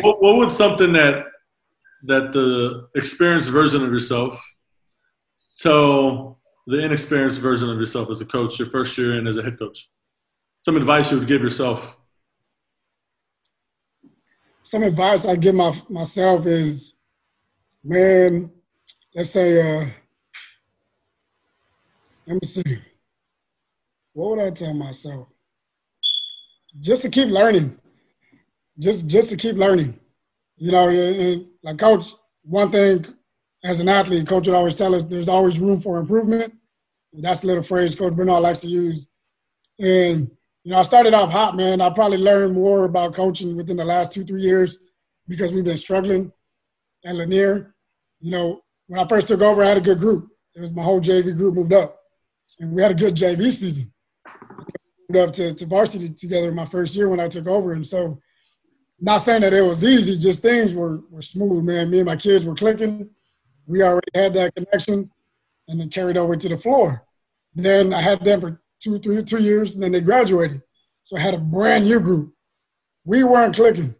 what, 0.00 0.20
what 0.20 0.36
would 0.38 0.50
something 0.50 0.92
that 0.94 1.26
that 2.02 2.32
the 2.32 2.88
experienced 2.96 3.50
version 3.50 3.84
of 3.84 3.92
yourself 3.92 4.42
tell 5.60 6.40
the 6.66 6.78
inexperienced 6.78 7.40
version 7.40 7.70
of 7.70 7.78
yourself 7.78 8.10
as 8.10 8.20
a 8.20 8.24
coach, 8.24 8.58
your 8.58 8.70
first 8.70 8.96
year 8.96 9.18
in 9.18 9.26
as 9.26 9.36
a 9.36 9.42
head 9.42 9.58
coach? 9.58 9.90
Some 10.62 10.76
advice 10.76 11.10
you 11.10 11.18
would 11.18 11.28
give 11.28 11.42
yourself. 11.42 11.96
Some 14.62 14.82
advice 14.82 15.26
I 15.26 15.36
give 15.36 15.54
my, 15.54 15.74
myself 15.88 16.46
is, 16.46 16.94
man, 17.82 18.50
let's 19.14 19.30
say, 19.30 19.60
uh, 19.60 19.86
let 22.26 22.34
me 22.34 22.46
see. 22.46 22.78
What 24.12 24.30
would 24.30 24.46
I 24.46 24.50
tell 24.50 24.74
myself? 24.74 25.28
Just 26.78 27.02
to 27.02 27.08
keep 27.08 27.28
learning. 27.28 27.78
Just 28.78 29.06
just 29.08 29.30
to 29.30 29.36
keep 29.36 29.56
learning. 29.56 29.98
You 30.56 30.70
know, 30.70 31.44
like 31.62 31.78
coach, 31.78 32.06
one 32.42 32.70
thing 32.70 33.06
as 33.62 33.80
an 33.80 33.88
athlete, 33.88 34.26
coach 34.26 34.46
would 34.46 34.56
always 34.56 34.76
tell 34.76 34.94
us 34.94 35.04
there's 35.04 35.28
always 35.28 35.58
room 35.58 35.80
for 35.80 35.98
improvement. 35.98 36.54
That's 37.12 37.40
the 37.40 37.48
little 37.48 37.62
phrase 37.62 37.94
Coach 37.94 38.14
Bernal 38.14 38.40
likes 38.40 38.60
to 38.60 38.68
use. 38.68 39.08
And 39.78 40.30
you 40.64 40.72
know, 40.72 40.78
I 40.78 40.82
started 40.82 41.14
off 41.14 41.32
hot, 41.32 41.56
man. 41.56 41.80
I 41.80 41.90
probably 41.90 42.18
learned 42.18 42.54
more 42.54 42.84
about 42.84 43.14
coaching 43.14 43.56
within 43.56 43.76
the 43.76 43.84
last 43.84 44.12
two, 44.12 44.24
three 44.24 44.42
years 44.42 44.78
because 45.26 45.52
we've 45.52 45.64
been 45.64 45.76
struggling 45.76 46.32
at 47.04 47.16
Lanier. 47.16 47.74
You 48.20 48.30
know, 48.30 48.60
when 48.86 49.00
I 49.00 49.08
first 49.08 49.28
took 49.28 49.40
over, 49.40 49.64
I 49.64 49.68
had 49.68 49.78
a 49.78 49.82
good 49.82 49.98
group. 49.98 50.28
It 50.54 50.60
was 50.60 50.74
my 50.74 50.82
whole 50.82 51.00
JV 51.00 51.36
group 51.36 51.54
moved 51.54 51.72
up. 51.72 51.98
And 52.58 52.72
we 52.72 52.82
had 52.82 52.90
a 52.90 52.94
good 52.94 53.14
JV 53.14 53.52
season. 53.52 53.92
Moved 55.08 55.28
up 55.28 55.32
to, 55.34 55.54
to 55.54 55.66
varsity 55.66 56.10
together 56.10 56.52
my 56.52 56.66
first 56.66 56.94
year 56.94 57.08
when 57.08 57.20
I 57.20 57.28
took 57.28 57.46
over. 57.46 57.72
And 57.72 57.86
so, 57.86 58.20
not 59.00 59.18
saying 59.18 59.40
that 59.40 59.54
it 59.54 59.62
was 59.62 59.82
easy, 59.82 60.18
just 60.18 60.42
things 60.42 60.74
were, 60.74 61.00
were 61.10 61.22
smooth, 61.22 61.64
man. 61.64 61.88
Me 61.88 62.00
and 62.00 62.06
my 62.06 62.16
kids 62.16 62.44
were 62.44 62.54
clicking. 62.54 63.08
We 63.66 63.82
already 63.82 64.10
had 64.14 64.34
that 64.34 64.54
connection 64.54 65.10
and 65.68 65.80
then 65.80 65.90
carried 65.90 66.16
over 66.16 66.36
to 66.36 66.48
the 66.48 66.56
floor. 66.56 67.04
Then 67.54 67.94
I 67.94 68.02
had 68.02 68.24
them 68.24 68.40
for 68.40 68.60
two, 68.80 68.98
three, 68.98 69.22
two 69.22 69.42
years, 69.42 69.74
and 69.74 69.82
then 69.82 69.92
they 69.92 70.00
graduated. 70.00 70.62
So 71.02 71.16
I 71.16 71.20
had 71.20 71.34
a 71.34 71.38
brand 71.38 71.84
new 71.84 72.00
group. 72.00 72.34
We 73.04 73.24
weren't 73.24 73.54
clicking. 73.54 73.94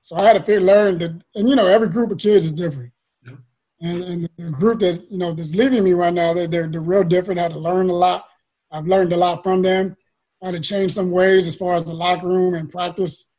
So 0.00 0.16
I 0.16 0.24
had 0.24 0.34
to 0.34 0.40
figure, 0.40 0.60
learn 0.60 0.98
that, 0.98 1.22
and 1.34 1.48
you 1.48 1.56
know, 1.56 1.66
every 1.66 1.88
group 1.88 2.10
of 2.10 2.18
kids 2.18 2.44
is 2.44 2.52
different. 2.52 2.92
Yeah. 3.22 3.36
And, 3.80 4.04
and 4.04 4.28
the 4.36 4.50
group 4.50 4.80
that, 4.80 5.10
you 5.10 5.16
know, 5.16 5.32
that's 5.32 5.54
leaving 5.54 5.84
me 5.84 5.92
right 5.92 6.12
now, 6.12 6.34
they're, 6.34 6.46
they're, 6.46 6.68
they're 6.68 6.80
real 6.80 7.04
different. 7.04 7.40
I 7.40 7.44
had 7.44 7.52
to 7.52 7.58
learn 7.58 7.88
a 7.88 7.94
lot. 7.94 8.26
I've 8.70 8.86
learned 8.86 9.12
a 9.12 9.16
lot 9.16 9.42
from 9.42 9.62
them. 9.62 9.96
I 10.42 10.46
had 10.46 10.56
to 10.56 10.60
change 10.60 10.92
some 10.92 11.10
ways 11.10 11.46
as 11.46 11.56
far 11.56 11.74
as 11.74 11.86
the 11.86 11.94
locker 11.94 12.28
room 12.28 12.54
and 12.54 12.68
practice. 12.68 13.30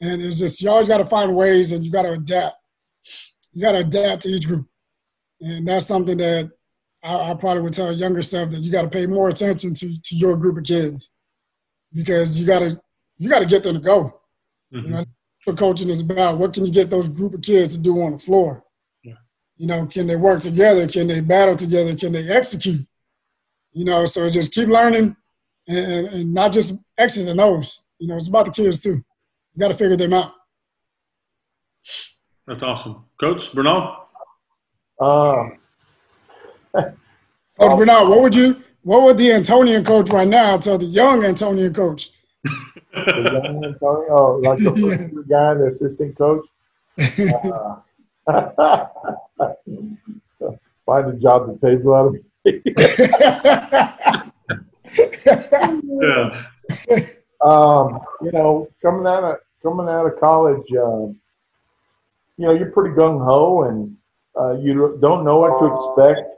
And 0.00 0.22
it's 0.22 0.38
just, 0.38 0.60
you 0.60 0.70
always 0.70 0.88
got 0.88 0.98
to 0.98 1.06
find 1.06 1.34
ways 1.34 1.72
and 1.72 1.84
you 1.84 1.90
got 1.90 2.02
to 2.02 2.12
adapt. 2.12 2.56
You 3.52 3.62
got 3.62 3.72
to 3.72 3.78
adapt 3.78 4.22
to 4.22 4.28
each 4.28 4.46
group. 4.46 4.68
And 5.42 5.66
that's 5.66 5.86
something 5.86 6.16
that 6.18 6.50
I, 7.02 7.32
I 7.32 7.34
probably 7.34 7.62
would 7.62 7.72
tell 7.72 7.92
younger 7.92 8.22
self 8.22 8.50
that 8.50 8.60
you 8.60 8.70
got 8.70 8.82
to 8.82 8.88
pay 8.88 9.06
more 9.06 9.28
attention 9.28 9.74
to, 9.74 10.00
to 10.00 10.16
your 10.16 10.36
group 10.36 10.56
of 10.56 10.64
kids 10.64 11.10
because 11.92 12.38
you 12.38 12.46
got 12.46 12.60
to 12.60 12.80
you 13.18 13.28
got 13.28 13.40
to 13.40 13.46
get 13.46 13.62
them 13.62 13.74
to 13.74 13.80
go. 13.80 14.20
Mhm. 14.72 14.82
You 14.84 14.88
know, 14.88 14.96
that's 14.98 15.10
what 15.44 15.58
coaching 15.58 15.90
is 15.90 16.00
about. 16.00 16.38
What 16.38 16.52
can 16.54 16.64
you 16.64 16.72
get 16.72 16.90
those 16.90 17.08
group 17.08 17.34
of 17.34 17.42
kids 17.42 17.74
to 17.74 17.80
do 17.80 18.00
on 18.02 18.12
the 18.12 18.18
floor? 18.18 18.64
Yeah. 19.02 19.14
You 19.56 19.66
know, 19.66 19.86
can 19.86 20.06
they 20.06 20.16
work 20.16 20.40
together? 20.40 20.86
Can 20.86 21.08
they 21.08 21.20
battle 21.20 21.56
together? 21.56 21.94
Can 21.96 22.12
they 22.12 22.28
execute? 22.28 22.86
You 23.72 23.84
know, 23.84 24.04
so 24.04 24.28
just 24.30 24.54
keep 24.54 24.68
learning 24.68 25.16
and, 25.66 25.78
and, 25.78 26.06
and 26.08 26.34
not 26.34 26.52
just 26.52 26.74
X's 26.98 27.26
and 27.26 27.40
O's. 27.40 27.80
You 27.98 28.08
know, 28.08 28.16
it's 28.16 28.28
about 28.28 28.46
the 28.46 28.52
kids 28.52 28.80
too. 28.80 29.02
You 29.54 29.58
got 29.60 29.68
to 29.68 29.74
figure 29.74 29.96
them 29.96 30.12
out. 30.12 30.32
That's 32.46 32.62
awesome, 32.62 33.04
Coach 33.20 33.52
Bernal. 33.52 34.01
Um, 35.02 35.58
Coach 36.72 37.76
Bernal, 37.76 38.08
what 38.08 38.22
would 38.22 38.34
you, 38.34 38.62
what 38.82 39.02
would 39.02 39.16
the 39.16 39.30
Antonian 39.30 39.84
coach 39.84 40.10
right 40.10 40.28
now 40.28 40.56
tell 40.58 40.78
the 40.78 40.86
young 40.86 41.22
Antonian 41.22 41.74
coach? 41.74 42.10
the 42.44 43.40
young 43.44 43.64
Antonio, 43.64 44.06
oh, 44.10 44.40
like 44.42 44.58
the 44.58 44.64
first 44.70 44.78
year 44.78 45.10
guy, 45.28 45.54
the 45.54 45.66
assistant 45.66 46.16
coach. 46.16 46.46
Uh, 48.26 48.26
find 50.86 51.08
a 51.08 51.14
job 51.20 51.48
that 51.48 51.60
pays 51.60 51.84
a 51.84 51.88
lot 51.88 52.06
of 52.06 52.12
money. 52.12 52.22
Yeah. 56.00 56.44
um, 57.40 58.00
you 58.22 58.30
know, 58.32 58.68
coming 58.80 59.06
out 59.06 59.24
of 59.24 59.36
coming 59.62 59.88
out 59.88 60.06
of 60.06 60.18
college, 60.20 60.66
um, 60.80 61.16
you 62.36 62.46
know, 62.46 62.52
you're 62.52 62.70
pretty 62.70 62.94
gung 62.94 63.24
ho, 63.24 63.64
and 63.64 63.96
uh, 64.38 64.58
you 64.58 64.98
don't 65.00 65.24
know 65.24 65.38
what 65.38 65.58
to 65.60 65.66
expect. 65.74 66.32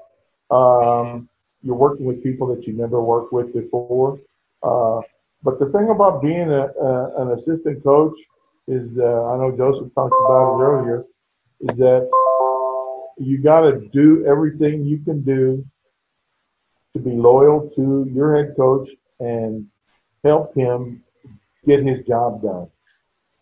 Um, 0.50 1.28
you're 1.62 1.76
working 1.76 2.06
with 2.06 2.22
people 2.22 2.46
that 2.54 2.66
you 2.66 2.72
never 2.74 3.02
worked 3.02 3.32
with 3.32 3.52
before. 3.52 4.20
Uh, 4.62 5.00
but 5.42 5.58
the 5.58 5.66
thing 5.70 5.90
about 5.90 6.22
being 6.22 6.50
a, 6.50 6.66
a, 6.66 7.22
an 7.22 7.38
assistant 7.38 7.82
coach 7.82 8.16
is, 8.66 8.88
uh, 8.98 9.24
I 9.30 9.36
know 9.36 9.54
Joseph 9.56 9.92
talked 9.94 10.14
about 10.24 10.58
it 10.58 10.62
earlier, 10.62 11.04
is 11.60 11.76
that 11.78 12.10
you 13.18 13.38
got 13.38 13.60
to 13.62 13.88
do 13.92 14.24
everything 14.26 14.84
you 14.84 14.98
can 14.98 15.22
do 15.22 15.64
to 16.94 16.98
be 16.98 17.10
loyal 17.10 17.70
to 17.76 18.10
your 18.12 18.36
head 18.36 18.54
coach 18.56 18.88
and 19.20 19.66
help 20.22 20.54
him 20.54 21.02
get 21.66 21.84
his 21.84 22.04
job 22.06 22.42
done 22.42 22.68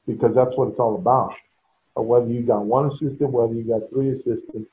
because 0.06 0.34
that's 0.34 0.56
what 0.56 0.68
it's 0.68 0.78
all 0.78 0.96
about. 0.96 1.32
Uh, 1.96 2.02
whether 2.02 2.26
you 2.26 2.42
got 2.42 2.64
one 2.64 2.86
assistant, 2.90 3.30
whether 3.30 3.54
you 3.54 3.64
got 3.64 3.88
three 3.90 4.10
assistants, 4.10 4.70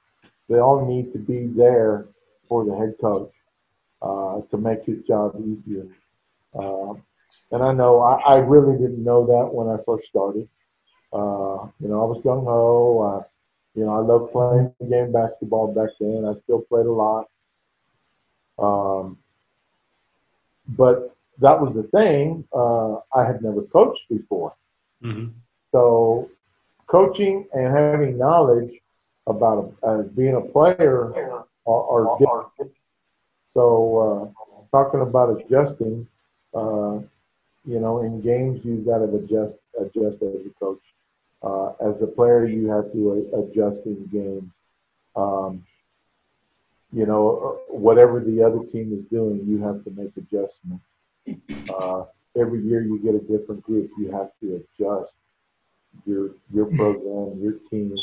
they 0.47 0.59
all 0.59 0.85
need 0.85 1.11
to 1.13 1.19
be 1.19 1.47
there 1.55 2.05
for 2.47 2.65
the 2.65 2.75
head 2.75 2.95
coach 2.99 3.31
uh, 4.01 4.41
to 4.49 4.57
make 4.57 4.83
his 4.83 5.03
job 5.05 5.35
easier. 5.39 5.85
Uh, 6.57 6.93
and 7.51 7.63
I 7.63 7.71
know 7.73 7.99
I, 8.01 8.35
I 8.35 8.35
really 8.37 8.77
didn't 8.77 9.03
know 9.03 9.25
that 9.25 9.53
when 9.53 9.67
I 9.67 9.77
first 9.85 10.07
started. 10.07 10.47
Uh, 11.11 11.67
you 11.79 11.87
know, 11.87 12.01
I 12.01 12.05
was 12.05 12.21
gung 12.23 12.43
ho. 12.43 13.25
You 13.75 13.85
know, 13.85 13.93
I 13.93 13.99
loved 13.99 14.31
playing 14.31 14.73
game 14.89 15.11
basketball 15.11 15.73
back 15.73 15.89
then. 15.99 16.25
I 16.25 16.39
still 16.43 16.61
played 16.61 16.85
a 16.85 16.91
lot. 16.91 17.27
Um, 18.57 19.17
but 20.69 21.15
that 21.39 21.59
was 21.59 21.73
the 21.75 21.83
thing. 21.83 22.43
Uh, 22.53 22.95
I 23.17 23.25
had 23.25 23.41
never 23.41 23.61
coached 23.63 24.01
before. 24.09 24.53
hmm 25.01 25.27
So 25.71 26.29
coaching 26.89 27.47
and 27.53 27.73
having 27.73 28.17
knowledge 28.17 28.71
about 29.27 29.73
uh, 29.83 30.01
being 30.17 30.35
a 30.35 30.41
player 30.41 31.13
are, 31.67 31.83
are 31.93 32.17
different. 32.19 32.73
So 33.53 34.33
uh, 34.43 34.67
talking 34.77 35.01
about 35.01 35.39
adjusting, 35.39 36.07
uh, 36.53 36.99
you 37.65 37.79
know, 37.79 38.01
in 38.01 38.21
games 38.21 38.61
you've 38.63 38.85
got 38.85 38.99
to 38.99 39.15
adjust 39.15 39.53
adjust 39.79 40.21
as 40.23 40.45
a 40.45 40.51
coach. 40.59 40.81
Uh, 41.41 41.69
as 41.89 42.01
a 42.01 42.07
player, 42.07 42.45
you 42.45 42.67
have 42.67 42.91
to 42.91 43.29
uh, 43.33 43.39
adjust 43.39 43.85
in 43.85 44.05
games. 44.11 44.51
Um, 45.15 45.63
you 46.91 47.05
know, 47.05 47.59
whatever 47.69 48.19
the 48.19 48.41
other 48.43 48.63
team 48.71 48.91
is 48.93 49.05
doing, 49.11 49.45
you 49.45 49.61
have 49.61 49.83
to 49.83 49.91
make 49.91 50.11
adjustments. 50.17 50.85
Uh, 51.69 52.05
every 52.35 52.61
year 52.61 52.81
you 52.81 52.99
get 52.99 53.13
a 53.15 53.19
different 53.19 53.61
group, 53.61 53.91
you 53.97 54.11
have 54.11 54.31
to 54.41 54.55
adjust 54.55 55.13
your 56.05 56.31
your 56.53 56.65
program, 56.65 57.39
your 57.41 57.53
team, 57.69 57.95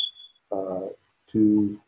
uh, 0.52 0.88
to 1.32 1.78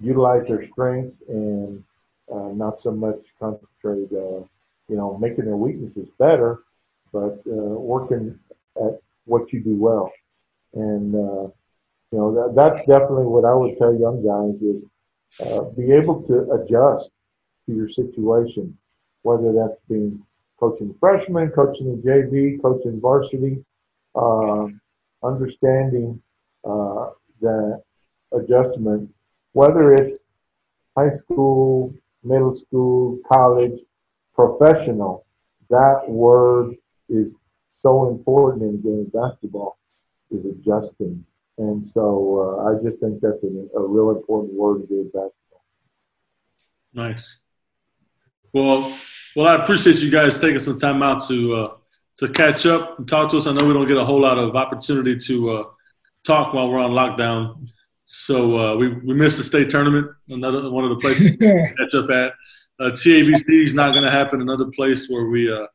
utilize 0.00 0.46
their 0.46 0.68
strengths 0.70 1.16
and 1.28 1.84
uh, 2.32 2.48
not 2.54 2.80
so 2.80 2.90
much 2.90 3.18
concentrate, 3.38 4.08
uh, 4.12 4.42
you 4.88 4.96
know, 4.96 5.18
making 5.18 5.44
their 5.44 5.56
weaknesses 5.56 6.08
better, 6.18 6.60
but 7.12 7.40
uh, 7.46 7.74
working 7.92 8.38
at 8.76 9.00
what 9.26 9.52
you 9.52 9.60
do 9.60 9.76
well. 9.76 10.12
And 10.74 11.14
uh, 11.14 11.48
you 12.12 12.18
know 12.18 12.34
that, 12.34 12.54
that's 12.54 12.80
definitely 12.80 13.26
what 13.26 13.44
I 13.44 13.54
would 13.54 13.76
tell 13.76 13.94
young 13.94 14.22
guys 14.24 14.60
is 14.62 14.84
uh, 15.40 15.62
be 15.70 15.92
able 15.92 16.22
to 16.22 16.50
adjust 16.52 17.10
to 17.66 17.74
your 17.74 17.88
situation, 17.90 18.76
whether 19.22 19.52
that's 19.52 19.80
being 19.88 20.24
coaching 20.58 20.94
freshmen, 21.00 21.50
coaching 21.50 22.00
the 22.00 22.08
JV, 22.08 22.60
coaching 22.60 23.00
varsity. 23.00 23.64
Uh, 24.14 24.66
understanding 25.22 26.20
uh, 26.64 27.10
that 27.40 27.82
adjustment, 28.32 29.10
whether 29.52 29.94
it's 29.94 30.18
high 30.96 31.14
school, 31.16 31.94
middle 32.22 32.54
school, 32.54 33.18
college, 33.32 33.78
professional, 34.34 35.24
that 35.68 36.04
word 36.08 36.74
is 37.08 37.32
so 37.76 38.08
important 38.08 38.62
in 38.62 38.80
game 38.82 39.10
basketball 39.12 39.78
is 40.30 40.44
adjusting. 40.44 41.24
And 41.58 41.86
so 41.88 42.58
uh, 42.58 42.70
I 42.70 42.82
just 42.82 43.00
think 43.00 43.20
that's 43.20 43.42
a, 43.42 43.78
a 43.78 43.86
real 43.86 44.10
important 44.10 44.54
word 44.54 44.82
in 44.82 44.86
game 44.86 45.10
basketball. 45.12 45.64
Nice. 46.92 47.36
Well, 48.52 48.96
well, 49.36 49.46
I 49.46 49.62
appreciate 49.62 50.00
you 50.00 50.10
guys 50.10 50.40
taking 50.40 50.58
some 50.58 50.78
time 50.78 51.02
out 51.02 51.26
to 51.28 51.54
uh, 51.54 51.76
to 52.20 52.28
catch 52.28 52.66
up 52.66 52.98
and 52.98 53.08
talk 53.08 53.30
to 53.30 53.38
us. 53.38 53.46
I 53.46 53.52
know 53.52 53.66
we 53.66 53.72
don't 53.72 53.88
get 53.88 53.96
a 53.96 54.04
whole 54.04 54.20
lot 54.20 54.38
of 54.38 54.54
opportunity 54.54 55.18
to 55.18 55.50
uh, 55.50 55.64
talk 56.24 56.52
while 56.52 56.70
we're 56.70 56.78
on 56.78 56.92
lockdown. 56.92 57.66
So 58.04 58.58
uh, 58.58 58.76
we 58.76 58.88
we 58.88 59.14
missed 59.14 59.38
the 59.38 59.44
state 59.44 59.70
tournament, 59.70 60.08
another 60.28 60.70
one 60.70 60.84
of 60.84 60.90
the 60.90 60.96
places 60.96 61.36
to 61.36 61.74
catch 61.78 61.94
up 61.94 62.10
at. 62.10 62.32
Uh, 62.78 62.90
TABC 62.92 63.64
is 63.64 63.74
not 63.74 63.92
going 63.92 64.04
to 64.04 64.10
happen. 64.10 64.40
Another 64.40 64.66
place 64.66 65.08
where 65.08 65.26
we 65.26 65.52
uh, 65.52 65.66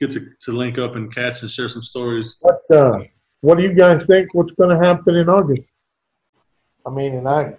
get 0.00 0.10
to, 0.12 0.28
to 0.42 0.52
link 0.52 0.78
up 0.78 0.96
and 0.96 1.14
catch 1.14 1.42
and 1.42 1.50
share 1.50 1.68
some 1.68 1.82
stories. 1.82 2.36
What 2.40 2.60
uh, 2.70 3.00
What 3.40 3.58
do 3.58 3.64
you 3.64 3.72
guys 3.72 4.06
think? 4.06 4.34
What's 4.34 4.52
going 4.52 4.78
to 4.78 4.86
happen 4.86 5.14
in 5.14 5.28
August? 5.28 5.70
I 6.84 6.90
mean, 6.90 7.14
and 7.14 7.28
I, 7.28 7.54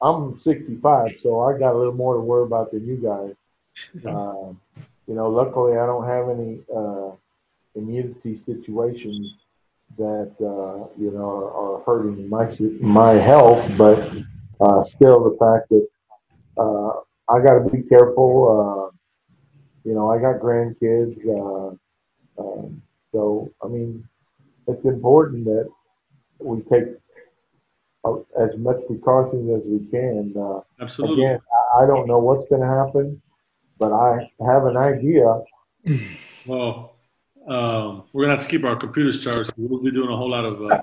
I'm 0.00 0.38
65, 0.38 1.16
so 1.20 1.40
I 1.40 1.58
got 1.58 1.74
a 1.74 1.78
little 1.78 1.94
more 1.94 2.14
to 2.14 2.20
worry 2.20 2.44
about 2.44 2.72
than 2.72 2.86
you 2.86 2.96
guys. 2.96 3.34
Uh, 4.04 4.52
you 5.06 5.14
know, 5.14 5.30
luckily 5.30 5.78
I 5.78 5.86
don't 5.86 6.06
have 6.06 6.28
any 6.28 6.60
uh, 6.74 7.12
immunity 7.78 8.36
situations 8.36 9.36
that 9.96 10.32
uh, 10.40 10.86
you 11.00 11.10
know 11.10 11.28
are, 11.28 11.50
are, 11.50 11.82
hurting 11.84 12.28
my 12.28 12.50
my 12.80 13.14
health, 13.14 13.70
but 13.76 14.10
uh, 14.60 14.82
still 14.82 15.24
the 15.24 15.36
fact 15.38 15.68
that 15.70 15.88
uh, 16.58 17.00
I 17.32 17.40
got 17.42 17.64
to 17.64 17.70
be 17.70 17.82
careful. 17.82 18.90
Uh, 18.92 18.96
you 19.84 19.94
know, 19.94 20.10
I 20.10 20.18
got 20.20 20.40
grandkids, 20.40 21.16
um, 22.38 22.82
so 23.12 23.50
I 23.64 23.68
mean, 23.68 24.06
it's 24.66 24.84
important 24.84 25.46
that 25.46 25.68
we 26.38 26.60
take 26.62 26.88
as 28.38 28.56
much 28.58 28.76
precautions 28.86 29.48
as 29.56 29.62
we 29.66 29.86
can. 29.90 30.34
Absolutely. 30.80 31.24
Again, 31.24 31.40
I 31.80 31.86
don't 31.86 32.06
know 32.06 32.18
what's 32.18 32.44
going 32.48 32.60
to 32.60 32.68
happen 32.68 33.22
but 33.78 33.92
I 33.92 34.30
have 34.44 34.66
an 34.66 34.76
idea. 34.76 35.40
Well, 36.46 36.96
um, 37.48 38.04
we're 38.12 38.24
gonna 38.24 38.36
have 38.36 38.44
to 38.44 38.48
keep 38.48 38.64
our 38.64 38.76
computers 38.76 39.22
charged. 39.24 39.52
We'll 39.56 39.82
be 39.82 39.90
doing 39.90 40.10
a 40.10 40.16
whole 40.16 40.30
lot 40.30 40.44
of. 40.44 40.62
Uh, 40.62 40.82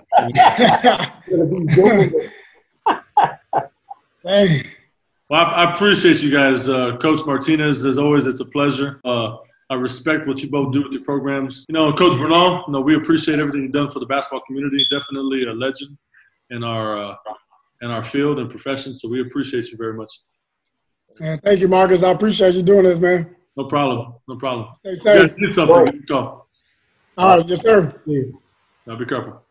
hey. 4.23 4.65
Well, 5.29 5.39
I, 5.39 5.43
I, 5.43 5.73
appreciate 5.73 6.21
you 6.21 6.31
guys, 6.31 6.67
uh, 6.67 6.97
Coach 6.97 7.25
Martinez. 7.25 7.85
As 7.85 7.97
always, 7.97 8.25
it's 8.25 8.41
a 8.41 8.45
pleasure. 8.45 8.99
Uh, 9.05 9.37
I 9.69 9.75
respect 9.75 10.27
what 10.27 10.41
you 10.41 10.49
both 10.49 10.73
do 10.73 10.83
with 10.83 10.91
your 10.91 11.03
programs. 11.03 11.65
You 11.67 11.73
know, 11.73 11.93
Coach 11.93 12.17
Bernal, 12.17 12.63
you 12.67 12.73
know, 12.73 12.81
we 12.81 12.95
appreciate 12.95 13.39
everything 13.39 13.63
you've 13.63 13.71
done 13.71 13.91
for 13.91 13.99
the 13.99 14.05
basketball 14.05 14.41
community. 14.41 14.85
Definitely 14.89 15.45
a 15.45 15.53
legend 15.53 15.97
in 16.49 16.63
our 16.63 17.11
uh, 17.11 17.15
in 17.81 17.91
our 17.91 18.03
field 18.03 18.39
and 18.39 18.49
profession. 18.49 18.95
So 18.95 19.07
we 19.07 19.21
appreciate 19.21 19.71
you 19.71 19.77
very 19.77 19.93
much. 19.93 20.11
Man, 21.19 21.39
thank 21.43 21.61
you, 21.61 21.67
Marcus. 21.67 22.03
I 22.03 22.09
appreciate 22.09 22.55
you 22.55 22.63
doing 22.63 22.83
this, 22.83 22.99
man. 22.99 23.35
No 23.55 23.65
problem. 23.65 24.15
No 24.27 24.35
problem. 24.35 24.69
Stay 24.79 24.95
safe. 24.97 25.33
You 25.37 25.51
something. 25.51 26.03
Go. 26.07 26.44
All 27.17 27.37
right. 27.37 27.47
Yes, 27.47 27.61
sir. 27.61 28.01
Now 28.85 28.97
be 28.97 29.05
careful. 29.05 29.44